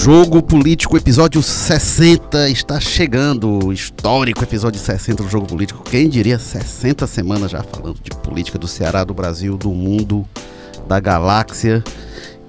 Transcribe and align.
Jogo 0.00 0.40
Político, 0.40 0.96
episódio 0.96 1.42
60, 1.42 2.48
está 2.50 2.78
chegando. 2.78 3.66
O 3.66 3.72
histórico 3.72 4.44
episódio 4.44 4.80
60 4.80 5.24
do 5.24 5.28
Jogo 5.28 5.44
Político. 5.44 5.82
Quem 5.82 6.08
diria 6.08 6.38
60 6.38 7.04
semanas 7.08 7.50
já 7.50 7.64
falando 7.64 7.98
de 8.00 8.10
política 8.18 8.56
do 8.56 8.68
Ceará, 8.68 9.02
do 9.02 9.12
Brasil, 9.12 9.58
do 9.58 9.70
mundo, 9.70 10.24
da 10.86 11.00
galáxia. 11.00 11.82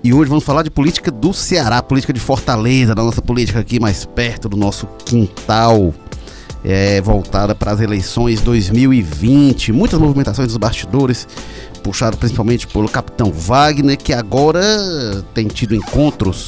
E 0.03 0.13
hoje 0.13 0.29
vamos 0.29 0.43
falar 0.43 0.61
de 0.61 0.69
política 0.69 1.09
do 1.09 1.33
Ceará, 1.33 1.81
política 1.81 2.13
de 2.13 2.19
Fortaleza, 2.19 2.93
da 2.93 3.03
nossa 3.03 3.21
política 3.21 3.59
aqui 3.59 3.79
mais 3.79 4.05
perto 4.05 4.47
do 4.47 4.55
nosso 4.55 4.87
quintal. 5.03 5.91
É, 6.63 7.01
voltada 7.01 7.55
para 7.55 7.71
as 7.71 7.81
eleições 7.81 8.41
2020. 8.41 9.73
Muitas 9.73 9.99
movimentações 9.99 10.49
dos 10.49 10.57
bastidores, 10.57 11.27
puxado 11.81 12.15
principalmente 12.15 12.67
pelo 12.67 12.87
capitão 12.87 13.31
Wagner, 13.31 13.97
que 13.97 14.13
agora 14.13 14.61
tem 15.33 15.47
tido 15.47 15.73
encontros 15.73 16.47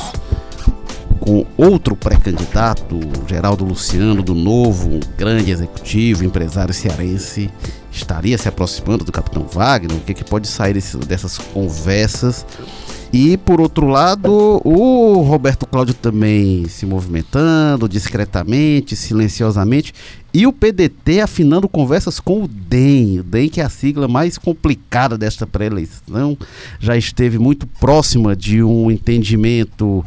com 1.22 1.46
outro 1.56 1.96
pré-candidato, 1.96 3.00
Geraldo 3.28 3.64
Luciano, 3.64 4.24
do 4.24 4.34
Novo, 4.34 5.00
grande 5.16 5.52
executivo, 5.52 6.26
empresário 6.26 6.74
cearense, 6.74 7.48
estaria 7.92 8.38
se 8.40 8.50
aproximando 8.50 9.06
do 9.06 9.12
capitão 9.12 9.46
Wagner? 9.46 9.96
O 9.96 10.02
que, 10.02 10.16
que 10.16 10.24
pode 10.24 10.48
sair 10.48 10.74
desse, 10.74 10.98
dessas 10.98 11.38
conversas? 11.38 12.44
E 13.14 13.38
por 13.38 13.62
outro 13.62 13.88
lado, 13.88 14.62
o 14.64 15.22
Roberto 15.22 15.68
Cláudio 15.68 15.94
também 15.94 16.68
se 16.68 16.86
movimentando 16.86 17.88
discretamente, 17.88 18.96
silenciosamente, 18.96 19.94
e 20.34 20.48
o 20.48 20.54
PDT 20.54 21.20
afinando 21.20 21.68
conversas 21.68 22.22
com 22.22 22.44
o 22.44 22.48
DEM, 22.48 23.20
o 23.20 23.24
DEM 23.24 23.50
que 23.50 23.60
é 23.60 23.66
a 23.66 23.70
sigla 23.70 24.08
mais 24.08 24.38
complicada 24.38 25.18
desta 25.18 25.46
pré-eleição, 25.46 26.38
já 26.80 26.96
esteve 26.96 27.38
muito 27.38 27.68
próxima 27.68 28.34
de 28.34 28.64
um 28.64 28.90
entendimento 28.90 30.04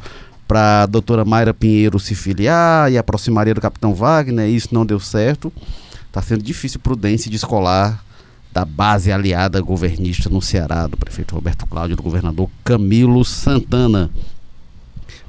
para 0.46 0.82
a 0.82 0.86
doutora 0.86 1.24
Mayra 1.24 1.54
Pinheiro 1.54 1.98
se 1.98 2.14
filiar 2.14 2.90
e 2.90 2.98
aproximaria 2.98 3.54
do 3.54 3.60
capitão 3.60 3.94
Wagner, 3.94 4.48
isso 4.48 4.68
não 4.72 4.84
deu 4.84 5.00
certo. 5.00 5.52
Está 6.06 6.22
sendo 6.22 6.42
difícil 6.42 6.80
se 7.18 7.28
descolar 7.28 8.04
da 8.52 8.64
base 8.64 9.10
aliada 9.10 9.60
governista 9.60 10.30
no 10.30 10.40
Ceará, 10.40 10.86
do 10.86 10.96
prefeito 10.96 11.34
Roberto 11.34 11.66
Cláudio, 11.66 11.96
do 11.96 12.02
governador 12.02 12.48
Camilo 12.62 13.24
Santana. 13.24 14.10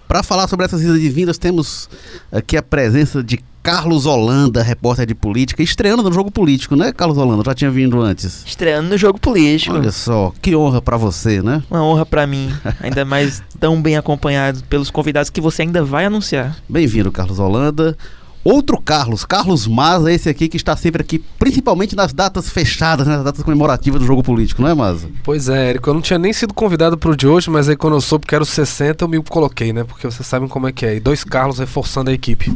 Para 0.08 0.21
falar 0.21 0.47
sobre 0.47 0.66
essas 0.66 0.83
idas 0.83 0.99
e 1.02 1.09
vindas, 1.09 1.39
temos 1.39 1.89
aqui 2.31 2.55
a 2.55 2.61
presença 2.61 3.23
de 3.23 3.43
Carlos 3.66 4.05
Holanda, 4.05 4.61
repórter 4.61 5.08
de 5.08 5.16
política, 5.16 5.63
estreando 5.63 6.03
no 6.03 6.13
jogo 6.13 6.30
político, 6.30 6.75
né, 6.75 6.94
Carlos 6.94 7.17
Holanda? 7.17 7.41
Já 7.44 7.55
tinha 7.55 7.71
vindo 7.71 7.99
antes. 7.99 8.44
Estreando 8.45 8.89
no 8.89 8.95
jogo 8.95 9.19
político. 9.19 9.75
Olha 9.75 9.91
só, 9.91 10.31
que 10.39 10.55
honra 10.55 10.83
para 10.83 10.97
você, 10.97 11.41
né? 11.41 11.63
Uma 11.71 11.83
honra 11.83 12.05
para 12.05 12.27
mim, 12.27 12.53
ainda 12.80 13.03
mais 13.03 13.41
tão 13.59 13.81
bem 13.81 13.97
acompanhado 13.97 14.63
pelos 14.66 14.91
convidados 14.91 15.31
que 15.31 15.41
você 15.41 15.63
ainda 15.63 15.83
vai 15.83 16.05
anunciar. 16.05 16.55
Bem-vindo, 16.69 17.11
Carlos 17.11 17.39
Holanda. 17.39 17.97
Outro 18.43 18.80
Carlos, 18.80 19.25
Carlos 19.25 19.66
Maza, 19.66 20.11
esse 20.11 20.30
aqui 20.30 20.47
que 20.47 20.58
está 20.58 20.77
sempre 20.77 21.02
aqui, 21.02 21.17
principalmente 21.39 21.95
nas 21.95 22.13
datas 22.13 22.47
fechadas, 22.47 23.08
né, 23.08 23.16
nas 23.16 23.25
datas 23.25 23.41
comemorativas 23.41 23.99
do 23.99 24.05
jogo 24.05 24.21
político, 24.21 24.61
não 24.61 24.69
é, 24.69 24.75
Maza? 24.75 25.09
Pois 25.23 25.49
é, 25.49 25.71
Érico, 25.71 25.89
eu 25.89 25.95
não 25.95 26.02
tinha 26.02 26.19
nem 26.19 26.31
sido 26.31 26.53
convidado 26.53 26.99
para 26.99 27.09
o 27.09 27.17
de 27.17 27.25
hoje, 27.25 27.49
mas 27.49 27.67
aí 27.67 27.75
quando 27.75 27.95
eu 27.95 28.02
soube 28.02 28.27
que 28.27 28.36
era 28.36 28.43
o 28.43 28.45
60, 28.45 29.03
eu 29.03 29.08
me 29.08 29.19
coloquei, 29.23 29.73
né? 29.73 29.83
Porque 29.83 30.05
vocês 30.05 30.27
sabem 30.27 30.47
como 30.47 30.67
é 30.67 30.71
que 30.71 30.86
é. 30.86 30.97
E 30.97 30.99
dois 30.99 31.23
Carlos 31.23 31.58
reforçando 31.58 32.11
a 32.11 32.13
equipe. 32.13 32.55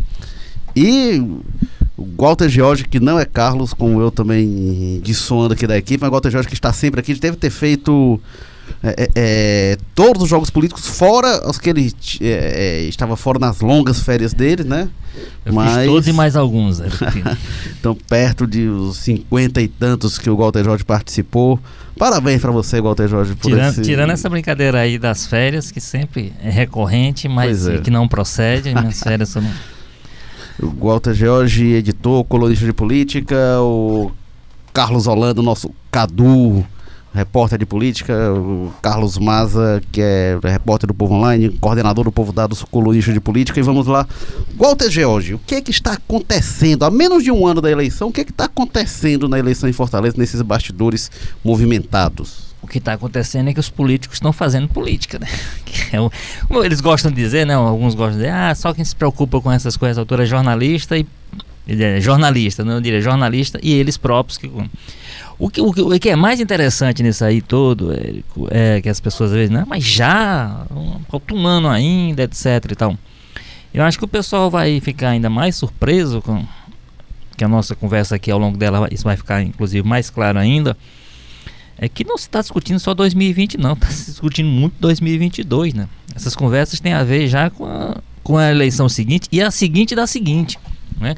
E 0.79 1.19
o 1.97 2.07
Walter 2.17 2.47
George, 2.47 2.85
que 2.85 2.99
não 2.99 3.19
é 3.19 3.25
Carlos, 3.25 3.73
como 3.73 3.99
eu 3.99 4.09
também 4.09 5.01
dissoando 5.03 5.53
aqui 5.53 5.67
da 5.67 5.77
equipe, 5.77 5.99
mas 6.01 6.07
o 6.07 6.11
Walter 6.11 6.31
George 6.31 6.47
que 6.47 6.53
está 6.53 6.71
sempre 6.71 7.01
aqui, 7.01 7.13
deve 7.15 7.35
ter 7.35 7.49
feito 7.49 8.19
é, 8.81 8.89
é, 8.89 9.09
é, 9.15 9.77
todos 9.93 10.23
os 10.23 10.29
jogos 10.29 10.49
políticos, 10.49 10.87
fora 10.87 11.45
os 11.49 11.57
que 11.57 11.69
ele 11.69 11.93
é, 12.21 12.25
é, 12.25 12.81
estava 12.83 13.17
fora 13.17 13.37
nas 13.37 13.59
longas 13.59 14.01
férias 14.01 14.33
dele, 14.33 14.63
né? 14.63 14.87
Eu 15.45 15.53
mas... 15.53 15.85
todos 15.85 16.07
e 16.07 16.13
mais 16.13 16.37
alguns. 16.37 16.79
Né? 16.79 16.89
então, 17.77 17.93
perto 17.95 18.47
de 18.47 18.67
os 18.67 18.97
cinquenta 18.97 19.61
e 19.61 19.67
tantos 19.67 20.17
que 20.17 20.29
o 20.29 20.37
Walter 20.37 20.63
Jorge 20.63 20.85
participou. 20.85 21.59
Parabéns 21.97 22.39
para 22.39 22.51
você, 22.51 22.79
Walter 22.79 23.09
Jorge, 23.09 23.35
por 23.35 23.49
tirando, 23.49 23.71
esse... 23.71 23.81
tirando 23.81 24.11
essa 24.11 24.29
brincadeira 24.29 24.79
aí 24.79 24.97
das 24.97 25.27
férias, 25.27 25.71
que 25.71 25.81
sempre 25.81 26.31
é 26.41 26.49
recorrente, 26.49 27.27
mas 27.27 27.67
é. 27.67 27.79
que 27.79 27.91
não 27.91 28.07
procede, 28.07 28.73
minhas 28.73 29.01
férias 29.01 29.27
são... 29.27 29.43
O 30.61 30.87
Walter 30.87 31.13
Jorge, 31.13 31.73
editor, 31.73 32.25
colunista 32.25 32.65
de 32.65 32.73
política, 32.73 33.61
o 33.61 34.11
Carlos 34.73 35.07
Holanda, 35.07 35.41
nosso 35.41 35.71
Cadu, 35.89 36.65
repórter 37.13 37.57
de 37.57 37.65
política, 37.65 38.33
o 38.33 38.69
Carlos 38.81 39.17
Maza, 39.17 39.81
que 39.89 40.01
é 40.01 40.37
repórter 40.43 40.87
do 40.87 40.93
Povo 40.93 41.13
Online, 41.13 41.49
coordenador 41.61 42.03
do 42.03 42.11
Povo 42.11 42.33
Dados, 42.33 42.61
colunista 42.63 43.13
de 43.13 43.21
política, 43.21 43.57
e 43.57 43.63
vamos 43.63 43.87
lá. 43.87 44.05
Walter 44.57 44.89
George, 44.91 45.33
o 45.35 45.39
que 45.39 45.55
é 45.55 45.61
que 45.61 45.71
está 45.71 45.93
acontecendo, 45.93 46.83
há 46.83 46.91
menos 46.91 47.23
de 47.23 47.31
um 47.31 47.47
ano 47.47 47.61
da 47.61 47.71
eleição, 47.71 48.09
o 48.09 48.11
que 48.11 48.21
é 48.21 48.25
que 48.25 48.31
está 48.31 48.45
acontecendo 48.45 49.29
na 49.29 49.39
eleição 49.39 49.69
em 49.69 49.73
Fortaleza, 49.73 50.15
nesses 50.17 50.41
bastidores 50.41 51.09
movimentados? 51.41 52.48
O 52.61 52.67
que 52.67 52.77
está 52.77 52.93
acontecendo 52.93 53.49
é 53.49 53.53
que 53.53 53.59
os 53.59 53.69
políticos 53.69 54.17
estão 54.17 54.33
fazendo 54.33 54.67
política, 54.67 55.19
né? 55.19 55.27
É 55.91 56.65
eles 56.65 56.81
gostam 56.81 57.09
de 57.11 57.17
dizer, 57.17 57.47
né? 57.47 57.55
Alguns 57.55 57.95
gostam 57.95 58.17
de 58.17 58.25
dizer, 58.25 58.31
ah, 58.31 58.53
só 58.53 58.73
quem 58.73 58.85
se 58.85 58.95
preocupa 58.95 59.41
com 59.41 59.51
essas 59.51 59.75
coisas, 59.75 59.97
autora 59.97 60.23
é 60.23 60.25
jornalista 60.25 60.95
e 60.95 61.05
é 61.67 61.99
jornalista, 61.99 62.63
não 62.63 62.79
diria 62.79 63.01
jornalista, 63.01 63.59
e 63.61 63.73
eles 63.73 63.97
próprios 63.97 64.37
que 64.37 64.51
o 65.39 65.49
que, 65.49 65.61
o, 65.61 65.71
que, 65.71 65.81
o 65.81 65.99
que 65.99 66.09
é 66.09 66.15
mais 66.17 66.41
interessante 66.41 67.01
nisso 67.01 67.23
aí 67.23 67.41
todo, 67.41 67.93
Érico, 67.93 68.47
é 68.51 68.81
que 68.81 68.89
as 68.89 68.99
pessoas 68.99 69.31
às 69.31 69.37
vezes, 69.37 69.49
não, 69.49 69.65
mas 69.65 69.85
já, 69.85 70.65
falta 71.09 71.33
um 71.33 71.47
ano 71.47 71.69
ainda, 71.69 72.23
etc 72.23 72.45
e 72.71 72.75
tal. 72.75 72.97
Eu 73.73 73.83
acho 73.83 73.97
que 73.97 74.03
o 74.03 74.07
pessoal 74.07 74.49
vai 74.51 74.81
ficar 74.81 75.09
ainda 75.09 75.29
mais 75.29 75.55
surpreso 75.55 76.21
com 76.21 76.43
que 77.37 77.43
a 77.43 77.47
nossa 77.47 77.73
conversa 77.73 78.15
aqui 78.15 78.29
ao 78.29 78.37
longo 78.37 78.57
dela, 78.57 78.89
isso 78.91 79.05
vai 79.05 79.15
ficar 79.15 79.41
inclusive 79.41 79.87
mais 79.87 80.09
claro 80.09 80.37
ainda, 80.37 80.75
é 81.81 81.87
que 81.87 82.03
não 82.03 82.17
se 82.17 82.25
está 82.25 82.41
discutindo 82.41 82.77
só 82.79 82.93
2020 82.93 83.57
não, 83.57 83.73
está 83.73 83.87
se 83.87 84.11
discutindo 84.11 84.49
muito 84.49 84.75
2022, 84.79 85.73
né? 85.73 85.87
Essas 86.13 86.35
conversas 86.35 86.79
têm 86.79 86.93
a 86.93 87.03
ver 87.03 87.27
já 87.27 87.49
com 87.49 87.65
a, 87.65 87.97
com 88.21 88.37
a 88.37 88.51
eleição 88.51 88.89
seguinte 88.89 89.29
e 89.31 89.41
a 89.41 89.49
seguinte 89.49 89.95
da 89.95 90.05
seguinte, 90.05 90.59
né? 90.99 91.15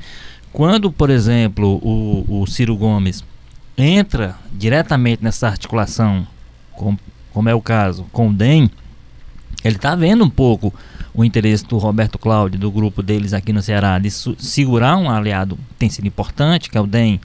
Quando, 0.54 0.92
por 0.92 1.10
exemplo, 1.10 1.80
o, 1.82 2.42
o 2.42 2.46
Ciro 2.46 2.76
Gomes 2.76 3.24
entra 3.78 4.38
diretamente 4.54 5.24
nessa 5.24 5.48
articulação, 5.48 6.28
com, 6.74 6.96
como 7.34 7.50
é 7.50 7.56
o 7.56 7.62
caso 7.62 8.06
com 8.12 8.30
o 8.30 8.34
DEM, 8.34 8.70
ele 9.64 9.78
está 9.78 9.96
vendo 9.96 10.24
um 10.24 10.30
pouco 10.30 10.74
o 11.14 11.26
interesse 11.26 11.66
do 11.66 11.78
Roberto 11.78 12.20
Cláudio, 12.20 12.60
do 12.60 12.70
grupo 12.70 13.02
deles 13.02 13.34
aqui 13.34 13.52
no 13.52 13.62
Ceará, 13.62 13.98
de 13.98 14.12
segurar 14.12 14.98
um 14.98 15.10
aliado 15.10 15.58
tem 15.80 15.90
sido 15.90 16.08
importante, 16.08 16.70
que 16.70 16.78
é 16.78 16.82
o 16.82 16.88
DEM 16.88 17.20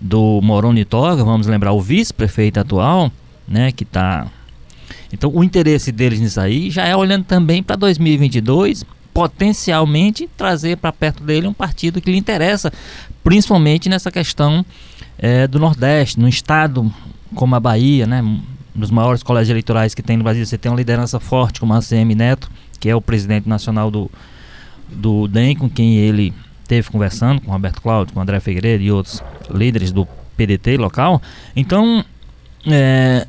do 0.00 0.40
Moroni 0.42 0.84
Toga, 0.84 1.24
vamos 1.24 1.46
lembrar 1.46 1.72
o 1.72 1.80
vice-prefeito 1.80 2.60
atual, 2.60 3.10
né, 3.46 3.72
que 3.72 3.84
está... 3.84 4.26
Então 5.12 5.30
o 5.34 5.42
interesse 5.42 5.90
deles 5.90 6.20
nisso 6.20 6.40
aí 6.40 6.70
já 6.70 6.84
é 6.84 6.94
olhando 6.94 7.24
também 7.24 7.62
para 7.62 7.76
2022, 7.76 8.84
potencialmente 9.12 10.28
trazer 10.36 10.76
para 10.76 10.92
perto 10.92 11.24
dele 11.24 11.46
um 11.46 11.52
partido 11.52 12.00
que 12.00 12.10
lhe 12.10 12.18
interessa, 12.18 12.72
principalmente 13.24 13.88
nessa 13.88 14.10
questão 14.10 14.64
é, 15.18 15.46
do 15.46 15.58
Nordeste, 15.58 16.20
no 16.20 16.28
estado 16.28 16.92
como 17.34 17.54
a 17.54 17.60
Bahia, 17.60 18.06
né, 18.06 18.22
dos 18.74 18.90
maiores 18.90 19.22
colégios 19.22 19.50
eleitorais 19.50 19.94
que 19.94 20.02
tem 20.02 20.16
no 20.16 20.22
Brasil, 20.22 20.46
você 20.46 20.56
tem 20.56 20.70
uma 20.70 20.78
liderança 20.78 21.18
forte 21.18 21.58
como 21.58 21.74
a 21.74 21.78
ACM 21.78 22.14
Neto, 22.14 22.50
que 22.78 22.88
é 22.88 22.94
o 22.94 23.00
presidente 23.00 23.48
nacional 23.48 23.90
do, 23.90 24.10
do 24.88 25.26
DEM, 25.26 25.56
com 25.56 25.68
quem 25.68 25.96
ele 25.96 26.32
teve 26.68 26.90
conversando, 26.90 27.40
com 27.40 27.50
Roberto 27.50 27.80
Cláudio, 27.80 28.14
com 28.14 28.20
André 28.20 28.38
Figueiredo 28.38 28.84
e 28.84 28.92
outros 28.92 29.22
líderes 29.50 29.90
do 29.90 30.06
PDT 30.36 30.76
local. 30.76 31.20
Então, 31.56 32.04
é, 32.66 33.26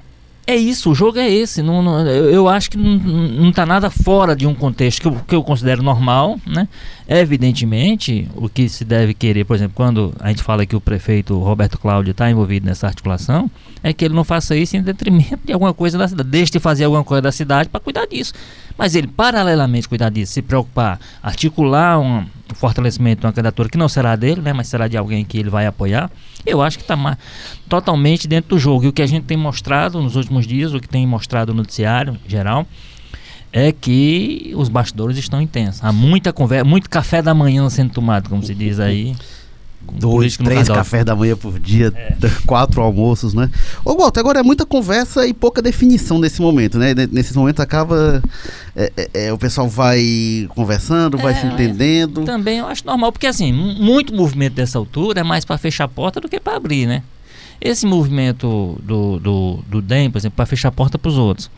é 0.49 0.55
isso, 0.55 0.89
o 0.89 0.95
jogo 0.95 1.19
é 1.19 1.29
esse. 1.29 1.61
Não, 1.61 1.83
não 1.83 2.07
eu, 2.07 2.47
acho 2.49 2.71
que 2.71 2.77
não 2.77 3.49
está 3.49 3.67
nada 3.67 3.91
fora 3.91 4.35
de 4.35 4.47
um 4.47 4.55
contexto 4.55 5.01
que 5.01 5.07
eu, 5.07 5.15
que 5.27 5.35
eu 5.35 5.43
considero 5.43 5.83
normal, 5.83 6.39
né? 6.43 6.67
Evidentemente, 7.07 8.27
o 8.35 8.49
que 8.49 8.67
se 8.67 8.83
deve 8.83 9.13
querer, 9.13 9.45
por 9.45 9.55
exemplo, 9.55 9.73
quando 9.75 10.11
a 10.19 10.29
gente 10.29 10.41
fala 10.41 10.65
que 10.65 10.75
o 10.75 10.81
prefeito 10.81 11.37
Roberto 11.37 11.77
Cláudio 11.77 12.11
está 12.11 12.31
envolvido 12.31 12.65
nessa 12.65 12.87
articulação, 12.87 13.49
é 13.83 13.93
que 13.93 14.03
ele 14.03 14.15
não 14.15 14.23
faça 14.23 14.55
isso 14.55 14.75
em 14.75 14.81
detrimento 14.81 15.39
de 15.45 15.53
alguma 15.53 15.71
coisa 15.71 15.99
da 15.99 16.07
cidade. 16.07 16.27
Deixe 16.27 16.51
de 16.51 16.59
fazer 16.59 16.85
alguma 16.85 17.03
coisa 17.03 17.21
da 17.21 17.31
cidade 17.31 17.69
para 17.69 17.79
cuidar 17.79 18.07
disso. 18.07 18.33
Mas 18.79 18.95
ele, 18.95 19.07
paralelamente, 19.07 19.89
cuidar 19.89 20.09
disso, 20.09 20.31
se 20.31 20.41
preocupar, 20.41 20.97
articular 21.21 21.99
um, 21.99 22.25
fortalecimento 22.55 23.19
de 23.19 23.27
uma 23.27 23.33
candidatura 23.33 23.67
que 23.67 23.77
não 23.77 23.89
será 23.89 24.15
dele, 24.15 24.39
né, 24.39 24.53
mas 24.53 24.69
será 24.69 24.87
de 24.87 24.95
alguém 24.95 25.25
que 25.25 25.37
ele 25.37 25.49
vai 25.49 25.65
apoiar, 25.65 26.09
eu 26.45 26.61
acho 26.61 26.77
que 26.77 26.83
está 26.85 27.17
totalmente 27.67 28.25
dentro 28.25 28.51
do 28.51 28.57
jogo. 28.57 28.85
E 28.85 28.87
o 28.87 28.93
que 28.93 29.01
a 29.01 29.05
gente 29.05 29.25
tem 29.25 29.35
mostrado 29.35 30.01
nos 30.01 30.15
últimos 30.15 30.47
dias, 30.47 30.73
o 30.73 30.79
que 30.79 30.87
tem 30.87 31.05
mostrado 31.05 31.51
no 31.51 31.57
noticiário 31.57 32.17
geral, 32.25 32.65
é 33.51 33.73
que 33.73 34.53
os 34.55 34.69
bastidores 34.69 35.17
estão 35.17 35.41
intensos. 35.41 35.83
Há 35.83 35.91
muita 35.91 36.31
conversa, 36.31 36.63
muito 36.63 36.89
café 36.89 37.21
da 37.21 37.33
manhã 37.33 37.69
sendo 37.69 37.91
tomado, 37.91 38.29
como 38.29 38.41
se 38.41 38.55
diz 38.55 38.79
aí. 38.79 39.13
Dois, 39.93 40.37
três 40.37 40.67
cafés 40.67 41.03
da 41.05 41.15
manhã 41.15 41.35
por 41.35 41.59
dia, 41.59 41.91
É. 41.95 42.15
quatro 42.45 42.81
almoços, 42.81 43.33
né? 43.33 43.49
Ô, 43.85 43.95
Walter, 43.95 44.19
agora 44.19 44.39
é 44.39 44.43
muita 44.43 44.65
conversa 44.65 45.25
e 45.27 45.33
pouca 45.33 45.61
definição 45.61 46.19
nesse 46.19 46.41
momento, 46.41 46.77
né? 46.77 46.93
Ne- 46.93 47.07
Nesses 47.07 47.35
momentos 47.35 47.59
acaba. 47.61 48.21
é, 48.75 48.91
é, 48.95 49.09
é, 49.27 49.33
o 49.33 49.37
pessoal 49.37 49.67
vai 49.67 50.47
conversando, 50.55 51.17
vai 51.17 51.33
se 51.35 51.45
é. 51.45 51.51
entendendo. 51.51 52.23
Também 52.23 52.59
eu 52.59 52.67
acho 52.67 52.85
normal, 52.85 53.11
porque 53.11 53.27
assim, 53.27 53.51
mu- 53.51 53.73
muito 53.75 54.13
movimento 54.13 54.53
dessa 54.53 54.77
altura 54.77 55.21
é 55.21 55.23
mais 55.23 55.43
para 55.45 55.57
fechar 55.57 55.85
a 55.85 55.87
porta 55.87 56.19
do 56.21 56.29
que 56.29 56.39
para 56.39 56.55
abrir, 56.55 56.85
né? 56.87 57.03
Esse 57.61 57.85
movimento 57.85 58.79
do, 58.83 59.19
do, 59.19 59.59
do 59.67 59.81
DEM, 59.81 60.09
por 60.09 60.17
exemplo, 60.17 60.35
para 60.37 60.45
fechar 60.45 60.69
a 60.69 60.71
porta 60.71 60.97
para 60.97 61.09
os 61.09 61.17
outros, 61.17 61.51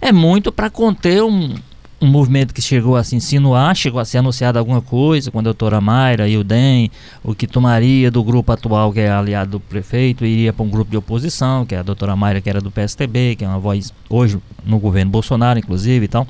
é 0.00 0.10
muito 0.12 0.50
para 0.50 0.70
conter 0.70 1.22
um, 1.22 1.54
um 2.00 2.06
movimento 2.06 2.52
que 2.52 2.60
chegou 2.60 2.96
a 2.96 3.02
se 3.02 3.16
insinuar, 3.16 3.74
chegou 3.74 3.98
a 4.00 4.04
ser 4.04 4.18
anunciado 4.18 4.58
alguma 4.58 4.82
coisa 4.82 5.30
com 5.30 5.38
a 5.38 5.42
doutora 5.42 5.80
Mayra 5.80 6.28
e 6.28 6.36
o 6.36 6.44
DEM, 6.44 6.90
o 7.24 7.34
que 7.34 7.46
tomaria 7.46 8.10
do 8.10 8.22
grupo 8.22 8.52
atual, 8.52 8.92
que 8.92 9.00
é 9.00 9.10
aliado 9.10 9.52
do 9.52 9.60
prefeito, 9.60 10.24
iria 10.24 10.52
para 10.52 10.64
um 10.64 10.68
grupo 10.68 10.90
de 10.90 10.96
oposição, 10.96 11.64
que 11.64 11.74
é 11.74 11.78
a 11.78 11.82
doutora 11.82 12.14
Mayra, 12.14 12.40
que 12.40 12.50
era 12.50 12.60
do 12.60 12.70
PSTB, 12.70 13.36
que 13.36 13.44
é 13.44 13.48
uma 13.48 13.58
voz 13.58 13.92
hoje 14.10 14.38
no 14.64 14.78
governo 14.78 15.10
Bolsonaro, 15.10 15.58
inclusive 15.58 16.04
e 16.04 16.08
tal. 16.08 16.26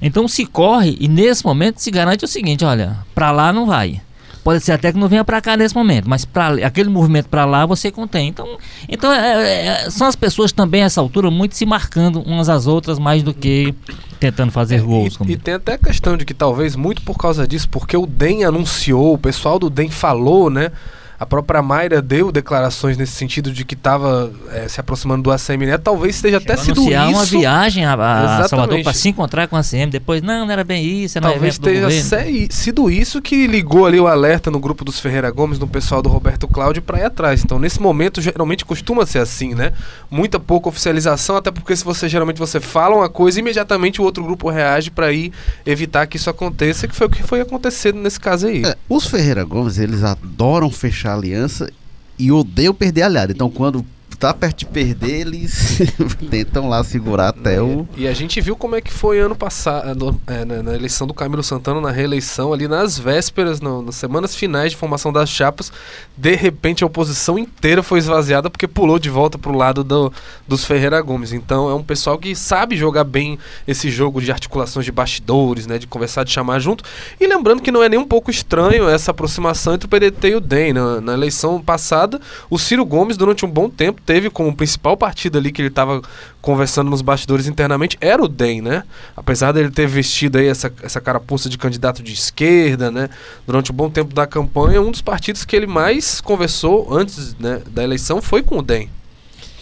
Então 0.00 0.26
se 0.26 0.46
corre 0.46 0.96
e 0.98 1.08
nesse 1.08 1.44
momento 1.44 1.78
se 1.78 1.90
garante 1.90 2.24
o 2.24 2.28
seguinte, 2.28 2.64
olha, 2.64 2.96
para 3.14 3.30
lá 3.30 3.52
não 3.52 3.66
vai. 3.66 4.00
Pode 4.42 4.64
ser 4.64 4.72
até 4.72 4.90
que 4.92 4.98
não 4.98 5.06
venha 5.08 5.22
para 5.22 5.40
cá 5.40 5.56
nesse 5.56 5.74
momento, 5.74 6.08
mas 6.08 6.24
pra, 6.24 6.48
aquele 6.66 6.88
movimento 6.88 7.28
para 7.28 7.44
lá 7.44 7.66
você 7.66 7.90
contém. 7.90 8.28
Então, 8.28 8.56
então 8.88 9.12
é- 9.12 9.66
é- 9.86 9.90
são 9.90 10.06
as 10.06 10.16
pessoas 10.16 10.50
também 10.50 10.82
a 10.82 10.86
essa 10.86 11.00
altura 11.00 11.30
muito 11.30 11.54
se 11.56 11.66
marcando 11.66 12.20
umas 12.22 12.48
às 12.48 12.66
outras 12.66 12.98
mais 12.98 13.22
do 13.22 13.34
que 13.34 13.74
tentando 14.18 14.50
fazer 14.50 14.80
gols. 14.82 15.18
E, 15.28 15.32
e 15.32 15.36
tem 15.36 15.54
até 15.54 15.74
a 15.74 15.78
questão 15.78 16.16
de 16.16 16.24
que 16.24 16.32
talvez 16.34 16.74
muito 16.74 17.02
por 17.02 17.16
causa 17.18 17.46
disso, 17.46 17.68
porque 17.68 17.96
o 17.96 18.06
DEM 18.06 18.44
anunciou, 18.44 19.14
o 19.14 19.18
pessoal 19.18 19.58
do 19.58 19.68
DEM 19.68 19.90
falou, 19.90 20.48
né? 20.50 20.70
A 21.20 21.26
própria 21.26 21.60
Mayra 21.60 22.00
deu 22.00 22.32
declarações 22.32 22.96
nesse 22.96 23.12
sentido 23.12 23.52
de 23.52 23.62
que 23.62 23.74
estava 23.74 24.32
se 24.68 24.80
aproximando 24.80 25.22
do 25.24 25.30
ACM, 25.30 25.66
né? 25.66 25.76
Talvez 25.76 26.18
tenha 26.22 26.38
até 26.38 26.56
Chegou 26.56 26.64
sido 26.64 26.78
anunciar 26.80 27.08
uma 27.10 27.22
isso. 27.22 27.38
viagem 27.38 27.84
a, 27.84 27.90
a 27.92 27.94
Exatamente. 28.24 28.48
Salvador 28.48 28.82
para 28.82 28.92
se 28.94 29.08
encontrar 29.10 29.46
com 29.46 29.54
a 29.56 29.62
CM. 29.62 29.90
Depois, 29.90 30.22
não, 30.22 30.46
não 30.46 30.50
era 30.52 30.64
bem 30.64 30.82
isso, 30.82 31.18
era 31.18 31.26
um 31.28 31.32
Talvez 31.32 31.56
se- 31.56 32.48
sido 32.50 32.90
isso 32.90 33.20
que 33.20 33.46
ligou 33.46 33.84
ali 33.84 34.00
o 34.00 34.06
alerta 34.06 34.50
no 34.50 34.58
grupo 34.58 34.82
dos 34.82 34.98
Ferreira 34.98 35.30
Gomes, 35.30 35.58
no 35.58 35.68
pessoal 35.68 36.00
do 36.00 36.08
Roberto 36.08 36.48
Cláudio, 36.48 36.80
para 36.80 36.98
ir 37.00 37.04
atrás. 37.04 37.42
Então, 37.44 37.58
nesse 37.58 37.82
momento, 37.82 38.22
geralmente 38.22 38.64
costuma 38.64 39.04
ser 39.04 39.18
assim, 39.18 39.54
né? 39.54 39.72
Muita 40.10 40.40
pouca 40.40 40.70
oficialização, 40.70 41.36
até 41.36 41.50
porque 41.50 41.76
se 41.76 41.84
você 41.84 42.08
geralmente 42.08 42.38
você 42.38 42.60
fala 42.60 42.96
uma 42.96 43.10
coisa, 43.10 43.38
imediatamente 43.40 44.00
o 44.00 44.04
outro 44.04 44.24
grupo 44.24 44.48
reage 44.48 44.90
para 44.90 45.12
ir 45.12 45.32
evitar 45.66 46.06
que 46.06 46.16
isso 46.16 46.30
aconteça, 46.30 46.88
que 46.88 46.94
foi 46.96 47.06
o 47.08 47.10
que 47.10 47.22
foi 47.22 47.42
acontecendo 47.42 48.00
nesse 48.00 48.18
caso 48.18 48.46
aí. 48.46 48.64
É, 48.64 48.74
os 48.88 49.06
Ferreira 49.06 49.44
Gomes, 49.44 49.78
eles 49.78 50.02
adoram 50.02 50.70
fechar 50.70 51.09
aliança 51.12 51.70
e 52.18 52.30
odeiam 52.30 52.74
perder 52.74 53.02
aliado. 53.02 53.32
Então, 53.32 53.50
quando 53.50 53.84
tá 54.20 54.34
perto 54.34 54.58
de 54.58 54.66
perder, 54.66 55.20
eles 55.22 55.78
tentam 56.30 56.68
lá 56.68 56.84
segurar 56.84 57.28
até 57.28 57.60
o. 57.60 57.88
E 57.96 58.06
a 58.06 58.12
gente 58.12 58.38
viu 58.40 58.54
como 58.54 58.76
é 58.76 58.80
que 58.82 58.92
foi 58.92 59.18
ano 59.18 59.34
passado, 59.34 60.20
é, 60.26 60.44
na, 60.44 60.62
na 60.62 60.74
eleição 60.74 61.06
do 61.06 61.14
Camilo 61.14 61.42
Santana, 61.42 61.80
na 61.80 61.90
reeleição, 61.90 62.52
ali 62.52 62.68
nas 62.68 62.98
vésperas, 62.98 63.60
no- 63.62 63.80
nas 63.80 63.94
semanas 63.94 64.36
finais 64.36 64.72
de 64.72 64.76
formação 64.76 65.10
das 65.10 65.30
chapas, 65.30 65.72
de 66.16 66.34
repente 66.34 66.84
a 66.84 66.86
oposição 66.86 67.38
inteira 67.38 67.82
foi 67.82 67.98
esvaziada 67.98 68.50
porque 68.50 68.68
pulou 68.68 68.98
de 68.98 69.08
volta 69.08 69.38
pro 69.38 69.56
lado 69.56 69.82
do- 69.82 70.12
dos 70.46 70.66
Ferreira 70.66 71.00
Gomes. 71.00 71.32
Então 71.32 71.70
é 71.70 71.74
um 71.74 71.82
pessoal 71.82 72.18
que 72.18 72.36
sabe 72.36 72.76
jogar 72.76 73.04
bem 73.04 73.38
esse 73.66 73.88
jogo 73.90 74.20
de 74.20 74.30
articulações 74.30 74.84
de 74.84 74.92
bastidores, 74.92 75.66
né, 75.66 75.78
de 75.78 75.86
conversar, 75.86 76.24
de 76.24 76.30
chamar 76.30 76.58
junto. 76.58 76.84
E 77.18 77.26
lembrando 77.26 77.62
que 77.62 77.72
não 77.72 77.82
é 77.82 77.88
nem 77.88 77.98
um 77.98 78.06
pouco 78.06 78.30
estranho 78.30 78.86
essa 78.86 79.12
aproximação 79.12 79.72
entre 79.74 79.86
o 79.86 79.88
PDT 79.88 80.28
e 80.28 80.34
o 80.34 80.40
DEM. 80.40 80.74
Na, 80.74 81.00
na 81.00 81.12
eleição 81.14 81.58
passada, 81.62 82.20
o 82.50 82.58
Ciro 82.58 82.84
Gomes, 82.84 83.16
durante 83.16 83.46
um 83.46 83.50
bom 83.50 83.70
tempo, 83.70 84.02
teve 84.10 84.28
como 84.28 84.52
principal 84.52 84.96
partido 84.96 85.38
ali 85.38 85.52
que 85.52 85.62
ele 85.62 85.68
estava 85.68 86.02
conversando 86.42 86.90
nos 86.90 87.00
bastidores 87.00 87.46
internamente, 87.46 87.96
era 88.00 88.20
o 88.20 88.26
DEM, 88.26 88.60
né? 88.60 88.82
Apesar 89.16 89.52
dele 89.52 89.70
ter 89.70 89.86
vestido 89.86 90.36
aí 90.36 90.48
essa, 90.48 90.72
essa 90.82 91.00
carapuça 91.00 91.48
de 91.48 91.56
candidato 91.56 92.02
de 92.02 92.12
esquerda, 92.12 92.90
né? 92.90 93.08
Durante 93.46 93.70
um 93.70 93.74
bom 93.74 93.88
tempo 93.88 94.12
da 94.12 94.26
campanha, 94.26 94.82
um 94.82 94.90
dos 94.90 95.00
partidos 95.00 95.44
que 95.44 95.54
ele 95.54 95.68
mais 95.68 96.20
conversou 96.20 96.92
antes 96.92 97.36
né, 97.38 97.62
da 97.70 97.84
eleição 97.84 98.20
foi 98.20 98.42
com 98.42 98.58
o 98.58 98.62
DEM. 98.62 98.90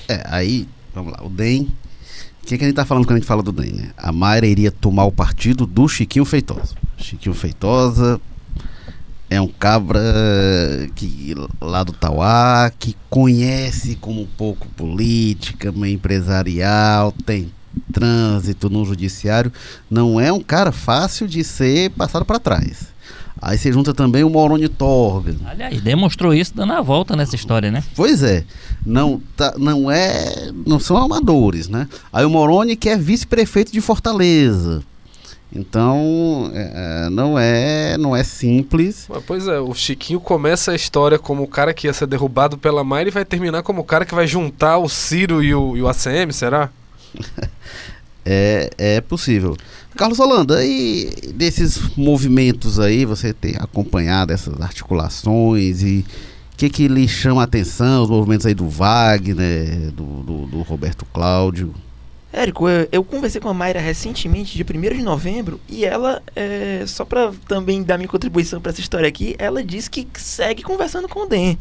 É, 0.09 0.23
aí, 0.25 0.67
vamos 0.95 1.13
lá, 1.13 1.23
o 1.23 1.29
DEM. 1.29 1.69
O 2.43 2.47
que, 2.47 2.57
que 2.57 2.65
a 2.65 2.67
gente 2.67 2.77
tá 2.77 2.87
falando 2.87 3.05
quando 3.05 3.17
a 3.17 3.19
gente 3.19 3.29
fala 3.29 3.43
do 3.43 3.53
DEM, 3.53 3.73
né? 3.73 3.91
A 3.99 4.11
Mayra 4.11 4.47
iria 4.47 4.73
tomar 4.73 5.05
o 5.05 5.13
partido 5.13 5.67
do 5.67 5.87
Chiquinho 5.87 6.25
Feitosa. 6.25 6.75
Chiquinho 6.97 7.35
Feitosa 7.35 8.19
é 9.31 9.41
um 9.41 9.49
cabra 9.49 10.01
que 10.95 11.35
lá 11.61 11.85
do 11.85 11.93
Tauá, 11.93 12.71
que 12.79 12.97
conhece 13.11 13.97
como 13.97 14.23
um 14.23 14.27
pouco 14.27 14.67
política, 14.69 15.71
meio 15.71 15.95
empresarial, 15.95 17.13
tem 17.27 17.53
trânsito 17.93 18.71
no 18.71 18.85
judiciário. 18.85 19.53
Não 19.91 20.21
é 20.21 20.33
um 20.33 20.41
cara 20.41 20.73
fácil 20.73 21.27
de 21.27 21.45
ser 21.45 21.91
passado 21.91 22.25
para 22.25 22.39
trás. 22.39 22.89
Aí 23.41 23.57
você 23.57 23.73
junta 23.73 23.95
também 23.95 24.25
o 24.25 24.31
Moroni 24.31 24.69
Torga, 24.69 25.37
Aliás, 25.47 25.81
demonstrou 25.81 26.35
isso 26.35 26.53
dando 26.57 26.73
a 26.73 26.81
volta 26.81 27.15
nessa 27.15 27.37
história, 27.37 27.71
né? 27.71 27.85
Pois 27.95 28.21
é, 28.23 28.45
não, 28.85 29.23
tá, 29.37 29.55
não 29.57 29.89
é, 29.89 30.51
não 30.67 30.81
são 30.81 30.97
amadores, 30.97 31.69
né? 31.69 31.87
Aí 32.13 32.25
o 32.25 32.31
Moroni 32.31 32.75
que 32.75 32.89
é 32.89 32.97
vice-prefeito 32.97 33.71
de 33.71 33.81
Fortaleza, 33.81 34.83
então 35.53 36.51
é, 36.55 37.07
é, 37.07 37.11
não 37.11 37.39
é, 37.39 37.99
não 37.99 38.15
é 38.15 38.23
simples. 38.23 39.07
Mas, 39.09 39.23
Pois 39.27 39.49
é, 39.49 39.59
o 39.59 39.75
Chiquinho 39.75 40.21
começa 40.21 40.73
a 40.73 40.75
história 40.75 41.19
como 41.19 41.43
o 41.43 41.49
cara 41.49 41.73
que 41.73 41.87
ia 41.87 41.93
ser 41.93 42.07
derrubado 42.07 42.59
pela 42.59 42.85
Mayra 42.85 43.09
e 43.09 43.13
vai 43.13 43.25
terminar 43.25 43.63
como 43.63 43.81
o 43.81 43.85
cara 43.85 44.05
que 44.05 44.15
vai 44.15 44.27
juntar 44.27 44.79
o 44.79 44.89
Ciro 44.89 45.43
e 45.43 45.55
o, 45.55 45.77
e 45.77 45.83
o 45.83 45.89
ACM, 45.89 46.33
será? 46.33 46.71
É, 48.31 48.69
é 48.77 49.01
possível. 49.01 49.57
Carlos 49.97 50.19
Holanda, 50.19 50.63
e 50.63 51.33
desses 51.35 51.81
movimentos 51.97 52.79
aí, 52.79 53.07
você 53.07 53.33
tem 53.33 53.57
acompanhado 53.59 54.35
essas 54.35 54.61
articulações 54.61 55.83
e 55.83 56.05
o 56.53 56.57
que, 56.59 56.69
que 56.69 56.89
lhe 56.89 57.09
chama 57.09 57.41
a 57.41 57.45
atenção, 57.45 58.03
os 58.03 58.11
movimentos 58.11 58.45
aí 58.45 58.53
do 58.53 58.69
Wagner, 58.69 59.91
do, 59.93 60.23
do, 60.23 60.47
do 60.47 60.61
Roberto 60.61 61.07
Cláudio? 61.07 61.75
Érico, 62.31 62.69
eu, 62.69 62.87
eu 62.93 63.03
conversei 63.03 63.41
com 63.41 63.49
a 63.49 63.55
Mayra 63.55 63.81
recentemente, 63.81 64.57
de 64.57 64.63
1 64.63 64.97
de 64.99 65.03
novembro, 65.03 65.59
e 65.67 65.85
ela, 65.85 66.23
é, 66.37 66.85
só 66.87 67.03
pra 67.05 67.33
também 67.47 67.83
dar 67.83 67.97
minha 67.97 68.09
contribuição 68.09 68.61
pra 68.61 68.71
essa 68.71 68.81
história 68.81 69.09
aqui, 69.09 69.35
ela 69.39 69.65
disse 69.65 69.89
que 69.89 70.07
segue 70.15 70.63
conversando 70.63 71.09
com 71.09 71.21
o 71.21 71.27
DEM. 71.27 71.59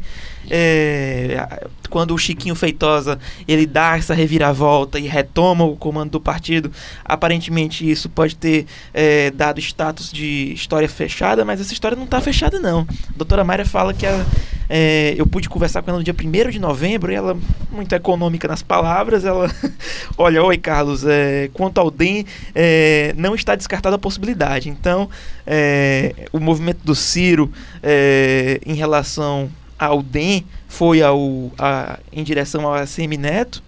É, 0.50 1.68
quando 1.88 2.14
o 2.14 2.18
Chiquinho 2.18 2.54
Feitosa 2.54 3.18
ele 3.46 3.66
dá 3.66 3.96
essa 3.96 4.12
reviravolta 4.12 4.98
e 4.98 5.06
retoma 5.06 5.64
o 5.64 5.76
comando 5.76 6.12
do 6.12 6.20
partido, 6.20 6.70
aparentemente 7.02 7.88
isso 7.88 8.08
pode 8.10 8.36
ter 8.36 8.66
é, 8.92 9.30
dado 9.30 9.60
status 9.60 10.12
de 10.12 10.52
história 10.52 10.88
fechada, 10.88 11.46
mas 11.46 11.60
essa 11.60 11.72
história 11.72 11.96
não 11.96 12.06
tá 12.06 12.20
fechada 12.20 12.58
não. 12.58 12.80
A 12.80 13.16
doutora 13.16 13.42
Mayra 13.42 13.64
fala 13.64 13.94
que 13.94 14.06
a, 14.06 14.24
é, 14.68 15.14
eu 15.16 15.26
pude 15.26 15.48
conversar 15.48 15.82
com 15.82 15.90
ela 15.90 15.98
no 15.98 16.04
dia 16.04 16.14
1 16.14 16.50
de 16.50 16.58
novembro 16.58 17.10
e 17.10 17.14
ela, 17.14 17.36
muito 17.70 17.94
econômica 17.94 18.46
nas 18.46 18.62
palavras, 18.62 19.24
ela 19.24 19.50
Olha, 20.16 20.42
oi 20.42 20.58
Carlos, 20.58 21.04
é, 21.06 21.48
quanto 21.54 21.78
ao 21.78 21.90
DEM, 21.90 22.26
é, 22.54 23.14
não 23.16 23.34
está 23.34 23.54
descartada 23.54 23.96
a 23.96 23.98
possibilidade. 23.98 24.68
Então, 24.68 25.08
é, 25.46 26.14
o 26.32 26.38
movimento 26.40 26.80
do 26.84 26.94
Ciro 26.94 27.50
é, 27.82 28.60
em 28.66 28.74
relação 28.74 29.48
ao 29.78 30.02
DEM 30.02 30.44
foi 30.68 31.02
ao, 31.02 31.52
a- 31.58 31.98
em 32.12 32.22
direção 32.24 32.66
ao 32.66 32.74
ACM 32.74 33.16
Neto. 33.16 33.62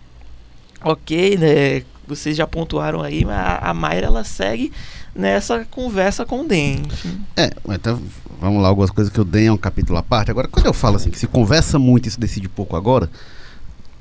Ok, 0.83 1.37
né? 1.37 1.83
Vocês 2.07 2.37
já 2.37 2.47
pontuaram 2.47 3.03
aí, 3.03 3.25
mas 3.25 3.37
a, 3.37 3.71
a 3.71 3.75
Mayra 3.75 4.07
ela 4.07 4.25
segue 4.25 4.73
nessa 5.15 5.67
conversa 5.71 6.25
com 6.25 6.43
o. 6.43 6.53
Enfim. 6.53 7.21
É, 7.37 7.51
então 7.69 8.01
vamos 8.41 8.63
lá, 8.63 8.69
algumas 8.69 8.91
coisas 8.91 9.13
que 9.13 9.21
eu 9.21 9.25
dei 9.25 9.47
é 9.47 9.53
um 9.53 9.57
capítulo 9.57 9.99
à 9.99 10.03
parte. 10.03 10.31
Agora, 10.31 10.49
quando 10.49 10.67
eu 10.67 10.73
falo 10.73 10.97
assim, 10.97 11.11
que 11.11 11.19
se 11.19 11.27
conversa 11.27 11.79
muito 11.79 12.09
e 12.09 12.11
se 12.11 12.19
decide 12.19 12.49
pouco 12.49 12.75
agora, 12.75 13.11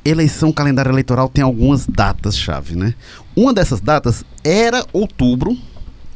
eleição, 0.04 0.52
calendário 0.52 0.92
eleitoral 0.92 1.28
tem 1.28 1.44
algumas 1.44 1.86
datas-chave, 1.86 2.76
né? 2.76 2.96
Uma 3.36 3.54
dessas 3.54 3.82
datas 3.82 4.24
era 4.44 4.86
outubro, 4.94 5.58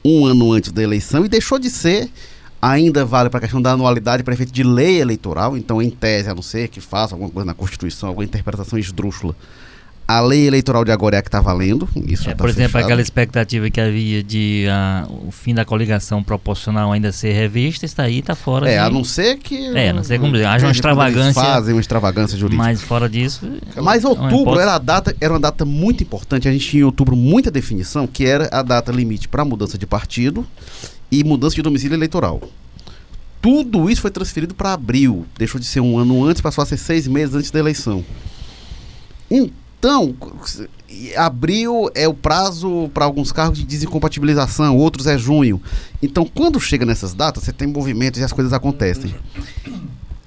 um 0.04 0.26
ano 0.26 0.54
antes 0.54 0.72
da 0.72 0.82
eleição, 0.82 1.26
e 1.26 1.30
deixou 1.30 1.60
de 1.60 1.70
ser. 1.70 2.10
Ainda 2.62 3.04
vale 3.04 3.30
para 3.30 3.40
a 3.40 3.42
questão 3.42 3.62
da 3.62 3.72
anualidade 3.72 4.24
para 4.24 4.34
efeito 4.34 4.54
de 4.54 4.64
lei 4.64 5.02
eleitoral, 5.02 5.58
então, 5.58 5.82
em 5.82 5.90
tese, 5.90 6.30
a 6.30 6.34
não 6.34 6.42
ser 6.42 6.70
que 6.70 6.80
faça 6.80 7.14
alguma 7.14 7.30
coisa 7.30 7.46
na 7.46 7.54
Constituição, 7.54 8.08
alguma 8.08 8.24
interpretação 8.24 8.80
esdrúxula, 8.80 9.36
a 10.18 10.22
lei 10.22 10.48
eleitoral 10.48 10.84
de 10.86 10.92
agora 10.92 11.16
é 11.16 11.20
a 11.20 11.22
que 11.22 11.28
está 11.28 11.42
valendo. 11.42 11.88
Isso 12.08 12.30
É, 12.30 12.32
tá 12.34 12.38
por 12.38 12.50
exemplo, 12.50 12.72
fechado. 12.74 12.86
aquela 12.86 13.02
expectativa 13.02 13.70
que 13.70 13.80
havia 13.82 14.24
de 14.24 14.66
ah, 14.70 15.08
o 15.10 15.32
fim 15.32 15.54
da 15.54 15.64
coligação 15.66 16.24
proporcional 16.24 16.92
ainda 16.92 17.12
ser 17.12 17.34
revista, 17.34 17.86
está 17.86 18.04
aí, 18.04 18.20
está 18.20 18.36
fora. 18.36 18.68
É, 18.70 18.74
de- 18.74 18.78
a 18.80 18.90
não 18.90 19.04
ser 19.04 19.38
que. 19.38 19.68
É, 19.76 19.90
a 19.90 19.94
não 19.94 20.04
ser 20.04 20.20
como 20.20 20.32
dizer, 20.34 20.46
haja 20.46 20.66
uma 20.68 20.72
extravagância. 20.72 21.42
Fazem 21.42 21.74
uma 21.74 21.82
extravagância 21.82 22.38
jurídica. 22.38 22.64
Mas 22.64 22.82
fora 22.82 23.10
disso. 23.10 23.48
Mas 23.82 24.04
é 24.04 24.08
outubro 24.08 24.60
era 24.60 24.76
a 24.76 24.80
data, 24.80 25.16
era 25.20 25.34
uma 25.34 25.40
data 25.40 25.66
muito 25.66 26.04
importante. 26.04 26.48
A 26.48 26.52
gente 26.52 26.68
tinha 26.68 26.82
em 26.82 26.86
outubro 26.86 27.16
muita 27.16 27.50
definição, 27.52 28.06
que 28.08 28.26
era 28.26 28.50
a 28.52 28.62
data 28.62 28.92
limite 28.92 29.28
para 29.28 29.44
mudança 29.44 29.78
de 29.78 29.86
partido 29.86 30.46
e 31.12 31.24
mudança 31.24 31.56
de 31.56 31.62
domicílio 31.62 31.96
eleitoral. 31.96 32.42
tudo 33.42 33.90
isso 33.90 34.02
foi 34.02 34.10
transferido 34.12 34.54
para 34.56 34.74
abril. 34.74 35.26
Deixou 35.38 35.60
de 35.60 35.66
ser 35.66 35.82
um 35.82 35.98
ano 35.98 36.24
antes, 36.24 36.42
passou 36.42 36.62
a 36.62 36.66
ser 36.66 36.78
seis 36.78 37.08
meses 37.08 37.36
antes 37.36 37.52
da 37.52 37.60
eleição. 37.60 38.04
Então, 39.84 40.16
abril 41.18 41.92
é 41.94 42.08
o 42.08 42.14
prazo 42.14 42.90
para 42.94 43.04
alguns 43.04 43.34
cargos 43.34 43.60
de 43.60 43.66
desincompatibilização, 43.66 44.78
outros 44.78 45.08
é 45.08 45.18
junho. 45.18 45.62
Então, 46.02 46.26
quando 46.26 46.58
chega 46.58 46.86
nessas 46.86 47.14
datas, 47.14 47.44
você 47.44 47.52
tem 47.52 47.68
movimentos 47.68 48.22
e 48.22 48.24
as 48.24 48.32
coisas 48.32 48.54
acontecem. 48.54 49.14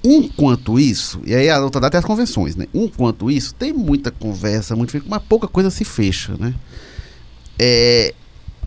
Enquanto 0.05 0.79
isso, 0.79 1.23
e 1.25 1.35
aí 1.35 1.49
a 1.49 1.59
outra 1.59 1.81
data 1.81 1.97
é 1.97 2.01
as 2.01 2.05
convenções, 2.05 2.55
né? 2.55 2.67
Enquanto 2.75 3.31
isso, 3.31 3.55
tem 3.55 3.73
muita 3.73 4.11
conversa, 4.11 4.77
muito, 4.77 5.03
mas 5.09 5.23
pouca 5.23 5.49
coisa 5.49 5.71
se 5.71 5.87
fecha, 5.87 6.37
né? 6.39 6.55
É, 7.59 8.15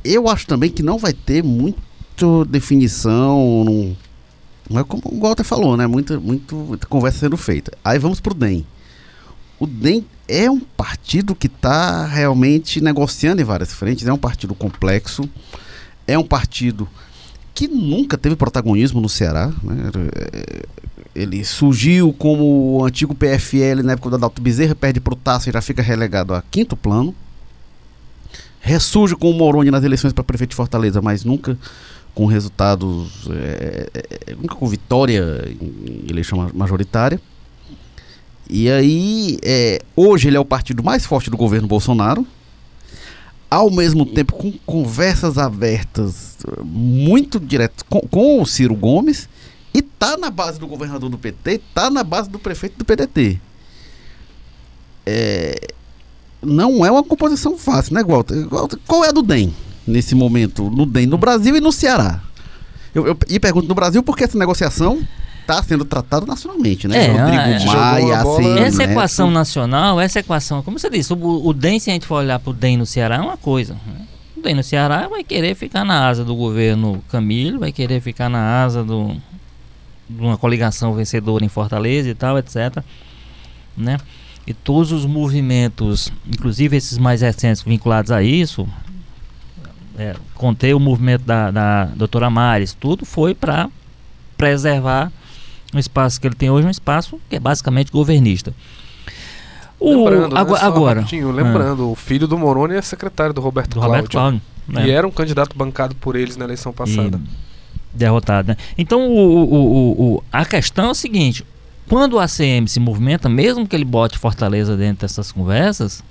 eu 0.04 0.28
acho 0.28 0.48
também 0.48 0.72
que 0.72 0.82
não 0.82 0.98
vai 0.98 1.14
ter 1.14 1.44
muita 1.44 2.46
definição, 2.50 3.64
não, 3.64 3.98
não 4.68 4.80
é 4.80 4.84
como 4.84 5.04
o 5.06 5.20
Walter 5.20 5.44
falou, 5.44 5.78
né? 5.78 5.86
Muita, 5.86 6.20
muito, 6.20 6.56
muita 6.56 6.88
conversa 6.88 7.20
sendo 7.20 7.38
feita. 7.38 7.78
Aí 7.86 8.00
vamos 8.00 8.20
pro 8.20 8.34
DEM. 8.34 8.66
O 9.60 9.68
DEM 9.68 10.04
é 10.30 10.50
um 10.50 10.60
partido 10.60 11.34
que 11.34 11.48
está 11.48 12.06
realmente 12.06 12.80
negociando 12.80 13.42
em 13.42 13.46
várias 13.46 13.74
frentes, 13.74 14.06
é 14.06 14.14
um 14.14 14.18
partido 14.18 14.54
complexo, 14.54 15.28
é 16.06 16.18
um 16.18 16.24
partido 16.24 16.88
que 17.56 17.68
nunca 17.68 18.16
teve 18.16 18.36
protagonismo 18.36 19.02
no 19.02 19.10
Ceará. 19.10 19.52
Né? 19.64 19.90
É, 20.16 20.66
ele 21.16 21.44
surgiu 21.44 22.14
como 22.14 22.78
o 22.78 22.86
antigo 22.86 23.16
PFL 23.16 23.82
na 23.84 23.94
época 23.94 24.12
da 24.12 24.18
Adalto 24.18 24.40
Bezerra, 24.40 24.76
perde 24.76 25.00
para 25.00 25.14
o 25.14 25.18
Tasso 25.18 25.50
e 25.50 25.52
já 25.52 25.62
fica 25.62 25.82
relegado 25.82 26.36
a 26.36 26.44
quinto 26.44 26.78
plano. 26.78 27.14
Ressurge 28.62 29.16
com 29.16 29.32
o 29.32 29.34
Moroni 29.34 29.72
nas 29.72 29.84
eleições 29.84 30.14
para 30.14 30.24
prefeito 30.24 30.52
de 30.52 30.56
Fortaleza, 30.56 31.02
mas 31.02 31.26
nunca 31.26 31.58
com 32.14 32.26
resultados, 32.28 33.28
é, 33.32 33.90
é, 34.28 34.36
nunca 34.36 34.56
com 34.56 34.68
vitória 34.68 35.24
em 35.60 36.10
eleição 36.10 36.52
majoritária. 36.54 37.20
E 38.50 38.70
aí, 38.70 39.38
é, 39.44 39.80
hoje 39.96 40.28
ele 40.28 40.38
é 40.38 40.40
o 40.40 40.46
partido 40.46 40.84
mais 40.84 41.06
forte 41.06 41.30
do 41.30 41.38
governo 41.38 41.68
Bolsonaro, 41.68 42.26
ao 43.50 43.70
mesmo 43.70 44.06
tempo 44.06 44.34
com 44.34 44.52
conversas 44.66 45.38
abertas 45.38 46.38
muito 46.64 47.40
diretas 47.40 47.84
com, 47.88 48.00
com 48.02 48.42
o 48.42 48.46
Ciro 48.46 48.76
Gomes 48.76 49.30
e 49.74 49.82
tá 49.84 50.18
na 50.18 50.32
base 50.32 50.60
do 50.60 50.68
governador 50.68 51.10
do 51.10 51.18
PT, 51.18 51.62
tá 51.74 51.90
na 51.92 52.04
base 52.04 52.30
do 52.30 52.40
prefeito 52.40 52.78
do 52.78 52.86
PDT. 52.86 53.40
É, 55.06 55.68
não 56.42 56.86
é 56.86 56.92
uma 56.92 57.04
composição 57.04 57.58
fácil, 57.58 57.94
né, 57.94 58.04
Walter? 58.04 58.48
Qual 58.88 59.06
é 59.06 59.10
a 59.10 59.12
do 59.12 59.22
DEM 59.22 59.54
nesse 59.86 60.16
momento? 60.16 60.70
No 60.70 60.86
DEM, 60.86 61.06
no 61.06 61.18
Brasil 61.18 61.56
e 61.56 61.62
no 61.62 61.72
Ceará? 61.72 62.22
Eu, 62.96 63.06
eu, 63.06 63.18
e 63.28 63.40
pergunto 63.40 63.68
no 63.68 63.76
Brasil 63.76 64.02
porque 64.02 64.24
essa 64.24 64.38
negociação 64.38 65.06
está 65.50 65.64
sendo 65.64 65.84
tratado 65.84 66.26
nacionalmente, 66.26 66.88
né? 66.88 67.06
É, 67.06 67.08
Rodrigo 67.08 67.42
é, 67.42 67.66
Maia, 67.66 68.24
bola, 68.24 68.60
Essa 68.60 68.78
Neto. 68.78 68.92
equação 68.92 69.32
nacional, 69.32 70.00
essa 70.00 70.20
equação, 70.20 70.62
como 70.62 70.78
você 70.78 70.90
disse, 70.90 71.12
o, 71.12 71.48
o 71.48 71.54
DEM, 71.54 71.80
se 71.80 71.90
a 71.90 71.94
gente 71.94 72.06
for 72.06 72.16
olhar 72.16 72.40
para 72.40 72.52
o 72.52 72.54
DEM 72.54 72.78
no 72.78 72.86
Ceará, 72.86 73.16
é 73.16 73.20
uma 73.20 73.38
coisa. 73.38 73.74
Né? 73.74 74.06
O 74.38 74.42
DEM 74.42 74.56
no 74.56 74.64
Ceará 74.64 75.08
vai 75.08 75.24
querer 75.24 75.56
ficar 75.56 75.84
na 75.84 76.08
asa 76.08 76.24
do 76.24 76.36
governo 76.36 77.04
Camilo, 77.10 77.60
vai 77.60 77.72
querer 77.72 78.00
ficar 78.00 78.30
na 78.30 78.64
asa 78.64 78.84
do, 78.84 79.16
de 80.08 80.22
uma 80.22 80.38
coligação 80.38 80.94
vencedora 80.94 81.44
em 81.44 81.50
Fortaleza 81.50 82.10
e 82.10 82.14
tal, 82.14 82.38
etc. 82.38 82.84
Né? 83.76 83.98
E 84.46 84.54
todos 84.54 84.92
os 84.92 85.06
movimentos, 85.06 86.12
inclusive 86.28 86.78
esses 86.78 86.98
mais 86.98 87.22
recentes 87.22 87.64
vinculados 87.64 88.12
a 88.12 88.22
isso, 88.22 88.68
é, 89.98 90.16
contei 90.36 90.74
o 90.74 90.80
movimento 90.80 91.24
da, 91.24 91.52
da 91.52 91.86
doutora 91.86 92.30
Mares, 92.30 92.74
tudo 92.74 93.06
foi 93.06 93.34
para 93.34 93.70
preservar 94.38 95.12
o 95.78 95.80
espaço 95.80 96.20
que 96.20 96.28
ele 96.28 96.36
tem 96.36 96.50
hoje, 96.50 96.66
um 96.68 96.72
espaço 96.72 97.20
que 97.30 97.36
é 97.36 97.40
basicamente 97.40 97.92
governista. 97.92 98.54
O, 99.80 100.06
lembrando, 100.10 100.34
né, 100.36 100.42
agora, 100.42 100.60
só 100.60 100.66
agora 100.66 101.08
lembrando, 101.12 101.90
o 101.92 101.96
filho 101.96 102.28
do 102.28 102.38
Moroni 102.38 102.76
é 102.76 102.82
secretário 102.82 103.34
do 103.34 103.40
Roberto 103.40 103.70
do 103.70 103.74
Cláudio. 103.76 103.92
Roberto 103.96 104.12
Cláudio. 104.12 104.42
né? 104.68 104.88
E 104.88 104.92
era 104.92 105.08
um 105.08 105.12
candidato 105.12 105.56
bancado 105.58 105.96
por 105.96 106.16
eles 106.16 106.36
na 106.36 106.44
eleição 106.46 106.74
passada. 106.74 107.20
E 107.94 107.98
derrotado, 107.98 108.50
né? 108.50 108.58
Então 108.78 109.08
o, 109.10 109.18
o, 109.18 109.54
o, 109.54 110.16
o- 110.18 110.24
a 110.32 110.46
questão 110.46 110.88
é 110.88 110.92
o 110.92 110.96
seguinte: 110.96 111.46
quando 111.88 112.14
o 112.16 112.20
ACM 112.20 112.68
se 112.68 112.80
movimenta, 112.80 113.30
mesmo 113.30 113.66
que 113.68 113.76
ele 113.76 113.86
bote 113.86 114.18
Fortaleza 114.18 114.76
dentro 114.76 115.08
dessas 115.08 115.32
conversas, 115.32 116.04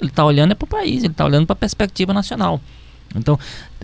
ele 0.00 0.10
está 0.10 0.24
olhando 0.24 0.52
é 0.52 0.54
para 0.54 0.64
o 0.64 0.68
país, 0.68 1.02
ele 1.02 1.12
está 1.12 1.24
olhando 1.24 1.46
para 1.46 1.54
a 1.54 1.56
perspectiva 1.56 2.12
nacional. 2.12 2.60
Então, 3.14 3.38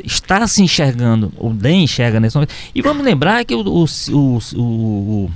está 0.04 0.46
se 0.46 0.62
enxergando, 0.62 1.32
o 1.38 1.50
DEM 1.50 1.84
enxerga 1.84 2.18
nesse 2.18 2.36
momento. 2.36 2.52
E 2.74 2.82
vamos 2.82 3.04
lembrar 3.04 3.44
que 3.44 3.54
o, 3.54 3.60
o, 3.60 3.84
o, 3.84 4.38
o, 4.56 5.30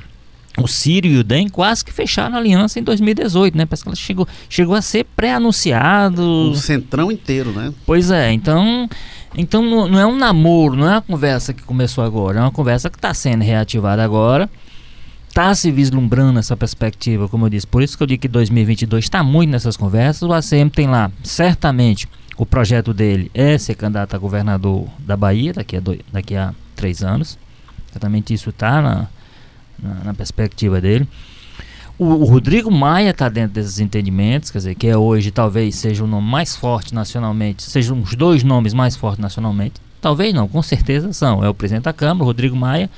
o 0.59 0.69
Ciro 0.69 1.07
e 1.07 1.19
o 1.19 1.25
DEM 1.25 1.49
quase 1.49 1.85
que 1.85 1.93
fecharam 1.93 2.37
a 2.37 2.39
aliança 2.39 2.79
em 2.79 2.83
2018, 2.83 3.57
né? 3.57 3.67
Parece 3.67 3.83
que 3.83 3.89
ela 3.89 3.97
chegou, 3.97 4.29
chegou 4.49 4.75
a 4.75 4.83
ser 4.83 5.05
pré-anunciado. 5.17 6.23
O 6.23 6.57
centrão 6.57 7.11
inteiro, 7.11 7.53
né? 7.53 7.73
Pois 7.87 8.11
é, 8.11 8.33
então, 8.33 8.89
então 9.37 9.63
não, 9.63 9.89
não 9.89 9.99
é 9.99 10.07
um 10.07 10.17
namoro, 10.17 10.77
não 10.77 10.87
é 10.87 10.93
uma 10.93 11.03
conversa 11.03 11.53
que 11.53 11.63
começou 11.63 12.05
agora, 12.05 12.39
é 12.39 12.43
uma 12.43 12.53
conversa 12.53 12.91
que 12.91 12.97
está 12.97 13.13
sendo 13.13 13.43
reativada 13.43 14.05
agora, 14.05 14.49
está 15.29 15.53
se 15.55 15.71
vislumbrando 15.73 16.39
essa 16.39 16.57
perspectiva, 16.57 17.29
como 17.29 17.47
eu 17.47 17.51
disse. 17.51 17.67
Por 17.67 17.83
isso 17.83 17.97
que 17.97 18.03
eu 18.03 18.07
digo 18.07 18.23
que 18.23 18.29
2022 18.29 19.05
está 19.05 19.25
muito 19.25 19.51
nessas 19.51 19.77
conversas. 19.77 20.23
O 20.23 20.33
ACM 20.33 20.71
tem 20.71 20.87
lá, 20.87 21.11
certamente, 21.25 22.09
o 22.37 22.45
projeto 22.45 22.93
dele 22.93 23.31
é 23.33 23.57
ser 23.59 23.75
candidato 23.75 24.15
a 24.15 24.19
governador 24.19 24.89
da 24.99 25.17
Bahia 25.17 25.53
daqui 25.53 25.77
a, 25.77 25.81
dois, 25.81 26.01
daqui 26.13 26.35
a 26.35 26.55
três 26.75 27.03
anos. 27.03 27.39
Certamente 27.93 28.35
isso 28.35 28.51
está 28.51 28.83
na, 28.83 29.09
na, 29.81 29.95
na 30.05 30.15
perspectiva 30.15 30.81
dele. 30.81 31.09
O, 31.97 32.07
o 32.07 32.25
Rodrigo 32.25 32.71
Maia 32.71 33.11
está 33.11 33.29
dentro 33.29 33.55
desses 33.55 33.79
entendimentos, 33.79 34.51
quer 34.51 34.59
dizer, 34.59 34.75
que 34.75 34.89
é 34.89 34.97
hoje 34.97 35.31
talvez 35.31 35.77
seja 35.77 36.03
o 36.03 36.07
nome 36.07 36.29
mais 36.29 36.57
forte 36.57 36.93
nacionalmente, 36.93 37.63
sejam 37.63 38.01
os 38.01 38.17
dois 38.17 38.43
nomes 38.43 38.75
mais 38.75 38.97
fortes 38.97 39.21
nacionalmente. 39.21 39.75
Talvez 40.01 40.35
não, 40.35 40.49
com 40.49 40.61
certeza 40.61 41.13
são. 41.13 41.45
É 41.45 41.49
o 41.49 41.55
presidente 41.55 41.85
da 41.85 41.93
Câmara, 41.93 42.25
o 42.25 42.27
Rodrigo 42.27 42.57
Maia, 42.57 42.91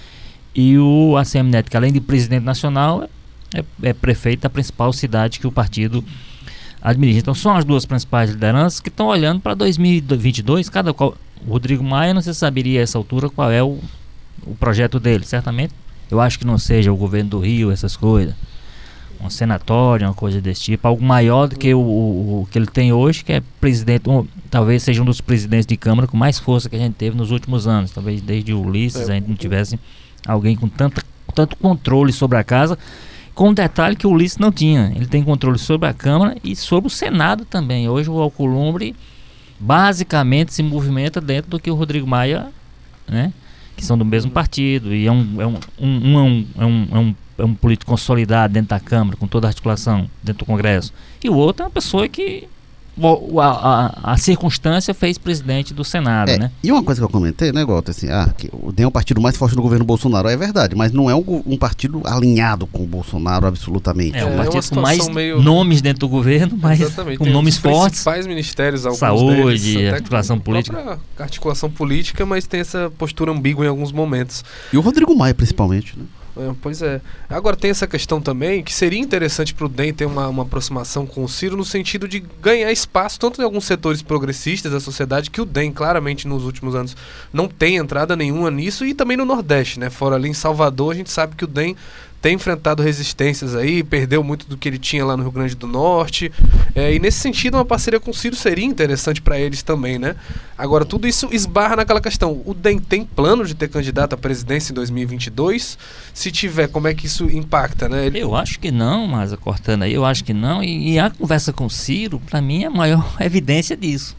e 0.54 0.78
o 0.78 1.14
ACM 1.18 1.50
Neto, 1.50 1.70
que 1.70 1.76
além 1.76 1.92
de 1.92 2.00
presidente 2.00 2.42
nacional, 2.42 3.06
é, 3.54 3.62
é 3.82 3.92
prefeito 3.92 4.40
da 4.40 4.50
principal 4.50 4.90
cidade 4.92 5.38
que 5.38 5.46
o 5.46 5.52
partido 5.52 6.02
administra. 6.90 7.20
Então 7.20 7.34
são 7.34 7.56
as 7.56 7.64
duas 7.64 7.84
principais 7.84 8.30
lideranças 8.30 8.80
que 8.80 8.88
estão 8.88 9.06
olhando 9.06 9.40
para 9.40 9.54
2022, 9.54 10.68
cada 10.68 10.94
qual. 10.94 11.14
O 11.46 11.52
Rodrigo 11.52 11.84
Maia 11.84 12.14
não 12.14 12.22
se 12.22 12.34
saberia 12.34 12.80
a 12.80 12.82
essa 12.82 12.96
altura 12.96 13.28
qual 13.28 13.50
é 13.50 13.62
o, 13.62 13.78
o 14.46 14.54
projeto 14.54 14.98
dele, 14.98 15.24
certamente. 15.24 15.74
Eu 16.10 16.20
acho 16.20 16.38
que 16.38 16.46
não 16.46 16.56
seja 16.56 16.92
o 16.92 16.96
governo 16.96 17.30
do 17.30 17.40
Rio, 17.40 17.70
essas 17.70 17.96
coisas 17.96 18.34
um 19.20 19.30
senatório, 19.30 20.06
uma 20.06 20.14
coisa 20.14 20.40
desse 20.40 20.62
tipo, 20.62 20.86
algo 20.86 21.02
maior 21.02 21.48
do 21.48 21.56
que 21.56 21.72
o, 21.72 21.78
o, 21.78 22.42
o 22.42 22.48
que 22.50 22.58
ele 22.58 22.66
tem 22.66 22.92
hoje, 22.92 23.24
que 23.24 23.32
é 23.32 23.42
presidente, 23.60 24.08
um, 24.08 24.26
talvez 24.50 24.82
seja 24.82 25.02
um 25.02 25.04
dos 25.04 25.20
presidentes 25.20 25.66
de 25.66 25.76
Câmara 25.76 26.06
com 26.06 26.16
mais 26.16 26.38
força 26.38 26.68
que 26.68 26.76
a 26.76 26.78
gente 26.78 26.94
teve 26.94 27.16
nos 27.16 27.30
últimos 27.30 27.66
anos. 27.66 27.90
Talvez 27.90 28.20
desde 28.20 28.52
o 28.52 28.60
Ulisses 28.60 29.08
É, 29.08 29.12
a 29.12 29.14
gente 29.14 29.28
não 29.28 29.36
tivesse 29.36 29.78
alguém 30.26 30.56
com 30.56 30.68
tanta, 30.68 31.02
tanto 31.34 31.56
controle 31.56 32.12
sobre 32.12 32.38
a 32.38 32.44
casa, 32.44 32.78
com 33.36 33.50
um 33.50 33.54
detalhe 33.54 33.94
que 33.94 34.06
o 34.06 34.10
Ulisses 34.10 34.38
não 34.38 34.50
tinha. 34.50 34.90
Ele 34.96 35.06
tem 35.06 35.22
controle 35.22 35.58
sobre 35.58 35.86
a 35.86 35.92
Câmara 35.92 36.36
e 36.42 36.56
sobre 36.56 36.88
o 36.88 36.90
Senado 36.90 37.44
também. 37.44 37.86
Hoje 37.86 38.08
o 38.10 38.18
Alcolumbre 38.18 38.96
basicamente 39.60 40.54
se 40.54 40.62
movimenta 40.62 41.20
dentro 41.20 41.50
do 41.50 41.60
que 41.60 41.70
o 41.70 41.74
Rodrigo 41.74 42.06
Maia, 42.06 42.48
né? 43.06 43.32
Que 43.76 43.84
são 43.84 43.96
do 43.96 44.06
mesmo 44.06 44.30
partido 44.30 44.94
e 44.94 45.06
é 45.06 45.12
um, 45.12 45.40
é 45.40 45.46
um, 45.46 45.58
um, 45.78 45.86
um, 45.86 46.18
é 46.18 46.22
um, 46.22 46.46
é 46.58 46.64
um, 46.66 47.14
é 47.38 47.44
um 47.44 47.50
é 47.52 47.54
político 47.60 47.90
consolidado 47.90 48.54
dentro 48.54 48.70
da 48.70 48.80
Câmara, 48.80 49.18
com 49.18 49.26
toda 49.26 49.46
a 49.46 49.50
articulação 49.50 50.08
dentro 50.22 50.44
do 50.44 50.46
Congresso. 50.46 50.94
E 51.22 51.28
o 51.28 51.34
outro 51.34 51.62
é 51.62 51.66
uma 51.66 51.70
pessoa 51.70 52.08
que 52.08 52.48
a, 53.40 53.46
a, 54.06 54.12
a 54.12 54.16
circunstância 54.16 54.94
fez 54.94 55.18
presidente 55.18 55.74
do 55.74 55.84
Senado, 55.84 56.30
É, 56.30 56.38
né? 56.38 56.50
E 56.62 56.72
uma 56.72 56.82
coisa 56.82 57.00
que 57.00 57.04
eu 57.04 57.08
comentei, 57.08 57.52
né, 57.52 57.64
Walter, 57.64 57.90
assim, 57.90 58.08
ah, 58.08 58.32
que 58.36 58.48
o 58.52 58.72
DEM 58.72 58.84
é 58.84 58.86
o 58.86 58.90
partido 58.90 59.20
mais 59.20 59.36
forte 59.36 59.54
do 59.54 59.62
governo 59.62 59.84
Bolsonaro, 59.84 60.28
é 60.28 60.36
verdade, 60.36 60.74
mas 60.74 60.92
não 60.92 61.10
é 61.10 61.14
um, 61.14 61.42
um 61.46 61.56
partido 61.56 62.00
alinhado 62.04 62.66
com 62.66 62.82
o 62.82 62.86
Bolsonaro 62.86 63.46
absolutamente. 63.46 64.16
É, 64.16 64.24
um 64.24 64.32
É, 64.34 64.36
partido 64.36 64.62
uma 64.62 64.74
com 64.74 64.80
mais 64.80 65.08
meio- 65.08 65.42
nomes 65.42 65.80
dentro 65.82 66.00
do 66.00 66.08
governo, 66.08 66.56
mas 66.60 66.80
Exatamente, 66.80 67.18
com 67.18 67.24
tem 67.24 67.32
nomes 67.32 67.56
os 67.56 67.60
fortes. 67.60 67.88
principais 68.02 68.26
ministérios, 68.26 68.84
alguns 68.86 68.98
Saúde, 68.98 69.74
deles, 69.74 69.92
articulação 69.92 70.38
política. 70.38 70.98
Articulação 71.18 71.70
política, 71.70 72.24
mas 72.24 72.46
tem 72.46 72.60
essa 72.60 72.90
postura 72.96 73.30
ambígua 73.32 73.64
em 73.64 73.68
alguns 73.68 73.92
momentos. 73.92 74.44
E 74.72 74.76
o 74.76 74.80
Rodrigo 74.80 75.14
Maia, 75.16 75.34
principalmente, 75.34 75.94
né? 75.98 76.04
É, 76.38 76.54
pois 76.60 76.82
é. 76.82 77.00
Agora 77.30 77.56
tem 77.56 77.70
essa 77.70 77.86
questão 77.86 78.20
também 78.20 78.62
que 78.62 78.72
seria 78.72 78.98
interessante 78.98 79.54
para 79.54 79.64
o 79.64 79.68
DEM 79.68 79.94
ter 79.94 80.04
uma, 80.04 80.28
uma 80.28 80.42
aproximação 80.42 81.06
com 81.06 81.24
o 81.24 81.28
Ciro 81.28 81.56
no 81.56 81.64
sentido 81.64 82.06
de 82.06 82.20
ganhar 82.20 82.70
espaço, 82.70 83.18
tanto 83.18 83.40
em 83.40 83.44
alguns 83.44 83.64
setores 83.64 84.02
progressistas 84.02 84.70
da 84.70 84.78
sociedade, 84.78 85.30
que 85.30 85.40
o 85.40 85.46
DEM 85.46 85.72
claramente 85.72 86.28
nos 86.28 86.44
últimos 86.44 86.74
anos 86.74 86.94
não 87.32 87.48
tem 87.48 87.76
entrada 87.76 88.14
nenhuma 88.14 88.50
nisso, 88.50 88.84
e 88.84 88.92
também 88.92 89.16
no 89.16 89.24
Nordeste, 89.24 89.80
né? 89.80 89.88
Fora 89.88 90.16
ali 90.16 90.28
em 90.28 90.34
Salvador, 90.34 90.92
a 90.92 90.96
gente 90.96 91.10
sabe 91.10 91.34
que 91.36 91.44
o 91.44 91.48
DEM 91.48 91.74
tem 92.20 92.34
enfrentado 92.34 92.82
resistências 92.82 93.54
aí, 93.54 93.82
perdeu 93.82 94.22
muito 94.22 94.48
do 94.48 94.56
que 94.56 94.68
ele 94.68 94.78
tinha 94.78 95.04
lá 95.04 95.16
no 95.16 95.22
Rio 95.22 95.32
Grande 95.32 95.54
do 95.54 95.66
Norte. 95.66 96.32
É, 96.74 96.94
e 96.94 96.98
nesse 96.98 97.18
sentido, 97.20 97.54
uma 97.54 97.64
parceria 97.64 98.00
com 98.00 98.10
o 98.10 98.14
Ciro 98.14 98.34
seria 98.34 98.64
interessante 98.64 99.20
para 99.22 99.38
eles 99.38 99.62
também, 99.62 99.98
né? 99.98 100.16
Agora, 100.58 100.84
tudo 100.84 101.06
isso 101.06 101.28
esbarra 101.30 101.76
naquela 101.76 102.00
questão. 102.00 102.42
O 102.44 102.54
DEM 102.54 102.78
tem 102.78 103.04
plano 103.04 103.44
de 103.44 103.54
ter 103.54 103.68
candidato 103.68 104.14
à 104.14 104.16
presidência 104.16 104.72
em 104.72 104.74
2022? 104.74 105.78
Se 106.12 106.30
tiver, 106.32 106.68
como 106.68 106.88
é 106.88 106.94
que 106.94 107.06
isso 107.06 107.30
impacta, 107.30 107.88
né? 107.88 108.06
Ele... 108.06 108.18
Eu 108.18 108.34
acho 108.34 108.58
que 108.58 108.70
não, 108.70 109.06
mas 109.06 109.34
cortando 109.36 109.82
aí, 109.82 109.92
eu 109.92 110.04
acho 110.04 110.24
que 110.24 110.32
não. 110.32 110.62
E, 110.62 110.94
e 110.94 110.98
a 110.98 111.10
conversa 111.10 111.52
com 111.52 111.66
o 111.66 111.70
Ciro, 111.70 112.20
para 112.20 112.40
mim, 112.40 112.64
é 112.64 112.66
a 112.66 112.70
maior 112.70 113.14
evidência 113.20 113.76
disso. 113.76 114.16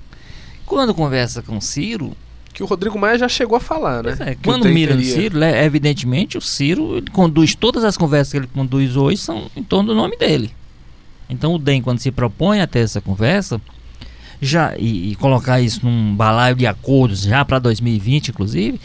Quando 0.66 0.94
conversa 0.94 1.42
com 1.42 1.58
o 1.58 1.62
Ciro, 1.62 2.16
que 2.58 2.64
o 2.64 2.66
Rodrigo 2.66 2.98
Maia 2.98 3.20
já 3.20 3.30
chegou 3.30 3.56
a 3.56 3.60
falar, 3.60 4.02
né? 4.02 4.18
É, 4.20 4.36
quando 4.44 4.68
mira 4.68 4.96
no 4.96 5.04
Ciro, 5.04 5.38
né, 5.38 5.64
evidentemente 5.64 6.40
o 6.40 6.42
Ciro 6.42 7.04
conduz 7.12 7.54
todas 7.54 7.84
as 7.84 7.96
conversas 7.96 8.32
que 8.32 8.38
ele 8.38 8.48
conduz 8.48 8.98
hoje 8.98 9.18
são 9.18 9.46
em 9.56 9.62
torno 9.62 9.90
do 9.90 9.96
nome 9.96 10.18
dele. 10.18 10.50
Então 11.30 11.54
o 11.54 11.60
DEM, 11.60 11.84
quando 11.84 12.00
se 12.00 12.10
propõe 12.10 12.60
a 12.60 12.66
ter 12.66 12.80
essa 12.80 13.00
conversa, 13.00 13.62
já 14.42 14.76
e, 14.76 15.12
e 15.12 15.16
colocar 15.18 15.62
isso 15.62 15.86
num 15.86 16.16
balaio 16.16 16.56
de 16.56 16.66
acordos 16.66 17.22
já 17.22 17.46
para 17.46 17.60
2020, 17.60 18.30
inclusive, 18.30 18.82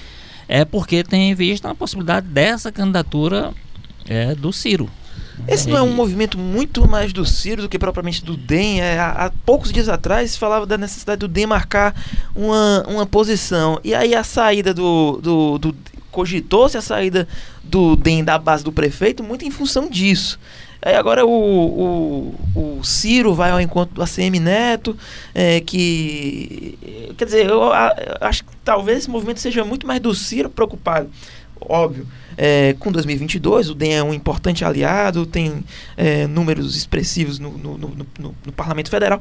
é 0.46 0.66
porque 0.66 1.02
tem 1.02 1.30
em 1.30 1.34
vista 1.34 1.70
a 1.70 1.74
possibilidade 1.74 2.26
dessa 2.26 2.70
candidatura 2.70 3.54
é, 4.06 4.34
do 4.34 4.52
Ciro. 4.52 4.86
Esse 5.48 5.68
não 5.68 5.76
é 5.76 5.82
um 5.82 5.92
movimento 5.92 6.38
muito 6.38 6.88
mais 6.88 7.12
do 7.12 7.24
Ciro 7.26 7.62
do 7.62 7.68
que 7.68 7.78
propriamente 7.78 8.24
do 8.24 8.36
DEM. 8.36 8.80
É, 8.80 8.98
há, 8.98 9.26
há, 9.26 9.30
poucos 9.44 9.72
dias 9.72 9.88
atrás 9.88 10.32
se 10.32 10.38
falava 10.38 10.64
da 10.64 10.78
necessidade 10.78 11.18
do 11.18 11.28
DEM 11.28 11.46
marcar 11.46 11.94
uma, 12.34 12.84
uma 12.86 13.06
posição. 13.06 13.80
E 13.82 13.94
aí 13.94 14.14
a 14.14 14.24
saída 14.24 14.72
do. 14.72 15.18
do, 15.22 15.58
do 15.58 15.76
cogitou-se 16.10 16.76
a 16.76 16.82
saída 16.82 17.26
do 17.64 17.96
DEM 17.96 18.22
da 18.22 18.38
base 18.38 18.62
do 18.62 18.70
prefeito 18.70 19.24
muito 19.24 19.44
em 19.44 19.50
função 19.50 19.88
disso. 19.88 20.38
Aí 20.84 20.94
agora 20.96 21.24
o, 21.24 21.30
o, 21.30 22.78
o, 22.78 22.84
Ciro 22.84 23.34
vai 23.34 23.52
ao 23.52 23.60
encontro 23.60 23.94
do 23.94 24.02
ACM 24.02 24.40
Neto, 24.40 24.96
é, 25.32 25.60
que. 25.60 26.76
Quer 27.16 27.24
dizer, 27.24 27.46
eu, 27.46 27.62
eu 27.62 27.72
acho 28.20 28.44
que 28.44 28.50
talvez 28.64 28.98
esse 28.98 29.10
movimento 29.10 29.38
seja 29.38 29.64
muito 29.64 29.86
mais 29.86 30.00
do 30.00 30.12
Ciro 30.12 30.50
preocupado 30.50 31.08
óbvio. 31.68 32.06
É, 32.36 32.74
com 32.78 32.90
2022, 32.90 33.70
o 33.70 33.74
DEM 33.74 33.94
é 33.94 34.02
um 34.02 34.14
importante 34.14 34.64
aliado, 34.64 35.26
tem 35.26 35.64
é, 35.96 36.26
números 36.26 36.76
expressivos 36.76 37.38
no, 37.38 37.50
no, 37.58 37.76
no, 37.78 38.06
no, 38.18 38.52
Parlamento 38.52 38.90
Federal. 38.90 39.20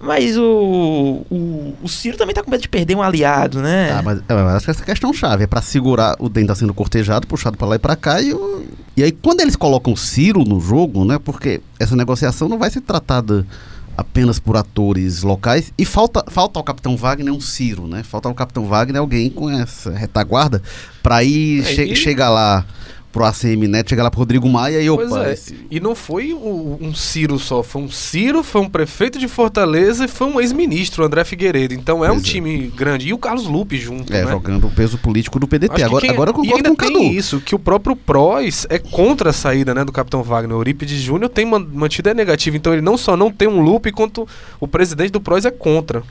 Mas 0.00 0.36
o, 0.36 1.24
o, 1.30 1.76
o 1.82 1.88
Ciro 1.88 2.16
também 2.16 2.32
está 2.32 2.42
com 2.42 2.50
medo 2.50 2.62
de 2.62 2.68
perder 2.68 2.96
um 2.96 3.02
aliado, 3.02 3.60
né? 3.60 3.92
Ah, 3.92 4.02
mas, 4.02 4.18
é, 4.28 4.34
acho 4.56 4.64
que 4.64 4.70
essa 4.70 4.84
questão 4.84 5.12
chave 5.12 5.44
é 5.44 5.46
para 5.46 5.62
segurar 5.62 6.16
o 6.18 6.28
DEM 6.28 6.46
tá 6.46 6.54
sendo 6.54 6.74
cortejado, 6.74 7.26
puxado 7.26 7.56
para 7.56 7.68
lá 7.68 7.76
e 7.76 7.78
para 7.78 7.94
cá 7.94 8.20
e, 8.20 8.32
o, 8.32 8.64
e 8.96 9.02
aí 9.02 9.12
quando 9.12 9.42
eles 9.42 9.54
colocam 9.54 9.92
o 9.92 9.96
Ciro 9.96 10.42
no 10.44 10.58
jogo, 10.58 11.04
né? 11.04 11.20
Porque 11.22 11.60
essa 11.78 11.94
negociação 11.94 12.48
não 12.48 12.58
vai 12.58 12.70
ser 12.70 12.80
tratada 12.80 13.46
apenas 13.96 14.38
por 14.38 14.56
atores 14.56 15.22
locais. 15.22 15.72
E 15.78 15.84
falta, 15.84 16.24
falta 16.28 16.58
ao 16.58 16.64
Capitão 16.64 16.96
Wagner 16.96 17.32
um 17.32 17.40
Ciro, 17.40 17.86
né? 17.86 18.02
Falta 18.02 18.28
ao 18.28 18.34
Capitão 18.34 18.66
Wagner 18.66 19.00
alguém 19.00 19.30
com 19.30 19.50
essa 19.50 19.90
retaguarda 19.90 20.62
para 21.02 21.22
ir 21.22 21.64
che 21.64 21.94
chegar 21.94 22.30
lá 22.30 22.64
pro 23.12 23.24
ACM 23.24 23.68
Neto, 23.68 23.90
chegar 23.90 24.02
lá 24.02 24.10
pro 24.10 24.20
Rodrigo 24.20 24.48
Maia 24.48 24.80
e 24.80 24.88
opa. 24.88 25.26
É. 25.26 25.34
Esse... 25.34 25.54
E 25.70 25.78
não 25.78 25.94
foi 25.94 26.32
um, 26.32 26.78
um, 26.80 26.94
Ciro 26.94 27.38
só, 27.38 27.62
foi 27.62 27.82
um 27.82 27.90
Ciro, 27.90 28.42
foi 28.42 28.62
um 28.62 28.68
prefeito 28.68 29.18
de 29.18 29.28
Fortaleza 29.28 30.06
e 30.06 30.08
foi 30.08 30.26
um 30.26 30.40
ex-ministro, 30.40 31.04
André 31.04 31.22
Figueiredo. 31.24 31.74
Então 31.74 32.04
é 32.04 32.08
pois 32.08 32.18
um 32.18 32.24
é. 32.24 32.24
time 32.24 32.72
grande. 32.74 33.08
E 33.08 33.12
o 33.12 33.18
Carlos 33.18 33.46
Lupe 33.46 33.76
junto. 33.76 34.12
É, 34.12 34.24
né? 34.24 34.30
jogando 34.30 34.66
o 34.66 34.70
peso 34.70 34.96
político 34.96 35.38
do 35.38 35.46
PDT. 35.46 35.82
agora, 35.82 36.00
quem... 36.00 36.10
agora 36.10 36.30
eu 36.30 36.34
concordo 36.34 36.64
com 36.64 36.72
o 36.72 36.76
Cadu. 36.76 36.92
tem 36.94 37.12
isso, 37.14 37.40
que 37.40 37.54
o 37.54 37.58
próprio 37.58 37.94
Prois 37.94 38.66
é 38.70 38.78
contra 38.78 39.30
a 39.30 39.32
saída 39.32 39.74
né, 39.74 39.84
do 39.84 39.92
Capitão 39.92 40.22
Wagner. 40.22 40.56
O 40.56 40.60
Eurípides 40.60 40.98
Júnior 40.98 41.30
tem 41.30 41.44
mantido 41.44 42.10
a 42.10 42.14
negativa. 42.14 42.56
Então 42.56 42.72
ele 42.72 42.82
não 42.82 42.96
só 42.96 43.16
não 43.16 43.30
tem 43.30 43.46
um 43.46 43.60
Lupe, 43.60 43.92
quanto 43.92 44.26
o 44.58 44.66
presidente 44.66 45.10
do 45.10 45.20
Prois 45.20 45.44
é 45.44 45.50
contra. 45.50 46.02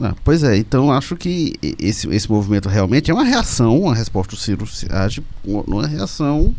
Ah, 0.00 0.14
pois 0.24 0.42
é, 0.42 0.56
então 0.56 0.90
acho 0.90 1.14
que 1.16 1.54
esse, 1.78 2.08
esse 2.08 2.30
movimento 2.30 2.68
realmente 2.68 3.10
é 3.10 3.14
uma 3.14 3.24
reação, 3.24 3.78
uma 3.80 3.94
resposta 3.94 4.34
do 4.34 4.40
Ciro 4.40 4.66
age 4.90 5.22
uma 5.44 5.86
reação 5.86 6.54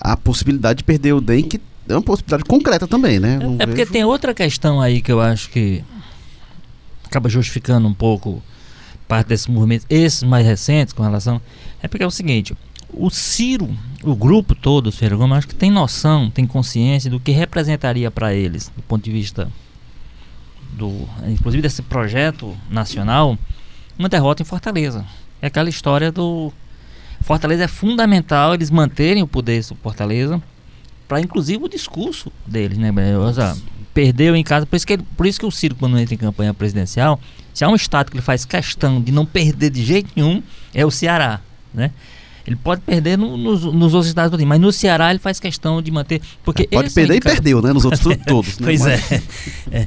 à 0.00 0.16
possibilidade 0.16 0.78
de 0.78 0.84
perder 0.84 1.12
o 1.12 1.20
DEM, 1.20 1.44
que 1.44 1.60
é 1.88 1.92
uma 1.94 2.02
possibilidade 2.02 2.44
concreta 2.44 2.88
também, 2.88 3.20
né? 3.20 3.38
Não 3.38 3.56
é, 3.60 3.62
é 3.62 3.66
porque 3.66 3.86
tem 3.86 4.04
outra 4.04 4.34
questão 4.34 4.80
aí 4.80 5.00
que 5.00 5.12
eu 5.12 5.20
acho 5.20 5.50
que 5.50 5.84
acaba 7.04 7.28
justificando 7.28 7.86
um 7.86 7.94
pouco 7.94 8.42
parte 9.06 9.28
desses 9.28 9.46
movimentos, 9.46 9.86
esses 9.88 10.22
mais 10.22 10.44
recentes 10.46 10.92
com 10.92 11.02
relação. 11.02 11.40
É 11.82 11.86
porque 11.86 12.02
é 12.02 12.06
o 12.06 12.10
seguinte, 12.10 12.56
o 12.92 13.10
Ciro, 13.10 13.68
o 14.02 14.16
grupo 14.16 14.54
todo, 14.54 14.88
o 14.88 14.92
Ciro 14.92 15.16
Gomes, 15.16 15.38
acho 15.38 15.48
que 15.48 15.54
tem 15.54 15.70
noção, 15.70 16.30
tem 16.30 16.46
consciência 16.46 17.10
do 17.10 17.20
que 17.20 17.30
representaria 17.30 18.10
para 18.10 18.34
eles, 18.34 18.70
do 18.74 18.82
ponto 18.82 19.04
de 19.04 19.12
vista 19.12 19.48
do, 20.72 21.08
inclusive 21.28 21.62
desse 21.62 21.82
projeto 21.82 22.56
nacional, 22.70 23.38
uma 23.98 24.08
derrota 24.08 24.42
em 24.42 24.46
Fortaleza. 24.46 25.04
É 25.40 25.46
aquela 25.46 25.68
história 25.68 26.10
do 26.10 26.52
Fortaleza 27.20 27.64
é 27.64 27.68
fundamental 27.68 28.54
eles 28.54 28.70
manterem 28.70 29.22
o 29.22 29.26
poder 29.26 29.62
sobre 29.62 29.82
Fortaleza 29.82 30.42
para 31.06 31.20
inclusive 31.20 31.62
o 31.62 31.68
discurso 31.68 32.32
deles, 32.46 32.78
né? 32.78 32.90
Seja, 33.28 33.56
perdeu 33.92 34.34
em 34.34 34.42
casa, 34.42 34.66
por 34.66 34.76
isso 34.76 34.86
que 34.86 34.94
ele, 34.94 35.04
por 35.16 35.26
isso 35.26 35.38
que 35.38 35.46
o 35.46 35.50
Ciro 35.50 35.74
quando 35.74 35.98
entra 35.98 36.14
em 36.14 36.18
campanha 36.18 36.54
presidencial, 36.54 37.20
se 37.52 37.64
há 37.64 37.68
um 37.68 37.74
estado 37.74 38.10
que 38.10 38.16
ele 38.16 38.22
faz 38.22 38.44
questão 38.44 39.00
de 39.00 39.12
não 39.12 39.26
perder 39.26 39.70
de 39.70 39.84
jeito 39.84 40.10
nenhum, 40.16 40.42
é 40.72 40.84
o 40.86 40.90
Ceará, 40.90 41.40
né? 41.72 41.90
Ele 42.46 42.56
pode 42.56 42.80
perder 42.80 43.16
no, 43.16 43.36
nos, 43.36 43.62
nos 43.64 43.94
outros 43.94 44.08
estados 44.08 44.36
do 44.36 44.46
mas 44.46 44.60
no 44.60 44.72
Ceará 44.72 45.10
ele 45.10 45.20
faz 45.20 45.38
questão 45.38 45.80
de 45.80 45.90
manter. 45.90 46.20
Porque 46.44 46.66
pode 46.66 46.90
perder 46.90 47.16
e 47.16 47.20
perdeu, 47.20 47.62
né? 47.62 47.72
Nos 47.72 47.84
outros 47.84 48.02
todos. 48.26 48.58
Né? 48.58 48.66
pois 48.66 48.80
mas... 48.80 49.12
é. 49.12 49.22
é. 49.70 49.86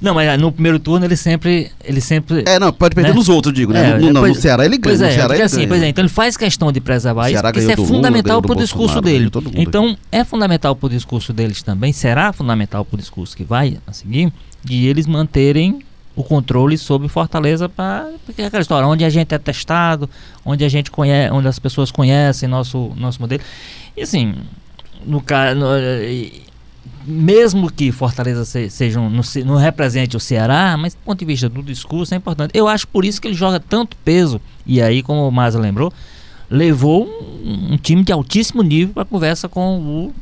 Não, 0.00 0.14
mas 0.14 0.38
no 0.38 0.52
primeiro 0.52 0.78
turno 0.78 1.06
ele 1.06 1.16
sempre. 1.16 1.70
Ele 1.82 2.00
sempre 2.00 2.44
é, 2.46 2.58
não, 2.58 2.72
pode 2.72 2.94
perder 2.94 3.10
né? 3.10 3.16
nos 3.16 3.28
outros, 3.28 3.54
digo, 3.54 3.72
né? 3.72 3.92
É, 3.92 3.98
no, 3.98 4.12
no, 4.12 4.26
no, 4.26 4.34
Ceará 4.34 4.66
ele 4.66 4.76
ganha. 4.76 4.98
Pois 4.98 5.00
é, 5.00 5.14
Ceará 5.14 5.34
ele 5.34 5.42
assim, 5.42 5.56
ganha. 5.56 5.68
Pois 5.68 5.82
é, 5.82 5.88
então 5.88 6.02
ele 6.02 6.10
faz 6.10 6.36
questão 6.36 6.70
de 6.70 6.80
preservar 6.80 7.30
isso, 7.30 7.42
porque 7.42 7.60
isso 7.60 7.70
é 7.70 7.76
fundamental 7.76 8.42
para 8.42 8.52
o 8.52 8.56
discurso 8.56 9.00
dele. 9.00 9.30
Então, 9.54 9.96
é 10.12 10.24
fundamental 10.24 10.76
para 10.76 10.86
o 10.86 10.90
discurso 10.90 11.32
deles 11.32 11.62
também, 11.62 11.92
será 11.92 12.32
fundamental 12.32 12.84
para 12.84 12.96
o 12.96 12.98
discurso 12.98 13.36
que 13.36 13.44
vai 13.44 13.78
a 13.86 13.92
seguir, 13.92 14.32
de 14.62 14.86
eles 14.86 15.06
manterem 15.06 15.80
o 16.16 16.22
controle 16.22 16.78
sobre 16.78 17.08
Fortaleza 17.08 17.68
para 17.68 18.10
é 18.38 18.46
aquela 18.46 18.60
história 18.60 18.86
onde 18.86 19.04
a 19.04 19.10
gente 19.10 19.34
é 19.34 19.38
testado, 19.38 20.08
onde 20.44 20.64
a 20.64 20.68
gente 20.68 20.90
conhece, 20.90 21.32
onde 21.32 21.48
as 21.48 21.58
pessoas 21.58 21.90
conhecem 21.90 22.48
nosso 22.48 22.92
nosso 22.96 23.20
modelo. 23.20 23.42
E 23.96 24.02
assim, 24.02 24.34
no 25.04 25.20
caso, 25.20 25.60
mesmo 27.04 27.70
que 27.70 27.90
Fortaleza 27.92 28.44
se, 28.44 28.70
seja 28.70 29.00
um, 29.00 29.10
não, 29.10 29.22
não, 29.44 29.56
represente 29.56 30.16
o 30.16 30.20
Ceará, 30.20 30.76
mas 30.76 30.94
do 30.94 30.98
ponto 30.98 31.18
de 31.18 31.24
vista 31.24 31.48
do 31.48 31.62
discurso 31.62 32.14
é 32.14 32.16
importante. 32.16 32.52
Eu 32.54 32.68
acho 32.68 32.86
por 32.88 33.04
isso 33.04 33.20
que 33.20 33.28
ele 33.28 33.34
joga 33.34 33.60
tanto 33.60 33.96
peso. 33.98 34.40
E 34.66 34.80
aí, 34.80 35.02
como 35.02 35.26
o 35.26 35.30
Maza 35.30 35.58
lembrou, 35.58 35.92
levou 36.48 37.06
um, 37.44 37.74
um 37.74 37.76
time 37.76 38.02
de 38.02 38.12
altíssimo 38.12 38.62
nível 38.62 38.94
para 38.94 39.04
conversa 39.04 39.48
com 39.48 39.78
o 39.78 40.14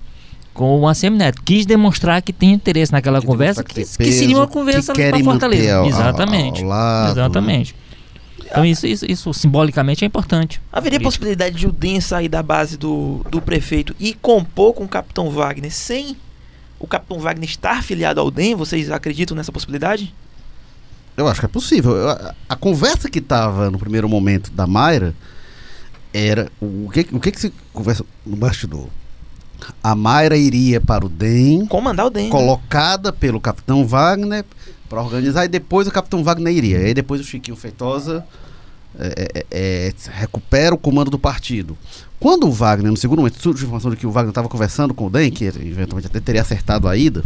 com 0.53 0.81
o 0.81 0.89
ACM 0.89 1.17
Neto. 1.17 1.43
Quis 1.43 1.67
demonstrar 1.67 2.23
que 2.23 2.33
tem 2.33 2.53
interesse 2.53 2.93
naquela 2.93 3.21
que 3.21 3.27
conversa, 3.27 3.63
que, 3.63 3.75
que, 3.75 3.81
peso, 3.81 3.99
que, 3.99 4.13
seria 4.13 4.37
uma 4.37 4.47
conversa 4.47 4.93
para 4.93 5.19
Fortaleza. 5.25 5.77
Ao, 5.77 5.87
Exatamente. 5.87 6.63
Ao 6.63 6.69
lado, 6.69 7.13
Exatamente. 7.13 7.75
Então 8.45 8.65
isso, 8.67 8.87
isso, 8.87 9.07
isso, 9.11 9.33
simbolicamente 9.33 10.05
é 10.05 10.07
importante. 10.07 10.61
Haveria 10.71 10.99
política. 10.99 11.09
possibilidade 11.09 11.57
de 11.57 11.67
o 11.67 11.73
DEM 11.73 12.01
sair 12.03 12.29
da 12.29 12.43
base 12.43 12.77
do, 12.77 13.25
do 13.31 13.41
prefeito 13.41 13.97
e 13.99 14.13
compor 14.13 14.75
com 14.75 14.85
o 14.85 14.89
Capitão 14.89 15.31
Wagner 15.31 15.73
sem 15.73 16.17
o 16.79 16.87
Capitão 16.87 17.19
Wagner 17.19 17.49
estar 17.49 17.83
filiado 17.83 18.21
ao 18.21 18.31
DEM? 18.31 18.55
Vocês 18.55 18.91
acreditam 18.91 19.35
nessa 19.35 19.51
possibilidade? 19.51 20.15
Eu 21.17 21.27
acho 21.29 21.41
que 21.41 21.47
é 21.47 21.49
possível. 21.49 22.11
A, 22.11 22.35
a 22.47 22.57
conversa 22.57 23.09
que 23.09 23.21
estava 23.21 23.71
no 23.71 23.79
primeiro 23.79 24.07
momento 24.07 24.51
da 24.51 24.67
Mayra 24.67 25.15
era 26.13 26.53
o 26.61 26.91
que, 26.93 27.09
o 27.11 27.21
que, 27.21 27.33
que 27.33 27.41
se 27.41 27.53
conversa 27.73 28.05
no 28.27 28.37
bastidor? 28.37 28.87
A 29.83 29.95
Mayra 29.95 30.37
iria 30.37 30.81
para 30.81 31.05
o 31.05 31.09
DEM. 31.09 31.67
Comandar 31.67 32.07
o 32.07 32.11
DEM. 32.11 32.25
Né? 32.25 32.31
Colocada 32.31 33.11
né? 33.11 33.17
pelo 33.19 33.41
Capitão 33.41 33.87
Wagner 33.87 34.45
para 34.89 35.03
organizar 35.03 35.45
e 35.45 35.49
depois 35.49 35.87
o 35.89 35.91
Capitão 35.91 36.23
Wagner 36.23 36.55
iria. 36.55 36.79
E 36.81 36.85
aí 36.87 36.95
depois 36.95 37.21
o 37.21 37.25
Chiquinho 37.25 37.57
Feitosa 37.57 38.25
é, 38.99 39.31
é, 39.35 39.47
é, 39.51 39.93
recupera 40.13 40.75
o 40.75 40.79
comando 40.79 41.11
do 41.11 41.19
partido. 41.19 41.77
Quando 42.21 42.47
o 42.47 42.53
Wagner, 42.53 42.91
no 42.91 42.97
segundo 42.97 43.19
momento, 43.19 43.41
surge 43.41 43.63
a 43.63 43.65
informação 43.65 43.91
de 43.91 43.97
que 43.97 44.07
o 44.07 44.11
Wagner 44.11 44.31
estava 44.31 44.49
conversando 44.49 44.93
com 44.93 45.07
o 45.07 45.11
DEM, 45.11 45.31
que 45.31 45.45
eventualmente 45.45 46.07
até 46.07 46.21
teria 46.21 46.43
acertado 46.43 46.87
a 46.87 46.97
ida, 46.97 47.23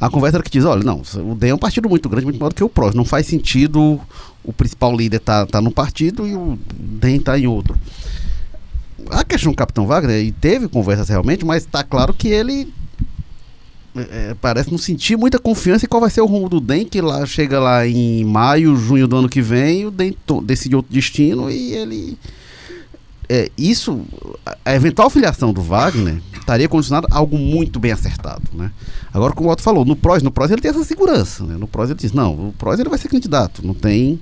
a 0.00 0.08
conversa 0.08 0.36
era 0.36 0.44
que 0.44 0.50
diz, 0.50 0.64
olha, 0.64 0.84
não, 0.84 1.02
o 1.16 1.34
DEM 1.34 1.50
é 1.50 1.54
um 1.54 1.58
partido 1.58 1.88
muito 1.88 2.08
grande, 2.08 2.24
muito 2.26 2.38
maior 2.38 2.50
do 2.50 2.54
que 2.54 2.62
o 2.62 2.68
PROS. 2.68 2.94
Não 2.94 3.04
faz 3.04 3.26
sentido 3.26 4.00
o 4.44 4.52
principal 4.52 4.94
líder 4.94 5.16
estar 5.16 5.46
tá, 5.46 5.52
tá 5.52 5.60
num 5.60 5.70
partido 5.70 6.26
e 6.26 6.34
o 6.34 6.58
DEM 6.72 7.16
estar 7.16 7.32
tá 7.32 7.38
em 7.38 7.46
outro 7.46 7.78
a 9.10 9.24
questão 9.24 9.52
do 9.52 9.56
Capitão 9.56 9.86
Wagner, 9.86 10.24
e 10.24 10.32
teve 10.32 10.68
conversas 10.68 11.08
realmente, 11.08 11.44
mas 11.44 11.64
está 11.64 11.82
claro 11.82 12.14
que 12.14 12.28
ele 12.28 12.72
é, 13.96 14.34
parece 14.40 14.70
não 14.70 14.78
sentir 14.78 15.16
muita 15.16 15.38
confiança 15.38 15.86
em 15.86 15.88
qual 15.88 16.00
vai 16.00 16.10
ser 16.10 16.20
o 16.20 16.26
rumo 16.26 16.48
do 16.48 16.60
DEM, 16.60 16.84
que 16.84 17.00
lá 17.00 17.24
chega 17.24 17.58
lá 17.58 17.86
em 17.86 18.24
maio, 18.24 18.76
junho 18.76 19.06
do 19.06 19.16
ano 19.16 19.28
que 19.28 19.40
vem, 19.40 19.86
o 19.86 19.90
DEM 19.90 20.14
decide 20.42 20.76
outro 20.76 20.92
destino 20.92 21.50
e 21.50 21.72
ele. 21.72 22.18
É, 23.28 23.50
isso, 23.58 24.02
a 24.64 24.74
eventual 24.74 25.10
filiação 25.10 25.52
do 25.52 25.60
Wagner 25.60 26.22
estaria 26.38 26.68
condicionado 26.68 27.08
a 27.10 27.16
algo 27.16 27.36
muito 27.36 27.80
bem 27.80 27.90
acertado, 27.90 28.44
né? 28.52 28.70
Agora, 29.12 29.32
como 29.32 29.48
o 29.48 29.52
Otto 29.52 29.62
falou, 29.62 29.84
no 29.84 29.96
PROS, 29.96 30.22
no 30.22 30.30
PROS 30.30 30.52
ele 30.52 30.60
tem 30.60 30.70
essa 30.70 30.84
segurança, 30.84 31.42
né? 31.42 31.56
No 31.56 31.66
PROS 31.66 31.90
ele 31.90 31.98
diz, 31.98 32.12
não, 32.12 32.50
o 32.50 32.54
PROS 32.56 32.78
ele 32.78 32.88
vai 32.88 32.98
ser 32.98 33.08
candidato, 33.08 33.66
não 33.66 33.74
tem, 33.74 34.20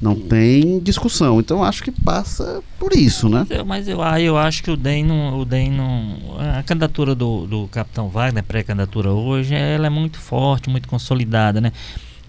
não 0.00 0.14
tem 0.14 0.78
discussão. 0.80 1.40
Então, 1.40 1.62
acho 1.62 1.82
que 1.82 1.90
passa 1.90 2.62
por 2.78 2.92
isso, 2.94 3.28
né? 3.28 3.46
Eu- 3.50 3.64
mas 3.66 3.86
eu, 3.86 4.02
ah, 4.02 4.20
eu 4.20 4.36
acho 4.38 4.62
que 4.62 4.70
o 4.70 4.76
DEM 4.76 5.04
não. 5.04 5.38
O 5.38 5.44
DEM 5.44 5.70
não 5.70 6.16
a 6.58 6.62
candidatura 6.62 7.14
do, 7.14 7.46
do 7.46 7.68
capitão 7.68 8.08
Wagner, 8.08 8.42
pré-candidatura 8.42 9.10
hoje, 9.12 9.54
ela 9.54 9.86
é 9.86 9.90
muito 9.90 10.18
forte, 10.18 10.70
muito 10.70 10.88
consolidada, 10.88 11.60
né? 11.60 11.72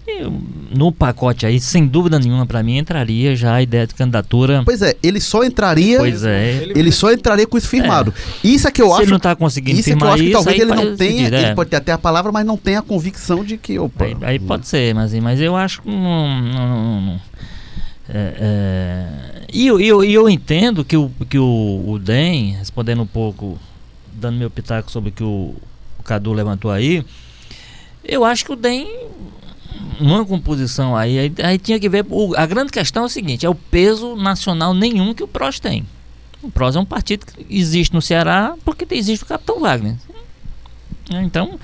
E, 0.06 0.20
no 0.76 0.90
pacote 0.90 1.46
aí, 1.46 1.60
sem 1.60 1.86
dúvida 1.86 2.18
nenhuma, 2.18 2.44
para 2.44 2.60
mim, 2.60 2.76
entraria 2.76 3.36
já 3.36 3.54
a 3.54 3.62
ideia 3.62 3.86
de 3.86 3.94
candidatura. 3.94 4.60
Pois 4.64 4.82
é, 4.82 4.96
ele 5.00 5.20
só 5.20 5.44
entraria, 5.44 5.98
Pois 5.98 6.24
é. 6.24 6.70
ele 6.74 6.90
só 6.90 7.12
entraria 7.12 7.46
com 7.46 7.56
isso 7.56 7.68
firmado. 7.68 8.12
Isso 8.42 8.66
é 8.66 8.70
que 8.72 8.82
eu 8.82 8.88
Se 8.88 8.92
acho 8.94 9.02
ele 9.02 9.10
não 9.10 9.16
está 9.18 9.36
conseguindo 9.36 9.78
Isso 9.78 9.90
é 9.90 9.92
que 9.92 9.96
eu 9.96 9.98
firmar 10.00 10.14
acho 10.14 10.24
que 10.24 10.30
talvez 10.32 10.58
ele 10.60 10.74
não 10.74 10.96
tenha, 10.96 11.18
sentido, 11.18 11.34
ele 11.36 11.46
é. 11.46 11.54
pode 11.54 11.70
ter 11.70 11.76
até 11.76 11.92
a 11.92 11.98
palavra, 11.98 12.32
mas 12.32 12.44
não 12.44 12.56
tem 12.56 12.74
a 12.76 12.82
convicção 12.82 13.44
de 13.44 13.56
que, 13.56 13.78
opa, 13.78 14.04
Aí, 14.06 14.16
aí 14.22 14.38
pode 14.40 14.66
ser, 14.66 14.92
mas, 14.92 15.14
mas 15.14 15.40
eu 15.40 15.54
acho 15.56 15.80
que 15.82 15.88
não. 15.88 16.42
não- 16.42 17.00
não- 17.00 17.20
é, 18.14 18.34
é, 18.38 19.46
e 19.52 19.66
eu, 19.66 19.80
eu, 19.80 20.04
eu 20.04 20.28
entendo 20.28 20.84
que, 20.84 20.96
o, 20.96 21.10
que 21.30 21.38
o, 21.38 21.84
o 21.88 21.98
DEM, 21.98 22.52
respondendo 22.56 23.02
um 23.02 23.06
pouco, 23.06 23.58
dando 24.12 24.36
meu 24.36 24.50
pitaco 24.50 24.90
sobre 24.90 25.08
o 25.10 25.12
que 25.12 25.24
o, 25.24 25.54
o 25.98 26.02
Cadu 26.04 26.32
levantou 26.32 26.70
aí, 26.70 27.04
eu 28.04 28.24
acho 28.24 28.44
que 28.44 28.52
o 28.52 28.56
DEM, 28.56 28.86
uma 30.00 30.24
composição 30.26 30.94
aí, 30.96 31.18
aí, 31.18 31.32
aí 31.42 31.58
tinha 31.58 31.80
que 31.80 31.88
ver. 31.88 32.04
o- 32.10 32.34
a 32.36 32.44
grande 32.44 32.70
questão 32.70 33.04
é 33.04 33.06
o 33.06 33.08
seguinte: 33.08 33.46
é 33.46 33.48
o 33.48 33.54
peso 33.54 34.14
nacional 34.16 34.74
nenhum 34.74 35.14
que 35.14 35.22
o 35.22 35.28
PROS 35.28 35.58
tem. 35.58 35.86
O 36.42 36.50
PROS 36.50 36.76
é 36.76 36.80
um 36.80 36.84
partido 36.84 37.24
que 37.24 37.46
existe 37.48 37.94
no 37.94 38.02
Ceará 38.02 38.54
porque 38.64 38.86
existe 38.94 39.22
o 39.22 39.26
Capitão 39.26 39.60
Wagner. 39.60 39.94
Então, 41.10 41.58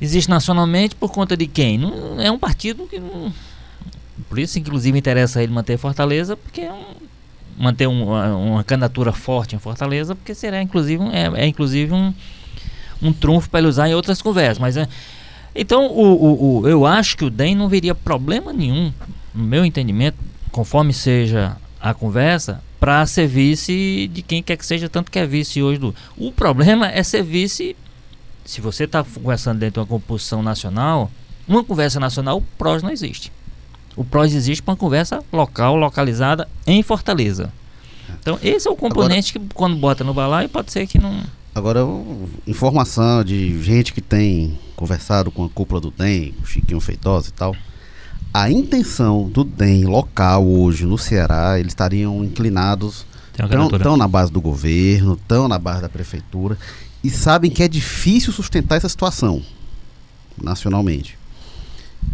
existe 0.00 0.30
nacionalmente 0.30 0.94
por 0.94 1.10
conta 1.12 1.36
de 1.36 1.46
quem? 1.46 1.76
Não, 1.78 2.20
é 2.20 2.30
um 2.30 2.38
partido 2.38 2.86
que 2.86 2.98
não. 3.00 3.32
Por 4.28 4.38
isso, 4.38 4.58
inclusive, 4.58 4.98
interessa 4.98 5.42
ele 5.42 5.52
manter 5.52 5.76
Fortaleza, 5.78 6.36
porque 6.36 6.62
é 6.62 6.72
um, 6.72 6.84
manter 7.58 7.86
um- 7.88 8.04
uma, 8.08 8.36
uma 8.36 8.64
candidatura 8.64 9.12
forte 9.12 9.54
em 9.54 9.58
Fortaleza, 9.58 10.14
porque 10.14 10.34
será 10.34 10.62
inclusive 10.62 11.02
é, 11.12 11.42
é 11.42 11.46
inclusive 11.46 11.92
um, 11.92 12.12
um 13.02 13.12
trunfo 13.12 13.48
para 13.50 13.60
ele 13.60 13.68
usar 13.68 13.88
em 13.88 13.94
outras 13.94 14.20
conversas. 14.22 14.58
Mas 14.58 14.76
é, 14.76 14.88
então 15.54 15.86
o, 15.86 16.02
o- 16.12 16.60
o- 16.60 16.68
eu 16.68 16.86
acho 16.86 17.16
que 17.16 17.24
o 17.24 17.30
DEM 17.30 17.54
não 17.54 17.68
veria 17.68 17.94
problema 17.94 18.52
nenhum, 18.52 18.92
no 19.34 19.44
meu 19.44 19.64
entendimento, 19.64 20.16
conforme 20.50 20.92
seja 20.92 21.56
a 21.80 21.94
conversa, 21.94 22.62
para 22.78 23.04
ser 23.06 23.26
vice 23.26 24.08
de 24.12 24.22
quem 24.22 24.42
quer 24.42 24.56
que 24.56 24.64
seja, 24.64 24.88
tanto 24.88 25.10
que 25.10 25.18
é 25.18 25.26
vice 25.26 25.62
hoje 25.62 25.78
do. 25.78 25.94
O 26.16 26.32
problema 26.32 26.88
é 26.90 27.02
ser 27.02 27.22
vice 27.22 27.76
se 28.44 28.60
você 28.60 28.84
está 28.84 29.04
conversando 29.04 29.58
dentro 29.58 29.74
de 29.74 29.80
uma 29.80 29.86
composição 29.86 30.42
nacional, 30.42 31.10
uma 31.46 31.62
conversa 31.62 32.00
nacional, 32.00 32.38
o 32.38 32.42
PROS 32.58 32.82
não 32.82 32.90
existe. 32.90 33.30
O 34.00 34.04
PROS 34.04 34.32
existe 34.32 34.62
para 34.62 34.72
uma 34.72 34.78
conversa 34.78 35.22
local, 35.30 35.76
localizada 35.76 36.48
em 36.66 36.82
Fortaleza. 36.82 37.52
Então, 38.18 38.38
esse 38.42 38.66
é 38.66 38.70
o 38.70 38.74
componente 38.74 39.30
que, 39.30 39.38
quando 39.52 39.76
bota 39.76 40.02
no 40.02 40.14
balaio, 40.14 40.48
pode 40.48 40.72
ser 40.72 40.86
que 40.86 40.98
não. 40.98 41.22
Agora, 41.54 41.80
informação 42.46 43.22
de 43.22 43.62
gente 43.62 43.92
que 43.92 44.00
tem 44.00 44.58
conversado 44.74 45.30
com 45.30 45.44
a 45.44 45.50
cúpula 45.50 45.82
do 45.82 45.90
DEM, 45.90 46.34
o 46.42 46.46
Chiquinho 46.46 46.80
Feitosa 46.80 47.28
e 47.28 47.32
tal. 47.32 47.54
A 48.32 48.50
intenção 48.50 49.28
do 49.28 49.44
DEM 49.44 49.84
local 49.84 50.48
hoje 50.48 50.86
no 50.86 50.96
Ceará, 50.96 51.60
eles 51.60 51.72
estariam 51.72 52.24
inclinados, 52.24 53.04
estão 53.74 53.98
na 53.98 54.08
base 54.08 54.32
do 54.32 54.40
governo, 54.40 55.12
estão 55.12 55.46
na 55.46 55.58
base 55.58 55.82
da 55.82 55.90
prefeitura 55.90 56.56
e 57.04 57.10
sabem 57.10 57.50
que 57.50 57.62
é 57.62 57.68
difícil 57.68 58.32
sustentar 58.32 58.76
essa 58.76 58.88
situação 58.88 59.42
nacionalmente. 60.42 61.19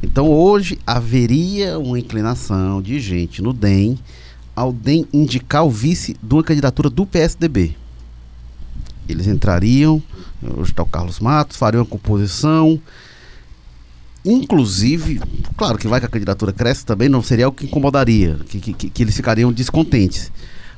Então 0.03 0.29
hoje 0.31 0.79
haveria 0.87 1.79
uma 1.79 1.99
inclinação 1.99 2.81
de 2.83 3.01
gente 3.01 3.41
no 3.43 3.53
DEM 3.53 3.99
ao 4.55 4.73
DEM 4.73 5.07
indicar 5.13 5.65
o 5.65 5.71
vice 5.71 6.17
de 6.23 6.35
uma 6.35 6.43
candidatura 6.43 6.89
do 6.89 7.05
PSDB. 7.07 7.75
Eles 9.09 9.27
entrariam, 9.27 10.03
hoje 10.43 10.71
está 10.71 10.83
o 10.83 10.87
Carlos 10.87 11.21
Matos, 11.21 11.57
fariam 11.57 11.83
uma 11.83 11.89
composição. 11.89 12.81
Inclusive, 14.25 15.21
claro 15.57 15.79
que 15.79 15.87
vai 15.87 16.01
que 16.01 16.07
a 16.07 16.09
candidatura 16.09 16.53
cresce 16.53 16.85
também, 16.85 17.09
não 17.09 17.23
seria 17.23 17.45
algo 17.45 17.57
que 17.57 17.67
incomodaria, 17.67 18.37
que, 18.49 18.59
que, 18.59 18.91
que- 18.91 19.03
eles 19.03 19.15
ficariam 19.15 19.53
descontentes. 19.53 20.33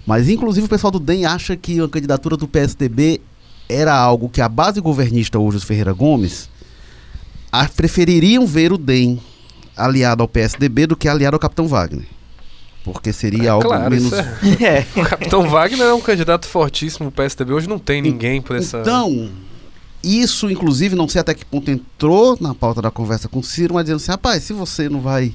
Mas 0.06 0.28
inclusive 0.28 0.66
o 0.66 0.68
pessoal 0.68 0.90
do 0.90 1.00
DEM 1.00 1.24
acha 1.24 1.56
que 1.56 1.80
a 1.80 1.88
candidatura 1.88 2.36
do 2.36 2.46
PSDB 2.46 3.20
era 3.68 3.94
algo 3.94 4.28
que 4.28 4.40
a 4.42 4.48
base 4.48 4.80
governista 4.80 5.38
hoje, 5.38 5.56
os 5.58 5.64
Ferreira 5.64 5.92
Gomes, 5.94 6.50
a- 6.50 6.57
prefeririam 7.74 8.46
ver 8.46 8.72
o 8.72 8.78
DEM 8.78 9.20
aliado 9.76 10.22
ao 10.22 10.28
PSDB 10.28 10.86
do 10.86 10.96
que 10.96 11.08
aliado 11.08 11.36
ao 11.36 11.40
Capitão 11.40 11.66
Wagner. 11.68 12.06
Porque 12.84 13.12
seria 13.12 13.44
É, 13.44 13.48
algo 13.48 13.66
claro, 13.68 13.90
menos. 13.90 14.12
é. 14.12 14.26
É. 14.64 14.86
O 15.00 15.04
Capitão 15.04 15.48
Wagner 15.48 15.86
é 15.86 15.92
um 15.94 16.00
candidato 16.00 16.46
fortíssimo. 16.46 17.08
O 17.08 17.12
PSDB 17.12 17.52
hoje 17.52 17.68
não 17.68 17.78
tem 17.78 18.00
ninguém 18.00 18.40
por 18.40 18.56
essa. 18.56 18.78
Então, 18.78 19.30
isso, 20.02 20.50
inclusive, 20.50 20.94
não 20.96 21.08
sei 21.08 21.20
até 21.20 21.34
que 21.34 21.44
ponto 21.44 21.70
entrou 21.70 22.36
na 22.40 22.54
pauta 22.54 22.80
da 22.80 22.90
conversa 22.90 23.28
com 23.28 23.40
o 23.40 23.42
Ciro, 23.42 23.74
mas 23.74 23.84
dizendo 23.84 23.96
assim, 23.96 24.10
rapaz, 24.10 24.42
se 24.44 24.52
você 24.52 24.88
não 24.88 25.00
vai. 25.00 25.34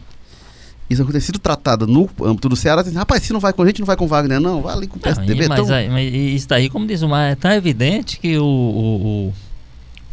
Isso 0.89 1.03
tem 1.05 1.21
sido 1.21 1.39
tratado 1.39 1.87
no 1.87 2.09
âmbito 2.23 2.49
do 2.49 2.55
Ceará, 2.55 2.81
dizendo, 2.81 2.97
rapaz, 2.97 3.23
se 3.23 3.31
não 3.33 3.39
vai 3.39 3.53
com 3.53 3.61
a 3.61 3.65
gente, 3.65 3.79
não 3.79 3.85
vai 3.85 3.95
com 3.95 4.05
o 4.05 4.07
Wagner, 4.07 4.39
não, 4.39 4.61
vai 4.61 4.73
ali 4.75 4.87
com 4.87 4.95
o 4.95 4.97
Não, 4.97 5.01
PSDB. 5.03 5.45
e- 5.45 5.47
mas, 5.47 5.59
então, 5.59 5.75
aí- 5.75 5.89
mas 5.89 6.13
isso 6.13 6.47
daí, 6.47 6.69
como 6.69 6.85
diz 6.85 7.01
o 7.01 7.09
Mar, 7.09 7.31
é 7.31 7.35
tão 7.35 7.51
evidente 7.51 8.19
que 8.19 8.37
o, 8.37 8.43
o, 8.43 9.27
o 9.29 9.33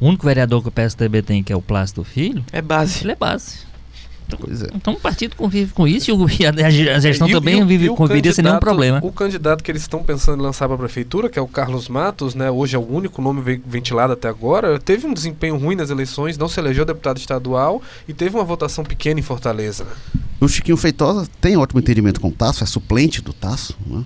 único 0.08 0.24
vereador 0.26 0.62
que 0.62 0.68
o 0.68 0.72
PSDB 0.72 1.22
tem, 1.22 1.42
que 1.42 1.52
é 1.52 1.56
o 1.56 1.62
Plácido 1.62 2.02
Filho, 2.04 2.44
É 2.52 2.60
base. 2.62 3.04
ele 3.04 3.12
é 3.12 3.16
base. 3.16 3.68
Pois 4.38 4.62
é. 4.62 4.68
Então 4.76 4.94
o 4.94 5.00
partido 5.00 5.34
convive 5.34 5.72
com 5.72 5.88
isso 5.88 6.08
e, 6.08 6.12
o- 6.14 6.24
e 6.30 6.46
a, 6.46 6.50
a 6.50 7.00
gestão 7.00 7.28
E 7.28 7.34
o- 7.34 7.40
também 7.40 7.58
e 7.58 7.62
o- 7.64 7.66
vive, 7.66 7.86
e 7.86 7.90
o 7.90 7.96
conviveria 7.96 8.32
sem 8.32 8.44
nenhum 8.44 8.54
candidato- 8.54 8.60
problema. 8.64 9.00
O 9.02 9.10
candidato 9.10 9.64
que 9.64 9.72
eles 9.72 9.82
estão 9.82 10.04
pensando 10.04 10.38
em 10.38 10.42
lançar 10.44 10.68
para 10.68 10.76
a 10.76 10.78
prefeitura, 10.78 11.28
que 11.28 11.36
é 11.36 11.42
o 11.42 11.48
Carlos 11.48 11.88
Matos, 11.88 12.36
né, 12.36 12.48
hoje 12.48 12.76
é 12.76 12.78
o 12.78 12.88
único 12.88 13.20
nome 13.20 13.40
ve- 13.42 13.60
ventilado 13.66 14.12
até 14.12 14.28
agora, 14.28 14.78
teve 14.78 15.04
um 15.04 15.12
desempenho 15.12 15.56
ruim 15.56 15.74
nas 15.74 15.90
eleições, 15.90 16.38
não 16.38 16.48
se 16.48 16.60
elegeu 16.60 16.84
deputado 16.84 17.18
estadual 17.18 17.82
e 18.06 18.14
teve 18.14 18.36
uma 18.36 18.44
votação 18.44 18.84
pequena 18.84 19.18
em 19.18 19.22
Fortaleza. 19.24 19.84
O 20.40 20.46
Chiquinho 20.46 20.76
Feitosa 20.76 21.28
tem 21.40 21.56
ótimo 21.56 21.80
entendimento 21.80 22.20
com 22.20 22.28
o 22.28 22.32
Tasso, 22.32 22.62
é 22.62 22.66
suplente 22.68 23.20
do 23.20 23.32
Tasso, 23.32 23.76
né? 23.84 24.04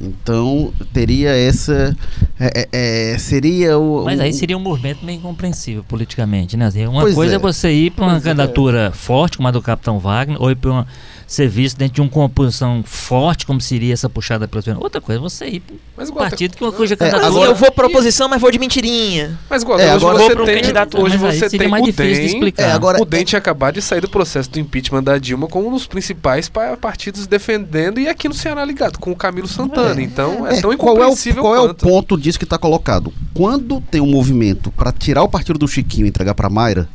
Então, 0.00 0.72
teria 0.92 1.30
essa. 1.30 1.96
é- 2.38 2.68
é- 2.72 3.12
é, 3.12 3.18
seria 3.18 3.78
o. 3.78 4.04
Mas 4.04 4.18
aí 4.20 4.32
seria 4.32 4.56
um 4.56 4.60
movimento 4.60 5.04
meio 5.04 5.18
incompreensível 5.18 5.84
politicamente, 5.84 6.56
né? 6.56 6.66
Assim, 6.66 6.86
Uma 6.86 7.02
Pois 7.02 7.14
coisa 7.14 7.34
é. 7.34 7.36
é. 7.36 7.38
você 7.38 7.70
ir 7.72 7.90
para 7.90 8.04
uma 8.04 8.10
Pois 8.12 8.22
é. 8.26 8.28
candidatura 8.30 8.92
forte, 8.92 9.36
como 9.36 9.48
a 9.48 9.50
do 9.50 9.62
Capitão 9.62 9.98
Wagner, 9.98 10.40
ou 10.40 10.50
ir 10.50 10.56
para 10.56 10.70
uma 10.70 10.86
serviço 11.26 11.76
dentro 11.76 11.94
de 11.94 12.00
uma 12.00 12.08
composição 12.10 12.82
forte, 12.84 13.46
como 13.46 13.60
seria 13.60 13.92
essa 13.92 14.08
puxada 14.08 14.46
pelo 14.48 14.62
governo. 14.62 14.80
Outra 14.82 15.00
coisa 15.00 15.20
é 15.20 15.22
você 15.22 15.46
ir 15.46 15.62
para 15.94 16.04
um 16.04 16.12
partido 16.12 16.56
que 16.56 16.62
uma 16.62 16.72
cuja 16.72 16.96
É, 17.00 17.08
agora- 17.10 17.50
eu 17.50 17.54
vou 17.54 17.70
pra 17.72 17.86
oposição, 17.86 18.28
mas 18.28 18.40
vou 18.40 18.50
de 18.50 18.58
mentirinha. 18.58 19.38
Mas 19.48 19.62
igual, 19.62 19.78
É, 19.78 19.84
hoje 19.94 20.04
agora- 20.04 20.18
você 20.18 20.34
Vou 20.34 20.42
um 20.42 20.46
tem, 20.46 20.56
candidato, 20.60 21.00
hoje 21.02 21.16
você 21.16 21.48
tem 21.50 21.68
mais 21.68 21.82
o 21.82 21.86
difícil 21.86 22.12
de 22.14 22.18
DEM, 22.20 22.26
explicar. 22.26 22.62
É, 22.64 22.72
agora- 22.72 23.00
o 23.02 23.04
DEM 23.04 23.24
tinha 23.24 23.38
acabado 23.38 23.74
de 23.74 23.82
sair 23.82 24.00
do 24.00 24.08
processo 24.08 24.50
do 24.50 24.58
impeachment 24.58 25.02
da 25.02 25.18
Dilma 25.18 25.46
como 25.46 25.68
um 25.68 25.72
dos 25.72 25.86
principais 25.86 26.48
pa- 26.48 26.76
partidos 26.76 27.26
defendendo 27.26 27.98
e 27.98 28.08
aqui 28.08 28.28
no 28.28 28.34
Ceará 28.34 28.64
ligado, 28.64 28.98
com 28.98 29.10
o 29.12 29.16
Camilo 29.16 29.48
Santana. 29.48 30.00
Então 30.02 30.46
é, 30.46 30.58
É, 30.58 30.60
tão 30.60 30.76
qual 30.76 30.96
é 30.96 31.00
o, 31.00 31.02
incompreensível 31.04 31.42
qual 31.42 31.54
é 31.56 31.60
o 31.60 31.74
ponto 31.74 32.16
disso 32.18 32.38
que 32.38 32.44
está 32.44 32.58
colocado? 32.58 33.12
Quando 33.32 33.80
tem 33.80 34.00
um 34.00 34.06
movimento 34.06 34.70
para 34.72 34.92
tirar 34.92 35.22
o 35.22 35.28
partido 35.28 35.58
do 35.58 35.66
Chiquinho 35.68 36.06
e 36.06 36.08
entregar 36.08 36.34
para 36.34 36.48
Mayra, 36.50 36.88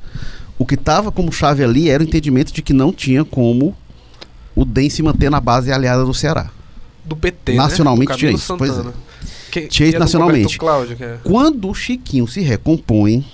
o 0.57 0.65
que 0.65 0.75
estava 0.75 1.11
como 1.11 1.31
chave 1.31 1.63
ali 1.63 1.89
era 1.89 2.03
o 2.03 2.05
entendimento 2.05 2.51
de 2.53 2.61
que 2.61 2.73
não 2.73 2.91
tinha 2.91 3.23
como 3.23 3.75
o 4.55 4.65
DEM 4.65 4.89
se 4.89 5.01
manter 5.01 5.29
na 5.29 5.39
base 5.39 5.71
aliada 5.71 6.03
do 6.03 6.13
Ceará. 6.13 6.49
do 7.05 7.15
PT, 7.15 7.53
Nacionalmente 7.53 8.12
né? 8.12 8.17
Tinha 8.17 8.31
isso, 8.31 8.57
pois 8.57 8.77
é. 8.77 8.83
Que, 9.51 9.67
Tinha 9.67 9.89
isso 9.89 9.97
é 9.97 9.99
nacionalmente. 9.99 10.57
Cláudio, 10.57 10.97
é. 10.99 11.17
Quando 11.23 11.69
o 11.69 11.73
Chiquinho 11.73 12.27
se 12.27 12.41
recompõe, 12.41 13.25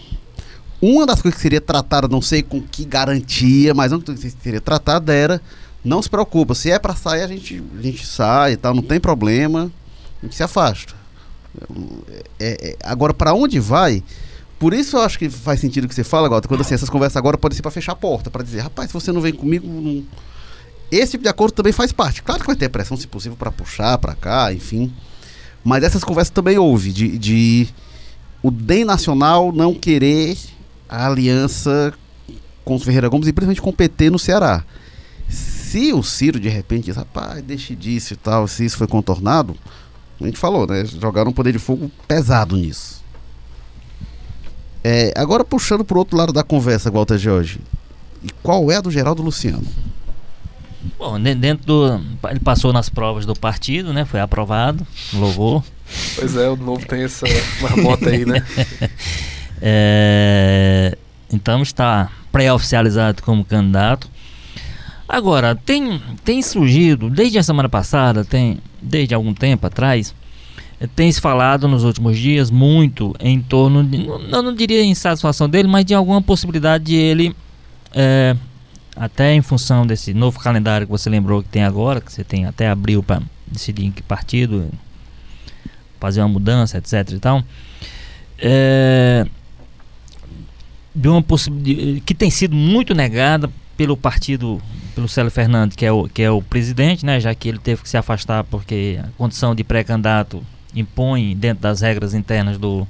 uma 0.81 1.05
das 1.05 1.21
coisas 1.21 1.35
que 1.35 1.41
seria 1.41 1.61
tratada, 1.61 2.07
não 2.07 2.21
sei 2.21 2.41
com 2.41 2.61
que 2.61 2.85
garantia, 2.85 3.73
mas 3.73 3.91
uma 3.91 4.01
coisa 4.01 4.21
que 4.21 4.29
seria 4.41 4.61
tratada 4.61 5.13
era, 5.13 5.41
não 5.83 6.01
se 6.01 6.09
preocupa, 6.09 6.55
se 6.55 6.71
é 6.71 6.79
para 6.79 6.95
sair 6.95 7.21
a 7.21 7.27
gente, 7.27 7.63
a 7.77 7.81
gente 7.81 8.05
sai 8.05 8.53
e 8.53 8.57
tal, 8.57 8.73
não 8.73 8.83
tem 8.83 8.99
problema, 8.99 9.71
a 10.21 10.25
gente 10.25 10.35
se 10.35 10.43
afasta. 10.43 10.93
É, 12.39 12.69
é, 12.69 12.75
agora, 12.83 13.13
para 13.13 13.33
onde 13.33 13.59
vai? 13.59 14.03
Por 14.59 14.73
isso 14.73 14.97
eu 14.97 15.01
acho 15.01 15.19
que 15.19 15.29
faz 15.29 15.59
sentido 15.59 15.85
o 15.85 15.87
que 15.87 15.95
você 15.95 16.03
fala 16.03 16.27
agora, 16.27 16.47
quando 16.47 16.61
assim, 16.61 16.73
essas 16.73 16.89
conversas 16.89 17.17
agora 17.17 17.37
podem 17.37 17.55
ser 17.55 17.61
para 17.61 17.71
fechar 17.71 17.91
a 17.91 17.95
porta, 17.95 18.29
para 18.29 18.43
dizer, 18.43 18.61
rapaz, 18.61 18.89
se 18.89 18.93
você 18.93 19.11
não 19.11 19.21
vem 19.21 19.33
comigo, 19.33 19.67
não... 19.67 20.03
esse 20.91 21.11
tipo 21.11 21.23
de 21.23 21.29
acordo 21.29 21.53
também 21.53 21.73
faz 21.73 21.91
parte. 21.91 22.21
Claro 22.21 22.41
que 22.41 22.47
vai 22.47 22.55
ter 22.55 22.69
pressão, 22.69 22.95
se 22.95 23.07
possível, 23.07 23.37
para 23.37 23.51
puxar 23.51 23.97
para 23.97 24.15
cá, 24.15 24.53
enfim. 24.53 24.93
Mas 25.63 25.83
essas 25.83 26.03
conversas 26.03 26.31
também 26.31 26.57
houve, 26.57 26.91
de, 26.91 27.17
de 27.17 27.67
o 28.43 28.51
DEM 28.51 28.85
Nacional 28.85 29.51
não 29.51 29.73
querer 29.73 30.37
a 30.87 31.07
aliança 31.07 31.93
com 32.63 32.75
os 32.75 32.83
Ferreira 32.83 33.09
Gomes 33.09 33.27
e 33.27 33.33
principalmente 33.33 33.61
com 33.61 33.71
o 33.71 33.73
PT 33.73 34.09
no 34.09 34.19
Ceará. 34.19 34.63
Se 35.27 35.91
o 35.91 36.03
Ciro 36.03 36.39
de 36.39 36.49
repente 36.49 36.85
diz, 36.85 36.95
rapaz, 36.95 37.41
deixe 37.41 37.75
disso 37.75 38.13
e 38.13 38.17
tal, 38.17 38.47
se 38.47 38.63
isso 38.63 38.77
foi 38.77 38.87
contornado, 38.87 39.55
a 40.21 40.25
gente 40.25 40.37
falou, 40.37 40.67
né? 40.67 40.85
Jogaram 40.85 41.31
um 41.31 41.33
poder 41.33 41.51
de 41.51 41.59
fogo 41.59 41.91
pesado 42.07 42.55
nisso. 42.55 43.03
É, 44.83 45.11
agora 45.15 45.43
puxando 45.43 45.83
pro 45.83 45.97
outro 45.97 46.15
lado 46.15 46.31
da 46.31 46.43
conversa, 46.43 46.91
Walter 46.91 47.17
Jorge. 47.17 47.59
E 48.23 48.29
qual 48.43 48.71
é 48.71 48.75
a 48.75 48.81
do 48.81 48.91
Geraldo 48.91 49.23
Luciano? 49.23 49.65
Bom, 50.97 51.19
de- 51.19 51.35
dentro 51.35 51.65
do. 51.65 52.01
Ele 52.29 52.39
passou 52.39 52.71
nas 52.73 52.89
provas 52.89 53.25
do 53.25 53.33
partido, 53.35 53.91
né? 53.93 54.05
Foi 54.05 54.19
aprovado, 54.19 54.85
louvor. 55.13 55.63
Pois 56.15 56.35
é, 56.35 56.49
o 56.49 56.55
novo 56.55 56.85
tem 56.85 57.03
essa 57.03 57.25
marmota 57.61 58.09
aí, 58.09 58.25
né? 58.25 58.43
É, 59.61 60.97
então 61.31 61.61
está 61.61 62.11
pré-oficializado 62.31 63.23
como 63.23 63.43
candidato. 63.45 64.09
Agora, 65.07 65.55
tem, 65.55 66.01
tem 66.23 66.41
surgido, 66.41 67.09
desde 67.09 67.37
a 67.37 67.43
semana 67.43 67.69
passada, 67.69 68.25
tem, 68.25 68.59
desde 68.81 69.13
algum 69.15 69.33
tempo 69.33 69.65
atrás, 69.65 70.13
tem 70.95 71.11
se 71.11 71.21
falado 71.21 71.67
nos 71.67 71.83
últimos 71.83 72.17
dias 72.17 72.51
muito 72.51 73.15
em 73.19 73.39
torno 73.41 73.83
de, 73.83 73.99
não- 74.05 74.19
eu 74.21 74.41
não 74.43 74.53
diria 74.53 74.83
insatisfação 74.83 75.47
dele, 75.47 75.67
mas 75.67 75.85
de 75.85 75.93
alguma 75.93 76.21
possibilidade 76.21 76.83
de 76.85 76.95
ele, 76.95 77.35
eh, 77.93 78.35
até 78.95 79.33
em 79.33 79.41
função 79.41 79.85
desse 79.85 80.13
novo 80.13 80.39
calendário 80.39 80.87
que 80.87 80.91
você 80.91 81.09
lembrou 81.09 81.43
que 81.43 81.49
tem 81.49 81.63
agora, 81.63 81.99
que 81.99 82.11
você 82.11 82.23
tem 82.23 82.45
até 82.45 82.69
abril 82.69 83.03
para 83.03 83.21
decidir 83.47 83.85
em 83.85 83.91
que 83.91 84.01
partido, 84.01 84.69
fazer 85.99 86.21
uma 86.21 86.29
mudança, 86.29 86.77
etc 86.77 87.11
e 87.11 87.19
tal, 87.19 87.43
eh, 88.39 89.25
de 90.93 91.07
uma 91.07 91.21
possibilidade 91.21 92.01
que 92.01 92.13
tem 92.13 92.29
sido 92.29 92.55
muito 92.55 92.93
negada 92.93 93.49
pelo 93.75 93.97
partido, 93.97 94.61
pelo 94.93 95.07
Célio 95.07 95.31
Fernandes, 95.31 95.75
que 95.75 95.85
é 95.85 95.91
o, 95.91 96.07
que 96.07 96.21
é 96.21 96.31
o 96.31 96.41
presidente, 96.41 97.05
né, 97.05 97.19
já 97.19 97.35
que 97.35 97.49
ele 97.49 97.59
teve 97.59 97.81
que 97.81 97.89
se 97.89 97.97
afastar 97.97 98.43
porque 98.45 98.99
a 99.03 99.07
condição 99.17 99.53
de 99.53 99.63
pré-candidato 99.63 100.41
impõe, 100.73 101.35
dentro 101.35 101.61
das 101.61 101.81
regras 101.81 102.13
internas 102.13 102.57
do, 102.57 102.87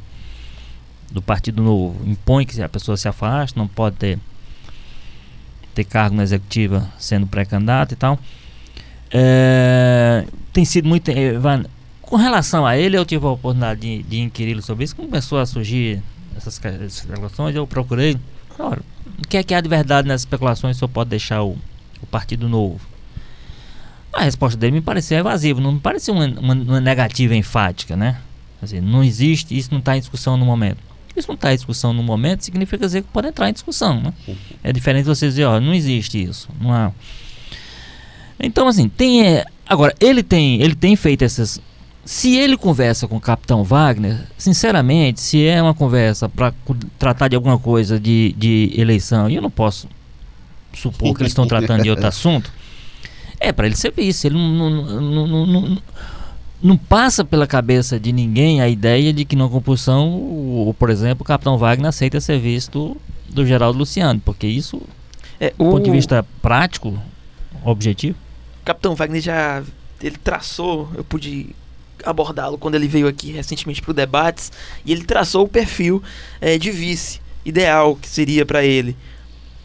do 1.12 1.22
Partido 1.22 1.64
Novo, 1.64 1.96
impõe 2.06 2.46
que 2.46 2.62
a 2.62 2.70
pessoa 2.70 2.98
se 2.98 3.08
afaste, 3.08 3.58
não 3.58 3.68
pode 3.68 3.96
ter, 3.96 4.20
ter 5.76 5.84
cargo 5.84 6.16
na 6.16 6.24
executiva 6.24 6.90
sendo 6.98 7.28
pré-candidato 7.28 7.92
e 7.94 7.96
tal. 7.96 8.18
É, 9.12 10.26
tem 10.52 10.66
sido 10.66 10.88
muito. 10.88 11.10
eh, 11.10 11.34
com 12.02 12.16
relação 12.18 12.66
a 12.66 12.78
ele, 12.78 12.98
eu 12.98 13.06
tive 13.06 13.26
a 13.26 13.30
oportunidade 13.30 13.80
de, 13.82 14.04
de 14.04 14.20
inquiri-lo 14.22 14.62
sobre 14.62 14.84
isso. 14.86 14.96
Começou 14.96 15.40
a 15.40 15.46
surgir 15.46 16.02
essas, 16.36 16.60
essas 16.64 16.98
especulações, 17.00 17.56
eu 17.56 17.66
procurei. 17.66 18.18
Ora, 18.60 18.82
o 19.24 19.28
que 19.28 19.38
é 19.38 19.44
que 19.44 19.54
há 19.54 19.62
de 19.62 19.70
verdade 19.70 20.08
nessas 20.08 20.22
especulações? 20.22 20.80
Eu 20.82 20.88
pode 20.90 21.10
deixar 21.10 21.44
o, 21.44 21.58
o 22.02 22.06
Partido 22.10 22.48
Novo? 22.50 22.80
A 24.14 24.24
resposta 24.24 24.58
dele 24.58 24.74
me 24.74 24.82
pareceu 24.82 25.18
evasiva, 25.18 25.60
não 25.60 25.74
me 25.74 25.80
pareceu 25.80 26.14
uma, 26.14 26.26
uma- 26.26 26.54
uma 26.54 26.80
negativa 26.82 27.36
enfática, 27.36 27.96
né? 27.98 28.18
Quer 28.60 28.66
dizer, 28.66 28.82
não 28.82 29.04
existe, 29.04 29.58
isso 29.58 29.70
não 29.72 29.80
está 29.80 29.98
em 29.98 30.00
discussão 30.00 30.38
no 30.38 30.46
momento. 30.46 30.78
Isso 31.16 31.28
não 31.28 31.36
está 31.36 31.52
em 31.54 31.56
discussão 31.56 31.94
no 31.94 32.04
momento, 32.04 32.44
significa 32.44 32.86
dizer 32.86 33.02
que 33.02 33.08
pode 33.08 33.28
entrar 33.28 33.50
em 33.50 33.54
discussão, 33.54 34.02
né? 34.02 34.14
É 34.64 34.74
diferente 34.74 35.04
de 35.04 35.10
você 35.10 35.28
dizer, 35.28 35.46
ó, 35.46 35.60
não 35.60 35.74
existe 35.74 36.22
isso, 36.22 36.50
não 36.60 36.74
há. 36.74 36.92
Então, 38.40 38.68
assim, 38.68 38.90
tem. 38.90 39.26
é, 39.26 39.46
agora, 39.68 39.96
ele 40.00 40.22
tem, 40.22 40.62
ele 40.62 40.76
tem 40.76 40.96
feito 40.96 41.24
essas. 41.24 41.62
Se 42.04 42.36
ele 42.36 42.56
conversa 42.56 43.08
com 43.08 43.18
o 43.18 43.22
Capitão 43.22 43.64
Wagner, 43.64 44.20
sinceramente, 44.38 45.20
se 45.20 45.44
é 45.46 45.60
uma 45.62 45.74
conversa 45.74 46.30
para 46.30 46.54
tratar 47.00 47.30
de 47.30 47.36
alguma 47.36 47.58
coisa 47.58 48.00
de, 48.00 48.36
de 48.38 48.72
eleição, 48.76 49.28
e 49.28 49.36
eu 49.36 49.42
não 49.42 49.50
posso 49.50 49.88
supor 50.74 51.16
que 51.16 51.24
eles 51.24 51.32
estão 51.32 51.48
tratando 51.48 51.82
de 51.82 51.90
outro 51.90 52.06
assunto, 52.08 52.52
é 53.40 53.52
para 53.52 53.66
ele 53.66 53.76
ser 53.76 53.92
vice. 53.92 54.28
Ele 54.28 54.36
não, 54.36 54.70
não, 54.70 55.28
não, 55.28 55.46
não, 55.48 55.78
não- 56.62 56.78
passa 56.78 57.24
pela 57.24 57.46
cabeça 57.48 58.00
de 58.00 58.12
ninguém 58.12 58.62
a 58.62 58.68
ideia 58.70 59.14
de 59.14 59.26
que 59.26 59.36
na 59.36 59.48
compulsão, 59.48 60.10
o, 60.10 60.70
o, 60.70 60.74
por 60.74 60.90
exemplo, 60.90 61.24
o 61.24 61.26
Capitão 61.26 61.58
Wagner 61.58 61.90
aceita 61.90 62.20
ser 62.22 62.40
visto 62.40 62.96
do 63.30 63.46
Geraldo 63.46 63.78
Luciano, 63.80 64.20
porque 64.24 64.48
isso, 64.48 64.82
É, 65.40 65.50
do 65.50 65.66
o 65.66 65.72
ponto 65.72 65.84
de 65.84 65.92
vista 65.92 66.26
prático, 66.42 66.98
objetivo, 67.64 68.18
Capitão 68.64 68.96
Wagner 68.96 69.22
já 69.22 69.64
ele 70.02 70.18
traçou, 70.18 70.90
eu 70.96 71.04
pude 71.04 71.50
abordá-lo 72.04 72.58
quando 72.58 72.76
ele 72.76 72.88
veio 72.88 73.08
aqui 73.08 73.32
recentemente 73.32 73.82
para 73.82 73.92
o 73.92 73.94
debates 73.94 74.52
e 74.86 74.92
ele 74.92 75.04
traçou 75.04 75.46
o 75.46 75.48
perfil 75.48 76.04
eh, 76.42 76.58
de 76.58 76.70
vice 76.72 77.20
ideal 77.44 77.96
que 77.96 78.08
seria 78.08 78.46
para 78.46 78.64
ele. 78.64 78.96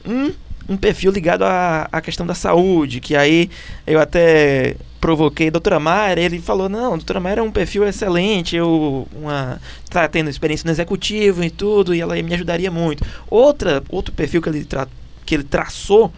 Um, 0.06 0.32
um 0.68 0.76
perfil 0.76 1.10
ligado 1.10 1.42
à, 1.42 1.88
à 1.90 2.00
questão 2.00 2.26
da 2.26 2.34
saúde, 2.34 3.00
que 3.00 3.16
aí 3.16 3.50
eu 3.86 4.00
até 4.00 4.76
provoquei 5.00 5.48
a 5.48 5.50
doutora 5.50 5.80
Mayra, 5.80 6.20
ele 6.20 6.38
falou, 6.38 6.68
não, 6.68 6.92
a 6.92 6.96
doutora 6.96 7.20
é 7.36 7.42
um 7.42 7.50
perfil 7.50 7.86
excelente, 7.86 8.54
eu 8.54 9.08
uma, 9.14 9.60
tá 9.88 10.06
tendo 10.06 10.28
experiência 10.28 10.66
no 10.66 10.72
executivo 10.72 11.42
e 11.42 11.50
tudo, 11.50 11.94
e 11.94 12.00
ela 12.00 12.14
me 12.22 12.34
ajudaria 12.34 12.70
muito. 12.70 13.04
Outra, 13.28 13.82
outro 13.88 14.12
perfil 14.12 14.42
que 14.42 14.48
ele, 14.48 14.64
tra 14.64 14.86
que 15.24 15.34
ele 15.34 15.44
traçou 15.44 16.12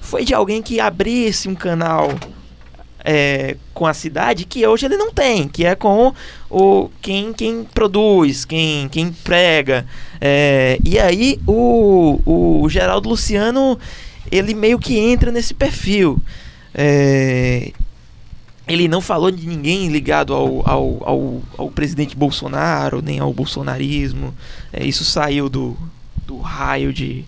foi 0.00 0.24
de 0.24 0.34
alguém 0.34 0.62
que 0.62 0.80
abrisse 0.80 1.48
um 1.48 1.54
canal 1.54 2.10
é, 3.10 3.56
com 3.72 3.86
a 3.86 3.94
cidade 3.94 4.44
que 4.44 4.66
hoje 4.66 4.84
ele 4.84 4.98
não 4.98 5.10
tem, 5.10 5.48
que 5.48 5.64
é 5.64 5.74
com 5.74 6.12
o 6.50 6.90
quem, 7.00 7.32
quem 7.32 7.64
produz, 7.64 8.44
quem, 8.44 8.86
quem 8.90 9.10
prega. 9.10 9.86
É, 10.20 10.78
e 10.84 10.98
aí 10.98 11.40
o, 11.46 12.20
o 12.26 12.68
Geraldo 12.68 13.08
Luciano 13.08 13.78
ele 14.30 14.52
meio 14.52 14.78
que 14.78 14.98
entra 14.98 15.32
nesse 15.32 15.54
perfil. 15.54 16.20
É, 16.74 17.72
ele 18.68 18.86
não 18.88 19.00
falou 19.00 19.30
de 19.30 19.46
ninguém 19.46 19.88
ligado 19.88 20.34
ao, 20.34 20.68
ao, 20.68 21.02
ao, 21.08 21.42
ao 21.56 21.70
presidente 21.70 22.14
Bolsonaro, 22.14 23.00
nem 23.00 23.20
ao 23.20 23.32
bolsonarismo. 23.32 24.34
É, 24.70 24.84
isso 24.84 25.02
saiu 25.02 25.48
do, 25.48 25.74
do 26.26 26.36
raio 26.40 26.92
de, 26.92 27.24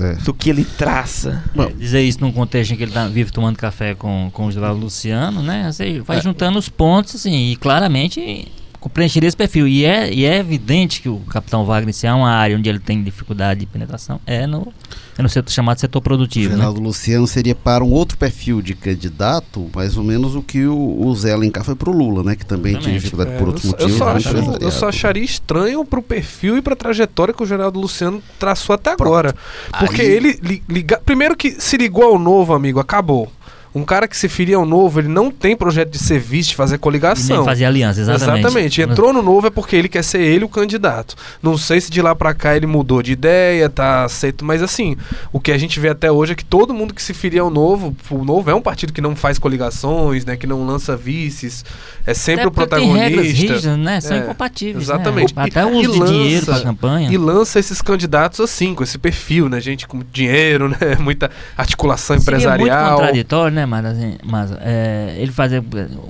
Certo. 0.00 0.24
do 0.24 0.34
que 0.34 0.48
ele 0.50 0.64
traça. 0.64 1.42
Bom. 1.54 1.70
dizer 1.76 2.02
isso 2.02 2.20
num 2.20 2.32
contexto 2.32 2.72
em 2.72 2.76
que 2.76 2.82
ele 2.82 2.92
tá, 2.92 3.06
vive 3.06 3.30
tomando 3.30 3.56
café 3.56 3.94
com, 3.94 4.30
com 4.32 4.46
o 4.46 4.52
Geraldo 4.52 4.80
Luciano, 4.80 5.42
né? 5.42 5.70
Você 5.70 6.00
vai 6.00 6.18
É. 6.18 6.20
juntando 6.22 6.58
os 6.58 6.68
pontos, 6.68 7.14
assim, 7.16 7.50
e 7.52 7.56
claramente 7.56 8.48
preencheria 8.94 9.28
esse 9.28 9.36
perfil. 9.36 9.68
E 9.68 9.84
é, 9.84 10.10
e 10.12 10.24
é 10.24 10.38
evidente 10.38 11.02
que 11.02 11.08
o 11.08 11.18
Capitão 11.18 11.66
Wagner, 11.66 11.92
se 11.92 12.06
há 12.06 12.14
uma 12.16 12.30
área 12.30 12.56
onde 12.56 12.66
ele 12.68 12.78
tem 12.78 13.02
dificuldade 13.02 13.60
de 13.60 13.66
penetração, 13.66 14.18
é 14.26 14.46
no, 14.46 14.62
é 14.62 14.89
no 15.22 15.28
setor 15.28 15.50
chamado 15.50 15.78
setor 15.80 16.00
produtivo, 16.00 16.50
né? 16.52 16.56
Geraldo 16.58 16.80
Luciano 16.80 17.26
seria 17.26 17.54
para 17.54 17.82
um 17.84 17.90
outro 17.90 18.16
perfil 18.18 18.60
de 18.62 18.74
candidato, 18.74 19.68
mais 19.74 19.96
ou 19.96 20.04
menos 20.04 20.34
o 20.34 20.42
que 20.42 20.66
o, 20.66 21.06
o 21.06 21.14
Zé 21.14 21.32
Alencar 21.32 21.64
foi 21.64 21.74
pro 21.74 21.92
Lula, 21.92 22.22
né? 22.22 22.36
Que 22.36 22.44
também 22.46 22.76
tinha 22.78 22.94
dificuldade 22.94 23.30
É, 23.32 23.34
por 23.38 23.42
eu 23.42 23.46
outros 23.48 23.64
só- 23.70 23.76
eu, 23.76 23.88
motivos. 23.88 23.98
só 23.98 24.04
né, 24.06 24.12
acho, 24.16 24.28
eu 24.28 24.32
empresariado. 24.38 24.72
só 24.72 24.88
acharia 24.88 25.24
estranho 25.24 25.84
pro 25.84 26.02
perfil 26.02 26.56
e 26.56 26.62
pra 26.62 26.74
trajetória 26.76 27.32
que 27.34 27.42
o 27.42 27.46
Geraldo 27.46 27.80
Luciano 27.80 28.22
traçou 28.38 28.74
até 28.74 28.96
Pronto. 28.96 29.08
agora. 29.12 29.34
Porque 29.78 30.02
Aí- 30.02 30.08
ele 30.08 30.38
li- 30.42 30.62
liga, 30.68 31.00
primeiro 31.04 31.36
que 31.36 31.52
se 31.60 31.76
ligou 31.76 32.04
ao 32.04 32.18
novo, 32.18 32.52
amigo, 32.54 32.78
acabou. 32.80 33.30
Um 33.72 33.84
cara 33.84 34.08
que 34.08 34.16
se 34.16 34.28
filia 34.28 34.56
ao 34.56 34.66
novo, 34.66 34.98
ele 35.00 35.06
não 35.08 35.30
tem 35.30 35.54
projeto 35.56 35.90
de 35.90 35.98
ser 35.98 36.18
vice, 36.18 36.48
de 36.50 36.56
fazer 36.56 36.74
E 36.74 36.78
coligação. 36.78 37.36
nem 37.36 37.44
fazer 37.44 37.64
aliança, 37.64 38.00
exatamente. 38.00 38.40
Exatamente. 38.40 38.82
Entrou 38.82 39.12
no 39.12 39.22
novo 39.22 39.46
é 39.46 39.50
porque 39.50 39.76
ele 39.76 39.88
quer 39.88 40.02
ser 40.02 40.20
ele 40.20 40.44
o 40.44 40.48
candidato. 40.48 41.14
Não 41.40 41.56
sei 41.56 41.80
se 41.80 41.88
de 41.90 42.02
lá 42.02 42.14
pra 42.14 42.34
cá 42.34 42.56
ele 42.56 42.66
mudou 42.66 43.00
de 43.02 43.12
ideia, 43.12 43.68
tá 43.68 44.04
aceito, 44.04 44.44
mas 44.44 44.60
assim, 44.62 44.96
o 45.32 45.38
que 45.38 45.52
a 45.52 45.58
gente 45.58 45.78
vê 45.78 45.88
até 45.88 46.10
hoje 46.10 46.32
é 46.32 46.34
que 46.34 46.44
todo 46.44 46.74
mundo 46.74 46.92
que 46.92 47.00
se 47.02 47.14
filia 47.14 47.42
ao 47.42 47.50
novo, 47.50 47.94
o 48.10 48.24
novo 48.24 48.50
é 48.50 48.54
um 48.54 48.60
partido 48.60 48.92
que 48.92 49.00
não 49.00 49.14
faz 49.14 49.38
coligações, 49.38 50.24
né, 50.24 50.36
que 50.36 50.46
não 50.46 50.66
lança 50.66 50.96
vices, 50.96 51.64
é 52.06 52.12
sempre 52.14 52.46
o 52.48 52.50
porque 52.50 52.74
Tem 52.74 52.92
regras 52.92 53.10
protagonista. 53.26 53.52
rígidas, 53.54 53.78
né? 53.78 54.00
São 54.00 54.16
É, 54.16 54.20
incompatíveis. 54.20 54.82
exatamente. 54.84 55.36
Né? 55.36 55.42
Até 55.44 55.64
o 55.64 55.70
uso 55.76 55.96
e 55.96 56.00
de 56.00 56.06
dinheiro 56.06 56.46
lança- 56.46 56.52
para 56.60 56.70
campanha. 56.70 57.08
E 57.12 57.16
lança 57.16 57.58
esses 57.60 57.80
candidatos 57.80 58.40
assim, 58.40 58.74
com 58.74 58.82
esse 58.82 58.98
perfil, 58.98 59.48
né? 59.48 59.60
Gente 59.60 59.86
com 59.86 60.00
dinheiro, 60.12 60.68
né? 60.80 60.96
Muita 60.98 61.30
articulação 61.56 62.18
Seria 62.18 62.40
muito 62.40 62.62
empresarial. 62.62 62.96
contraditório, 62.98 63.54
né, 63.54 63.59
mas, 63.66 63.84
assim, 63.84 64.16
mas 64.24 64.50
é, 64.60 65.14
ele 65.18 65.32
fazer 65.32 65.62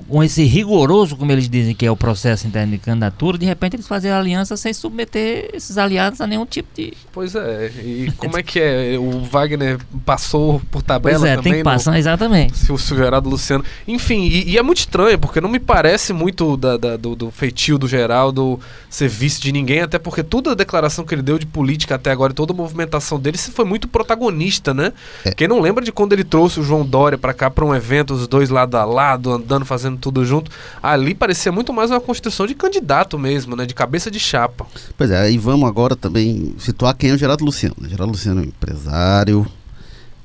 com 0.07 0.23
esse 0.23 0.43
rigoroso, 0.43 1.15
como 1.15 1.31
eles 1.31 1.47
dizem 1.49 1.73
que 1.75 1.85
é 1.85 1.91
o 1.91 1.95
processo 1.97 2.47
interno 2.47 2.71
de 2.73 2.77
candidatura, 2.77 3.37
de 3.37 3.45
repente 3.45 3.75
eles 3.75 3.87
fazem 3.87 4.11
aliança 4.11 4.55
sem 4.57 4.73
submeter 4.73 5.49
esses 5.53 5.77
aliados 5.77 6.19
a 6.21 6.27
nenhum 6.27 6.45
tipo 6.45 6.69
de. 6.75 6.93
Pois 7.11 7.35
é. 7.35 7.71
E 7.83 8.11
como 8.17 8.37
é 8.37 8.43
que 8.43 8.59
é? 8.59 8.97
O 8.97 9.21
Wagner 9.21 9.79
passou 10.05 10.61
por 10.71 10.81
tabela 10.81 11.19
Pois 11.19 11.29
é, 11.31 11.35
também? 11.35 11.43
tem 11.43 11.51
que 11.53 11.57
no- 11.59 11.63
passar, 11.71 11.97
exatamente. 11.97 12.57
Se 12.57 12.71
o 12.71 12.77
Geraldo 12.77 13.29
Luciano. 13.29 13.63
Enfim, 13.87 14.23
e, 14.23 14.51
e 14.51 14.57
é 14.57 14.61
muito 14.63 14.79
estranho, 14.79 15.17
porque 15.19 15.39
não 15.41 15.49
me 15.49 15.59
parece 15.59 16.13
muito 16.13 16.55
da- 16.57 16.77
da- 16.77 16.97
do, 16.97 17.15
do 17.15 17.31
feitio 17.31 17.77
do 17.77 17.87
Geraldo 17.87 18.59
ser 18.89 19.07
vice 19.09 19.39
de 19.41 19.51
ninguém, 19.51 19.81
até 19.81 19.97
porque 19.99 20.23
toda 20.23 20.51
a 20.51 20.55
declaração 20.55 21.05
que 21.05 21.13
ele 21.15 21.21
deu 21.21 21.37
de 21.39 21.45
política 21.45 21.95
até 21.95 22.11
agora, 22.11 22.31
e 22.31 22.35
toda 22.35 22.53
a 22.53 22.55
movimentação 22.55 23.19
dele, 23.19 23.37
se 23.37 23.51
foi 23.51 23.65
muito 23.65 23.87
protagonista, 23.87 24.73
né? 24.73 24.91
É. 25.25 25.31
Quem 25.31 25.47
não 25.47 25.59
lembra 25.59 25.83
de 25.83 25.91
quando 25.91 26.13
ele 26.13 26.23
trouxe 26.23 26.59
o 26.59 26.63
João 26.63 26.85
Dória 26.85 27.17
pra 27.17 27.33
cá 27.41 27.49
pra 27.49 27.65
um 27.65 27.73
evento, 27.73 28.13
os 28.13 28.27
dois 28.27 28.51
lado 28.51 28.75
a 28.77 28.85
lado, 28.85 29.31
andando, 29.31 29.65
fazendo 29.65 29.97
tudo 29.97 30.23
junto, 30.23 30.51
ali 30.83 31.15
parecia 31.15 31.51
muito 31.51 31.73
mais 31.73 31.89
uma 31.89 31.99
construção 31.99 32.45
de 32.45 32.53
candidato 32.53 33.17
mesmo, 33.17 33.55
né? 33.55 33.65
De 33.65 33.73
cabeça 33.73 34.11
de 34.11 34.19
chapa. 34.19 34.67
Pois 34.95 35.09
é, 35.09 35.19
aí 35.21 35.39
vamos 35.39 35.67
agora 35.67 35.95
também 35.95 36.53
situar 36.59 36.93
quem 36.95 37.09
é 37.09 37.13
o 37.13 37.17
Geraldo 37.17 37.43
Luciano. 37.43 37.75
O 37.81 37.87
Geraldo 37.89 38.11
Luciano 38.13 38.41
é 38.41 38.43
um 38.43 38.47
empresário, 38.47 39.47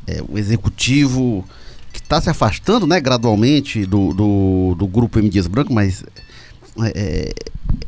é 0.06 0.22
um 0.28 0.36
executivo 0.36 1.42
que 1.90 2.00
está 2.00 2.20
se 2.20 2.28
afastando 2.28 2.86
né, 2.86 3.00
gradualmente 3.00 3.86
do, 3.86 4.12
do, 4.12 4.74
do 4.78 4.86
grupo 4.86 5.18
M. 5.18 5.30
Dias 5.30 5.46
Branco, 5.46 5.72
mas 5.72 6.04
é, 6.82 7.32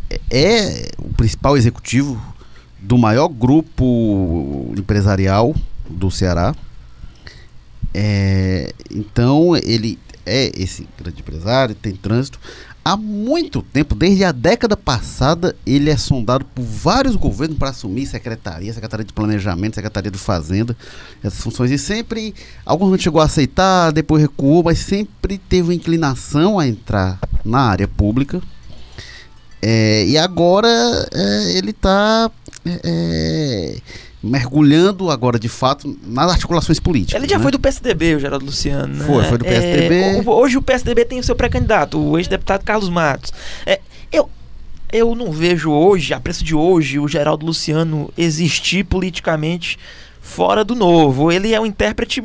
é- 0.09 0.21
é 0.31 0.88
o 0.99 1.12
principal 1.12 1.55
executivo 1.55 2.19
do 2.81 2.97
maior 2.97 3.29
grupo 3.29 4.73
empresarial 4.75 5.55
do 5.91 6.11
Ceará. 6.11 6.55
É, 7.94 8.72
então 8.90 9.57
ele 9.57 9.98
é 10.24 10.53
esse 10.55 10.87
grande 10.98 11.20
empresário, 11.20 11.74
tem 11.74 11.94
trânsito. 11.94 12.38
Há 12.85 12.96
muito 12.96 13.61
tempo, 13.61 13.94
desde 13.94 14.24
a 14.24 14.33
década 14.33 14.74
passada, 14.74 15.55
ele 15.66 15.90
é 15.90 15.96
sondado 15.96 16.44
por 16.44 16.62
vários 16.62 17.16
governos 17.16 17.59
para 17.59 17.68
assumir 17.68 18.07
secretaria, 18.07 18.72
secretaria 18.72 19.05
de 19.05 19.12
planejamento, 19.12 19.74
secretaria 19.74 20.11
de 20.11 20.16
fazenda, 20.16 20.74
essas 21.22 21.40
funções. 21.40 21.70
E 21.70 21.77
sempre, 21.77 22.35
alguns 22.64 23.03
chegou 23.03 23.20
a 23.20 23.24
aceitar, 23.24 23.90
depois 23.92 24.22
recuou, 24.22 24.62
mas 24.62 24.79
sempre 24.79 25.37
teve 25.37 25.74
inclinação 25.74 26.59
a 26.59 26.66
entrar 26.66 27.18
na 27.44 27.61
área 27.61 27.87
pública. 27.87 28.40
É, 29.61 30.07
e 30.07 30.16
agora 30.16 30.68
é, 31.12 31.59
ele 31.59 31.72
está 31.72 32.31
é, 32.64 33.77
mergulhando 34.22 35.11
agora 35.11 35.38
de 35.38 35.48
fato 35.48 35.96
nas 36.02 36.33
articulações 36.33 36.81
políticas. 36.81 37.20
Ele 37.20 37.31
já 37.31 37.38
né? 37.38 37.42
foi 37.42 37.52
do 37.52 37.59
PSDB, 37.59 38.16
o 38.16 38.20
Geraldo 38.20 38.44
Luciano. 38.44 38.94
Né? 38.94 39.04
Foi, 39.04 39.24
foi 39.24 39.38
do 39.38 39.44
PSDB. 39.44 39.94
É, 39.94 40.22
hoje 40.26 40.57
o 40.57 40.62
PSDB 40.62 41.04
tem 41.04 41.18
o 41.20 41.24
seu 41.24 41.37
pré-candidato, 41.37 41.98
o 41.98 42.18
ex-deputado 42.18 42.64
Carlos 42.64 42.88
Matos. 42.88 43.33
É, 43.64 43.81
eu, 44.11 44.28
eu 44.92 45.14
não 45.14 45.31
vejo 45.31 45.70
hoje, 45.70 46.12
a 46.12 46.20
preço 46.20 46.42
de 46.42 46.54
hoje, 46.54 46.98
o 46.98 47.07
Geraldo 47.07 47.46
Luciano 47.46 48.12
existir 48.18 48.85
politicamente 48.85 49.78
fora 50.20 50.64
do 50.64 50.74
novo. 50.74 51.31
Ele 51.31 51.54
é 51.54 51.61
um 51.61 51.66
intérprete 51.66 52.22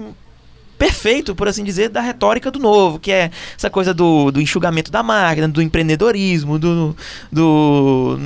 perfeito, 0.77 1.35
por 1.35 1.47
assim 1.47 1.63
dizer, 1.63 1.89
da 1.89 2.01
retórica 2.01 2.51
do 2.51 2.59
novo, 2.59 2.99
que 2.99 3.11
é 3.11 3.31
essa 3.55 3.69
coisa 3.69 3.93
do, 3.93 4.31
do 4.31 4.41
enxugamento 4.41 4.91
da 4.91 5.03
máquina, 5.03 5.47
do 5.47 5.61
empreendedorismo, 5.61 6.57
do. 6.57 6.95
do 7.31 8.19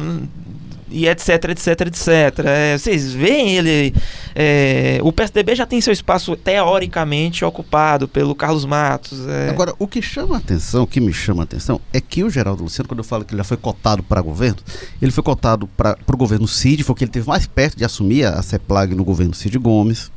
e 0.89 1.07
etc, 1.07 1.29
etc, 1.49 1.67
etc. 1.81 2.07
É, 2.45 2.77
vocês 2.77 3.11
veem 3.13 3.55
ele. 3.57 3.93
é, 4.35 4.99
o 5.03 5.11
PSDB 5.11 5.55
já 5.55 5.65
tem 5.65 5.81
seu 5.81 5.91
espaço 5.93 6.35
teoricamente 6.35 7.43
ocupado 7.43 8.07
pelo 8.07 8.33
Carlos 8.35 8.65
Matos. 8.65 9.27
é. 9.27 9.49
Agora, 9.49 9.73
o 9.79 9.87
que 9.87 10.01
chama 10.01 10.35
a 10.35 10.37
atenção, 10.39 10.83
o 10.83 10.87
que 10.87 10.99
me 10.99 11.13
chama 11.13 11.43
a 11.43 11.45
atenção, 11.45 11.81
é 11.91 11.99
que 11.99 12.23
o 12.23 12.29
Geraldo 12.29 12.63
Luciano, 12.63 12.87
quando 12.87 12.99
eu 12.99 13.03
falo 13.03 13.25
que 13.25 13.33
ele 13.33 13.39
já 13.39 13.43
foi 13.43 13.57
cotado 13.57 14.01
para 14.03 14.21
governo, 14.21 14.57
ele 15.01 15.11
foi 15.11 15.23
cotado 15.23 15.67
para 15.75 15.97
o 16.07 16.17
governo 16.17 16.47
Cid, 16.47 16.83
foi 16.83 16.95
que 16.95 17.03
ele 17.03 17.11
teve 17.11 17.27
mais 17.27 17.45
perto 17.47 17.77
de 17.77 17.83
assumir 17.85 18.25
a, 18.25 18.39
a 18.39 18.41
CEPLAG 18.41 18.95
no 18.95 19.03
governo 19.03 19.33
Cid 19.33 19.57
Gomes, 19.57 20.11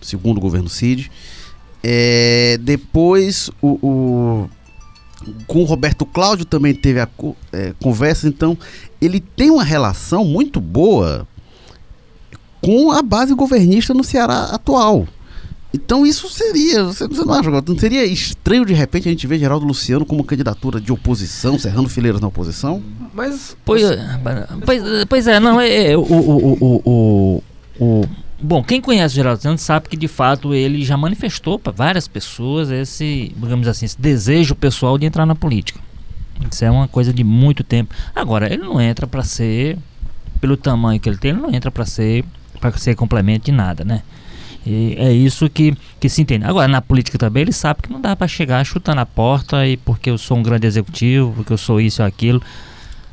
segundo 0.00 0.40
governo 0.40 0.68
Cid. 0.68 1.10
É, 1.82 2.58
depois, 2.62 3.50
o, 3.62 3.68
o- 3.86 4.50
com 5.46 5.62
o 5.62 5.64
Roberto 5.64 6.04
Cláudio 6.04 6.44
também 6.44 6.74
teve 6.74 7.00
a 7.00 7.08
é, 7.52 7.72
conversa, 7.82 8.28
então 8.28 8.56
ele 9.00 9.20
tem 9.20 9.50
uma 9.50 9.64
relação 9.64 10.24
muito 10.24 10.60
boa 10.60 11.26
com 12.60 12.90
a 12.90 13.02
base 13.02 13.34
governista 13.34 13.94
no 13.94 14.02
Ceará 14.04 14.44
atual. 14.52 15.06
Então 15.74 16.06
isso 16.06 16.28
seria, 16.30 16.84
você, 16.84 17.06
você 17.06 17.22
não 17.24 17.34
acha, 17.34 17.50
Gota? 17.50 17.70
não 17.72 17.78
seria 17.78 18.04
estranho 18.04 18.64
de 18.64 18.72
repente 18.72 19.08
a 19.08 19.10
gente 19.10 19.26
ver 19.26 19.38
Geraldo 19.38 19.66
Luciano 19.66 20.06
como 20.06 20.24
candidatura 20.24 20.80
de 20.80 20.90
oposição, 20.90 21.58
cerrando 21.58 21.88
fileiras 21.88 22.20
na 22.20 22.28
oposição? 22.28 22.82
Mas. 23.12 23.56
Pois, 23.64 23.82
pois, 24.64 24.80
pois 25.08 25.26
é, 25.26 25.38
não, 25.38 25.60
é, 25.60 25.92
é, 25.92 25.96
o, 25.96 26.00
o, 26.00 26.56
o, 26.60 26.82
o, 26.84 27.42
o- 27.78 28.04
Bom, 28.40 28.62
quem 28.62 28.80
conhece 28.80 29.14
o 29.14 29.16
Geraldo 29.16 29.40
Santos 29.40 29.64
sabe 29.64 29.88
que 29.88 29.96
de 29.96 30.08
fato 30.08 30.54
ele 30.54 30.84
já 30.84 30.96
manifestou 30.96 31.58
para 31.58 31.72
várias 31.72 32.06
pessoas 32.06 32.70
esse, 32.70 33.32
digamos 33.36 33.66
assim, 33.66 33.86
esse 33.86 34.00
desejo 34.00 34.54
pessoal 34.54 34.98
de 34.98 35.06
entrar 35.06 35.24
na 35.24 35.34
política. 35.34 35.80
Isso 36.50 36.64
é 36.64 36.70
uma 36.70 36.86
coisa 36.86 37.12
de 37.12 37.24
muito 37.24 37.64
tempo. 37.64 37.94
Agora, 38.14 38.52
ele 38.52 38.62
não 38.62 38.78
entra 38.80 39.06
para 39.06 39.22
ser, 39.22 39.78
pelo 40.38 40.56
tamanho 40.56 41.00
que 41.00 41.08
ele 41.08 41.16
tem, 41.16 41.30
ele 41.30 41.40
não 41.40 41.52
entra 41.52 41.70
para 41.70 41.86
ser, 41.86 42.24
para 42.60 42.76
ser 42.76 42.94
complemento 42.94 43.46
de 43.46 43.52
nada, 43.52 43.84
né? 43.84 44.02
E 44.66 44.96
é 44.98 45.12
isso 45.12 45.48
que, 45.48 45.74
que 45.98 46.08
se 46.08 46.20
entende. 46.20 46.44
Agora, 46.44 46.68
na 46.68 46.82
política 46.82 47.16
também, 47.16 47.42
ele 47.42 47.52
sabe 47.52 47.82
que 47.82 47.90
não 47.90 48.00
dá 48.00 48.16
para 48.16 48.26
chegar 48.26 48.64
chutando 48.66 49.00
a 49.00 49.06
porta 49.06 49.66
e 49.66 49.76
porque 49.76 50.10
eu 50.10 50.18
sou 50.18 50.36
um 50.36 50.42
grande 50.42 50.66
executivo, 50.66 51.32
porque 51.36 51.52
eu 51.52 51.58
sou 51.58 51.80
isso 51.80 52.02
ou 52.02 52.08
aquilo. 52.08 52.42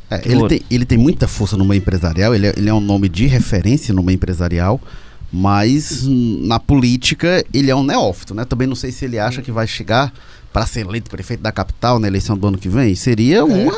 É, 0.09 0.21
ele, 0.25 0.47
tem, 0.47 0.61
ele 0.69 0.85
tem 0.85 0.97
muita 0.97 1.27
força 1.27 1.55
no 1.55 1.63
meio 1.63 1.77
empresarial, 1.77 2.35
ele 2.35 2.47
é, 2.47 2.53
ele 2.57 2.69
é 2.69 2.73
um 2.73 2.81
nome 2.81 3.07
de 3.07 3.27
referência 3.27 3.93
no 3.93 4.03
meio 4.03 4.15
empresarial, 4.15 4.81
mas 5.35 6.03
na 6.07 6.59
política 6.59 7.43
ele 7.51 7.71
é 7.71 7.75
um 7.75 7.83
neófito, 7.83 8.35
né? 8.35 8.45
Também 8.45 8.67
não 8.67 8.75
sei 8.75 8.91
se 8.91 9.03
ele 9.03 9.17
acha 9.17 9.41
que 9.41 9.51
vai 9.51 9.65
chegar 9.65 10.13
para 10.53 10.63
ser 10.67 10.81
eleito 10.81 11.09
prefeito 11.09 11.41
da 11.41 11.51
capital 11.51 11.97
na 11.97 12.07
eleição 12.07 12.37
do 12.37 12.45
ano 12.47 12.57
que 12.59 12.69
vem. 12.69 12.93
Seria 12.93 13.43
uma 13.43 13.73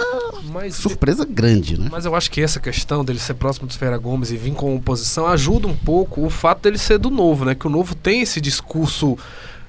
Mas, 0.52 0.76
surpresa 0.76 1.24
grande, 1.24 1.80
né? 1.80 1.88
mas 1.90 2.04
eu 2.04 2.14
acho 2.14 2.30
que 2.30 2.42
essa 2.42 2.60
questão 2.60 3.06
dele 3.06 3.20
ser 3.20 3.36
próximo 3.36 3.68
do 3.68 3.74
Ferreira 3.74 3.98
Gomes 3.98 4.32
e 4.32 4.36
vir 4.36 4.54
com 4.54 4.76
oposição 4.76 5.26
ajuda 5.28 5.66
um 5.70 5.76
pouco 5.78 6.26
o 6.26 6.30
fato 6.30 6.64
dele 6.64 6.78
ser 6.78 6.98
do 6.98 7.10
novo, 7.10 7.46
né? 7.46 7.56
Que 7.56 7.68
o 7.68 7.70
novo 7.70 7.96
tem 7.96 8.20
esse 8.22 8.42
discurso. 8.42 9.18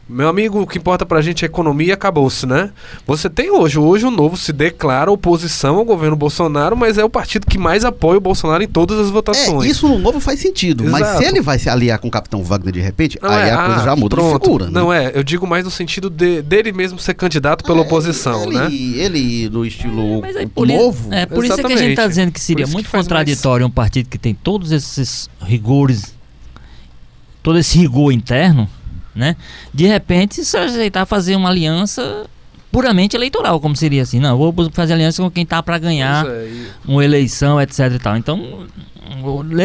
Meu 0.09 0.29
amigo, 0.29 0.61
o 0.61 0.67
que 0.69 0.79
importa 0.79 1.05
pra 1.05 1.21
gente 1.21 1.45
é 1.45 1.47
economia 1.47 1.89
e 1.89 1.93
acabou-se, 1.93 2.47
né? 2.47 2.71
Você 3.09 3.29
tem 3.29 3.51
hoje, 3.51 3.77
hoje 3.77 4.07
o 4.07 4.11
novo 4.11 4.37
se 4.37 4.53
declara 4.53 5.11
oposição 5.11 5.75
ao 5.79 5.85
governo 5.85 6.15
Bolsonaro, 6.15 6.77
mas 6.77 6.97
é 6.97 7.05
o 7.05 7.11
partido 7.11 7.45
que 7.45 7.59
mais 7.59 7.85
apoia 7.85 8.19
o 8.19 8.21
Bolsonaro 8.21 8.63
em 8.63 8.69
todas 8.69 9.01
as 9.01 9.11
votações. 9.11 9.65
É, 9.65 9.69
isso 9.69 9.89
no 9.89 9.99
novo 9.99 10.21
faz 10.21 10.39
sentido, 10.39 10.85
mas 10.85 11.01
Exato. 11.03 11.19
se 11.19 11.25
ele 11.25 11.41
vai 11.41 11.59
se 11.59 11.69
aliar 11.69 11.99
com 11.99 12.07
o 12.07 12.11
Capitão 12.11 12.45
Wagner 12.45 12.73
de 12.73 12.81
repente, 12.81 13.19
Não 13.21 13.29
aí 13.29 13.49
é, 13.49 13.53
a 13.53 13.57
coisa 13.65 13.81
ah, 13.81 13.85
já 13.85 13.97
muda 13.97 14.15
pronto. 14.15 14.39
de 14.39 14.45
figura, 14.45 14.65
né? 14.67 14.71
Não 14.71 14.93
é, 14.93 15.11
eu 15.13 15.25
digo 15.25 15.45
mais 15.45 15.65
no 15.65 15.73
sentido 15.73 16.09
de- 16.09 16.41
dele 16.41 16.71
mesmo 16.71 17.01
ser 17.01 17.15
candidato 17.15 17.65
pela 17.65 17.81
oposição, 17.81 18.45
ele, 18.45 18.55
né? 18.55 18.67
Ele, 18.73 19.51
no 19.51 19.67
estilo 19.67 20.21
Mas 20.21 20.37
aí, 20.37 20.47
por, 20.47 20.69
novo, 20.69 21.01
isso, 21.01 21.13
é, 21.15 21.27
por 21.27 21.45
isso 21.45 21.55
é 21.55 21.65
que 21.65 21.67
a 21.67 21.69
gente 21.71 21.79
está 21.79 21.85
Exatamente. 22.03 22.09
dizendo 22.11 22.31
que 22.33 22.41
seria 22.41 22.65
que 22.65 22.73
muito 22.73 22.89
faz 22.89 23.03
contraditório 23.03 23.67
um 23.67 23.71
partido 23.71 24.09
que 24.09 24.19
tem 24.19 24.35
todos 24.35 24.71
esses 24.71 25.29
rigores, 25.43 26.15
todo 27.43 27.59
esse 27.59 27.77
rigor 27.77 28.13
interno, 28.13 28.69
né? 29.17 29.35
De 29.73 29.87
repente 29.87 30.45
se 30.45 30.57
aceitar 30.57 31.07
fazer 31.07 31.35
uma 31.35 31.49
aliança 31.49 32.27
puramente 32.71 33.17
eleitoral, 33.17 33.59
como 33.59 33.75
seria 33.75 34.03
assim, 34.03 34.21
não, 34.21 34.37
vou 34.37 34.55
fazer 34.73 34.93
aliança 34.93 35.23
com 35.23 35.31
quem 35.31 35.45
está 35.45 35.63
para 35.63 35.79
ganhar 35.79 36.27
é, 36.27 36.45
e- 36.47 36.69
uma 36.87 37.03
eleição, 37.05 37.61
etc 37.61 37.79
e 37.95 37.99
tal. 37.99 38.17
Então, 38.17 38.67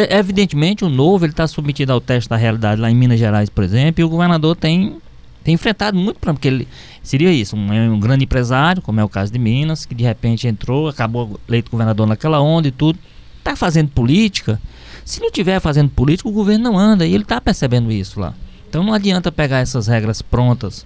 evidentemente, 0.10 0.86
o 0.86 0.90
novo 0.90 1.26
ele 1.26 1.34
está 1.34 1.48
submetido 1.48 1.92
ao 1.92 2.00
teste 2.02 2.30
da 2.30 2.36
realidade 2.38 2.80
lá 2.80 2.90
em 2.90 2.96
Minas 2.96 3.20
Gerais, 3.20 3.50
por 3.50 3.64
exemplo, 3.64 4.02
e 4.02 4.04
o 4.04 4.10
governador 4.10 4.56
tem, 4.56 4.98
tem 5.44 5.54
enfrentado 5.56 5.98
muito 5.98 6.20
para 6.20 6.34
porque 6.34 6.48
ele 6.48 6.68
seria 7.04 7.32
isso, 7.32 7.56
um, 7.56 7.74
é 7.74 7.90
um 7.90 8.00
grande 8.00 8.24
empresário, 8.24 8.82
como 8.82 9.00
é 9.00 9.04
o 9.04 9.10
caso 9.10 9.32
de 9.32 9.40
Minas, 9.40 9.86
que 9.86 9.96
de 9.96 10.04
repente 10.04 10.48
entrou, 10.48 10.88
acabou 10.88 11.40
eleito 11.48 11.72
governador 11.72 12.08
naquela 12.08 12.40
onda 12.40 12.68
e 12.68 12.72
tudo, 12.72 12.98
está 13.40 13.56
fazendo 13.56 13.90
política. 13.90 14.62
Se 15.04 15.20
não 15.20 15.32
tiver 15.32 15.60
fazendo 15.60 15.90
política, 15.90 16.30
o 16.30 16.32
governo 16.32 16.64
não 16.64 16.78
anda 16.78 17.06
e 17.06 17.14
ele 17.14 17.24
está 17.24 17.42
percebendo 17.42 17.92
isso 17.92 18.20
lá. 18.20 18.34
Então 18.72 18.86
não 18.86 18.94
adianta 18.94 19.30
pegar 19.34 19.60
essas 19.60 19.88
regras 19.88 20.22
prontas 20.22 20.86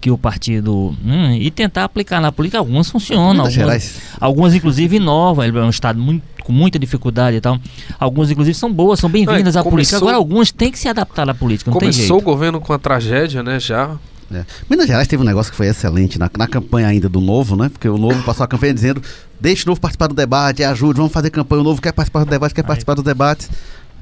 que 0.00 0.10
o 0.10 0.16
partido 0.16 0.96
hum, 1.04 1.32
e 1.34 1.50
tentar 1.50 1.84
aplicar 1.84 2.22
na 2.22 2.32
política. 2.32 2.56
Algumas 2.58 2.88
funcionam, 2.88 3.32
Minas 3.34 3.38
algumas, 3.48 3.52
Gerais. 3.82 4.00
Algumas, 4.18 4.54
inclusive, 4.54 4.96
inovam. 4.96 5.44
Ele 5.44 5.58
é 5.58 5.60
um 5.60 5.68
estado 5.68 6.00
muito, 6.00 6.22
com 6.42 6.52
muita 6.54 6.78
dificuldade 6.78 7.36
e 7.36 7.40
tal. 7.42 7.58
Algumas, 8.00 8.30
inclusive, 8.30 8.54
são 8.56 8.72
boas, 8.72 8.98
são 8.98 9.10
bem-vindas 9.10 9.56
Não, 9.56 9.60
à 9.60 9.66
e 9.66 9.70
política. 9.70 9.98
começou- 9.98 9.98
Agora, 9.98 10.16
algumas 10.16 10.50
têm 10.50 10.72
que 10.72 10.78
se 10.78 10.88
adaptar 10.88 11.28
à 11.28 11.34
política, 11.34 11.70
não 11.70 11.78
tem 11.78 11.90
Começou 11.90 12.16
jeito. 12.16 12.22
o 12.22 12.22
governo 12.22 12.60
com 12.62 12.72
a 12.72 12.78
tragédia, 12.78 13.42
né? 13.42 13.60
Já. 13.60 13.90
É. 14.32 14.44
Minas 14.70 14.86
Gerais 14.86 15.06
teve 15.06 15.22
um 15.22 15.26
negócio 15.26 15.50
que 15.52 15.56
foi 15.56 15.66
excelente 15.66 16.18
na, 16.18 16.30
na 16.38 16.46
campanha 16.46 16.88
ainda 16.88 17.10
do 17.10 17.20
Novo, 17.20 17.56
né? 17.56 17.68
Porque 17.68 17.88
o 17.90 17.98
Novo 17.98 18.22
passou 18.22 18.44
a 18.44 18.48
campanha 18.48 18.72
dizendo: 18.72 19.02
deixe 19.38 19.64
o 19.64 19.68
Novo 19.68 19.80
participar 19.82 20.06
do 20.06 20.14
debate, 20.14 20.64
ajude, 20.64 20.96
vamos 20.96 21.12
fazer 21.12 21.28
campanha. 21.28 21.60
O 21.60 21.64
Novo 21.64 21.82
quer 21.82 21.92
participar 21.92 22.24
do 22.24 22.30
debate, 22.30 22.54
quer 22.54 22.62
Aí. 22.62 22.66
participar 22.66 22.94
dos 22.94 23.04
debates. 23.04 23.50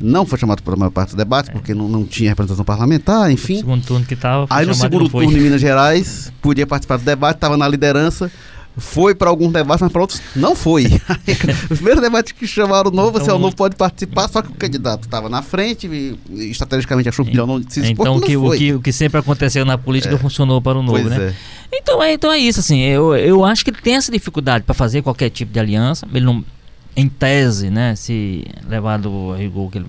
Não 0.01 0.27
foi 0.27 0.39
chamado 0.39 0.63
para 0.63 0.75
a 0.75 0.77
maior 0.77 0.91
parte 0.91 1.09
dos 1.11 1.17
debates, 1.17 1.51
porque 1.51 1.73
não, 1.75 1.89
não 1.89 2.05
tinha 2.05 2.31
representação 2.31 2.65
parlamentar, 2.65 3.27
No 3.27 3.31
enfim. 3.33 3.57
segundo 3.57 3.85
turno 3.85 4.05
que 4.05 4.15
tava, 4.17 4.47
foi 4.47 4.57
Aí 4.57 4.67
no 4.67 4.75
segundo 4.75 5.09
turno 5.09 5.33
em 5.33 5.41
Minas 5.41 5.61
Gerais, 5.63 6.31
podia 6.43 6.67
participar 6.67 6.99
do 6.99 7.05
debate, 7.05 7.37
estava 7.37 7.57
na 7.57 7.67
liderança. 7.67 8.31
Foi 8.79 9.15
para 9.15 9.31
alguns 9.31 9.51
debates, 9.55 9.81
mas 9.81 9.91
para 9.91 10.03
outros 10.03 10.21
não 10.37 10.55
foi. 10.55 10.85
Aí, 10.85 11.35
Os 11.71 11.79
primeiros 11.79 12.03
debates 12.03 12.33
que 12.33 12.47
chamaram 12.47 12.91
o 12.91 12.95
novo, 12.95 13.17
assim, 13.17 13.31
ó, 13.31 13.33
o 13.33 13.37
Então- 13.37 13.39
novo 13.39 13.57
pode 13.57 13.75
participar, 13.75 14.29
só 14.29 14.43
que 14.43 14.49
o 14.51 14.55
candidato 14.55 15.05
estava 15.05 15.31
na 15.31 15.41
frente 15.41 15.87
e, 15.87 16.19
e 16.29 16.51
estrategicamente 16.51 17.09
achou 17.09 17.25
melhor 17.25 17.47
não 17.47 17.63
se 17.67 17.81
expor, 17.81 17.91
Então, 18.07 18.17
o 18.19 18.21
que, 18.21 18.37
o, 18.37 18.51
que, 18.51 18.75
o 18.75 18.81
que 18.83 18.93
sempre 18.93 19.19
aconteceu 19.19 19.65
na 19.65 19.79
política 19.79 20.19
funcionou 20.19 20.61
para 20.61 20.79
o 20.79 20.83
novo, 20.83 21.01
Pois 21.01 21.07
né? 21.07 21.29
é. 21.73 21.77
Então 21.79 22.03
é, 22.03 22.13
então 22.13 22.31
é 22.31 22.37
isso, 22.39 22.61
assim, 22.61 22.81
eu, 22.83 23.17
eu 23.17 23.43
acho 23.47 23.65
que 23.65 23.71
ele 23.71 23.79
tem 23.83 23.95
essa 23.97 24.13
dificuldade 24.13 24.63
para 24.65 24.75
fazer 24.75 25.01
qualquer 25.01 25.31
tipo 25.31 25.51
de 25.55 25.59
aliança. 25.59 26.07
Ele 26.13 26.27
não, 26.27 26.45
em 26.97 27.09
tese, 27.09 27.69
né, 27.71 27.95
se 27.95 28.45
levado 28.69 29.33
a 29.35 29.37
rigor 29.37 29.71
que 29.71 29.79
ele, 29.79 29.87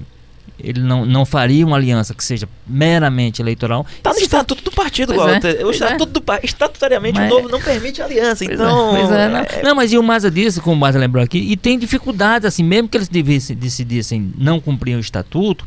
ele 0.59 0.81
não, 0.81 1.05
não 1.05 1.25
faria 1.25 1.65
uma 1.65 1.77
aliança 1.77 2.13
que 2.13 2.23
seja 2.23 2.49
meramente 2.67 3.41
eleitoral. 3.41 3.85
Tá 4.03 4.11
no 4.11 4.19
estatuto 4.19 4.63
do 4.63 4.71
partido, 4.71 5.13
Pois 5.13 5.43
é, 5.45 5.51
o 5.51 5.61
pois 5.61 5.75
estatuto 5.75 6.11
do 6.11 6.21
partido, 6.21 6.45
estatutariamente, 6.49 7.19
Mas- 7.19 7.31
o 7.31 7.35
novo 7.35 7.47
não 7.49 7.61
permite 7.61 8.01
aliança. 8.01 8.43
Pois 8.43 8.49
é, 8.49 8.53
Então. 8.63 8.89
pois 8.95 9.11
é, 9.11 9.29
não, 9.29 9.39
é- 9.39 9.61
não, 9.63 9.75
mas 9.75 9.93
e 9.93 9.97
o 9.97 10.03
Maza 10.03 10.29
disse, 10.29 10.59
como 10.59 10.75
o 10.75 10.79
Maza 10.79 10.99
lembrou 10.99 11.23
aqui, 11.23 11.37
e 11.37 11.55
tem 11.55 11.79
dificuldades, 11.79 12.45
assim, 12.45 12.63
mesmo 12.63 12.89
que 12.89 12.97
eles 12.97 13.07
devessem, 13.07 13.55
decidissem 13.55 14.33
não 14.37 14.59
cumprir 14.59 14.95
o 14.97 14.99
estatuto, 14.99 15.65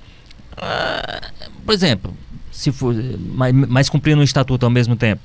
ah, 0.57 1.23
por 1.65 1.73
exemplo, 1.75 2.15
se 2.53 2.71
for, 2.71 2.95
mas, 3.35 3.55
mas 3.55 3.89
cumprindo 3.89 4.21
o 4.21 4.25
estatuto 4.25 4.67
ao 4.67 4.71
mesmo 4.71 4.95
tempo. 4.97 5.23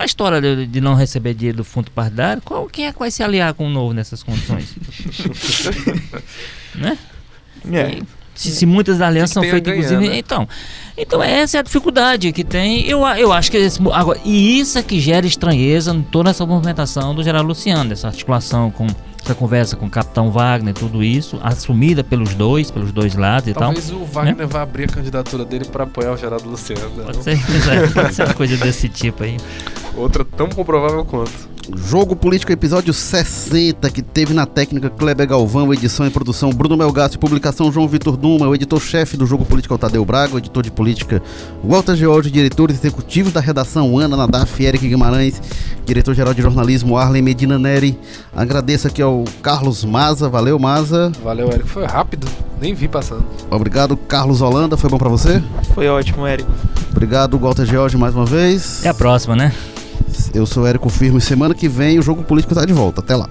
A 0.00 0.06
história 0.06 0.40
de, 0.40 0.66
de 0.66 0.80
não 0.80 0.94
receber 0.94 1.34
dinheiro 1.34 1.58
do 1.58 1.64
fundo 1.64 1.90
partidário, 1.90 2.40
qual, 2.42 2.66
quem 2.66 2.86
é 2.86 2.92
que 2.92 2.98
vai 2.98 3.10
se 3.10 3.22
aliar 3.22 3.52
com 3.52 3.66
o 3.66 3.68
novo 3.68 3.92
nessas 3.92 4.22
condições? 4.22 4.74
né? 6.74 6.96
É. 7.70 7.98
E 7.98 8.02
Se, 8.34 8.50
se 8.50 8.64
muitas 8.64 8.96
das 8.96 9.06
alianças 9.06 9.34
são 9.34 9.42
feitas, 9.42 9.74
inclusive. 9.74 10.08
né? 10.08 10.16
Então, 10.16 10.48
então, 10.96 11.22
essa 11.22 11.58
é 11.58 11.60
a 11.60 11.62
dificuldade 11.62 12.32
que 12.32 12.42
tem. 12.42 12.86
Eu, 12.88 13.06
eu 13.08 13.30
acho 13.30 13.50
que. 13.50 13.58
Esse, 13.58 13.78
agora, 13.92 14.18
e 14.24 14.58
isso 14.58 14.78
é 14.78 14.82
que 14.82 14.98
gera 14.98 15.26
estranheza 15.26 15.92
em 15.92 16.00
toda 16.00 16.30
essa 16.30 16.46
movimentação 16.46 17.14
do 17.14 17.22
Geraldo 17.22 17.48
Luciano, 17.48 17.92
essa 17.92 18.08
articulação 18.08 18.70
com. 18.70 18.86
Essa 19.22 19.34
conversa 19.34 19.76
com 19.76 19.86
o 19.86 19.90
Capitão 19.90 20.30
Wagner, 20.30 20.74
tudo 20.74 21.04
isso, 21.04 21.38
assumida 21.42 22.02
pelos 22.02 22.34
dois, 22.34 22.70
pelos 22.70 22.90
dois 22.90 23.14
lados 23.14 23.48
e 23.48 23.52
tal. 23.52 23.64
Talvez 23.64 23.90
o 23.90 24.04
Wagner 24.04 24.48
vá 24.48 24.62
abrir 24.62 24.84
a 24.84 24.88
candidatura 24.88 25.44
dele 25.44 25.64
pra 25.66 25.84
apoiar 25.84 26.12
o 26.12 26.16
Geraldo 26.16 26.48
Luciano. 26.48 26.88
né? 26.96 27.04
Pode 27.04 27.22
ser, 27.22 27.38
pode 27.92 28.14
ser 28.14 28.24
uma 28.24 28.34
coisa 28.34 28.56
desse 28.56 28.88
tipo 28.88 29.22
aí. 29.22 29.36
Outra 29.94 30.24
tão 30.24 30.48
comprovável 30.48 31.04
quanto. 31.04 31.50
Jogo 31.76 32.14
Político, 32.16 32.52
episódio 32.52 32.92
60, 32.92 33.90
que 33.90 34.02
teve 34.02 34.32
na 34.32 34.46
técnica 34.46 34.90
Kleber 34.90 35.26
Galvão, 35.26 35.72
edição 35.72 36.06
e 36.06 36.10
produção 36.10 36.50
Bruno 36.50 36.76
Melgaço, 36.76 37.18
publicação 37.18 37.70
João 37.72 37.88
Vitor 37.88 38.16
Duma, 38.16 38.48
o 38.48 38.54
editor-chefe 38.54 39.16
do 39.16 39.26
Jogo 39.26 39.44
Político 39.44 39.74
é 39.74 39.76
o 39.76 39.78
Tadeu 39.78 40.04
Braga, 40.04 40.34
o 40.34 40.38
editor 40.38 40.62
de 40.62 40.70
política 40.70 41.22
Walter 41.64 41.96
George, 41.96 42.30
diretores 42.30 42.78
executivos 42.78 43.32
da 43.32 43.40
redação 43.40 43.98
Ana 43.98 44.16
Nadaf, 44.16 44.62
Eric 44.62 44.86
Guimarães, 44.86 45.40
diretor-geral 45.84 46.34
de 46.34 46.42
jornalismo 46.42 46.96
Arlen 46.96 47.22
Medina 47.22 47.58
Neri. 47.58 47.98
Agradeço 48.34 48.86
aqui 48.86 49.02
ao 49.02 49.24
Carlos 49.42 49.84
Maza, 49.84 50.28
valeu 50.28 50.58
Maza. 50.58 51.12
Valeu, 51.22 51.48
Eric. 51.48 51.68
Foi 51.68 51.86
rápido. 51.86 52.26
Nem 52.60 52.74
vi 52.74 52.88
passando. 52.88 53.24
Obrigado, 53.50 53.96
Carlos 53.96 54.40
Holanda, 54.40 54.76
foi 54.76 54.90
bom 54.90 54.98
pra 54.98 55.08
você? 55.08 55.42
Foi 55.74 55.88
ótimo, 55.88 56.26
Érico. 56.26 56.50
Obrigado, 56.90 57.38
Walter 57.38 57.64
George, 57.64 57.96
mais 57.96 58.14
uma 58.14 58.26
vez. 58.26 58.80
Até 58.80 58.88
a 58.90 58.94
próxima, 58.94 59.34
né? 59.34 59.52
Eu 60.34 60.44
sou 60.44 60.66
Érico 60.66 60.88
Firmo 60.88 61.18
e 61.18 61.20
semana 61.20 61.54
que 61.54 61.68
vem 61.68 61.98
o 61.98 62.02
Jogo 62.02 62.22
Político 62.22 62.54
tá 62.54 62.64
de 62.64 62.72
volta. 62.72 63.00
Até 63.00 63.16
lá. 63.16 63.28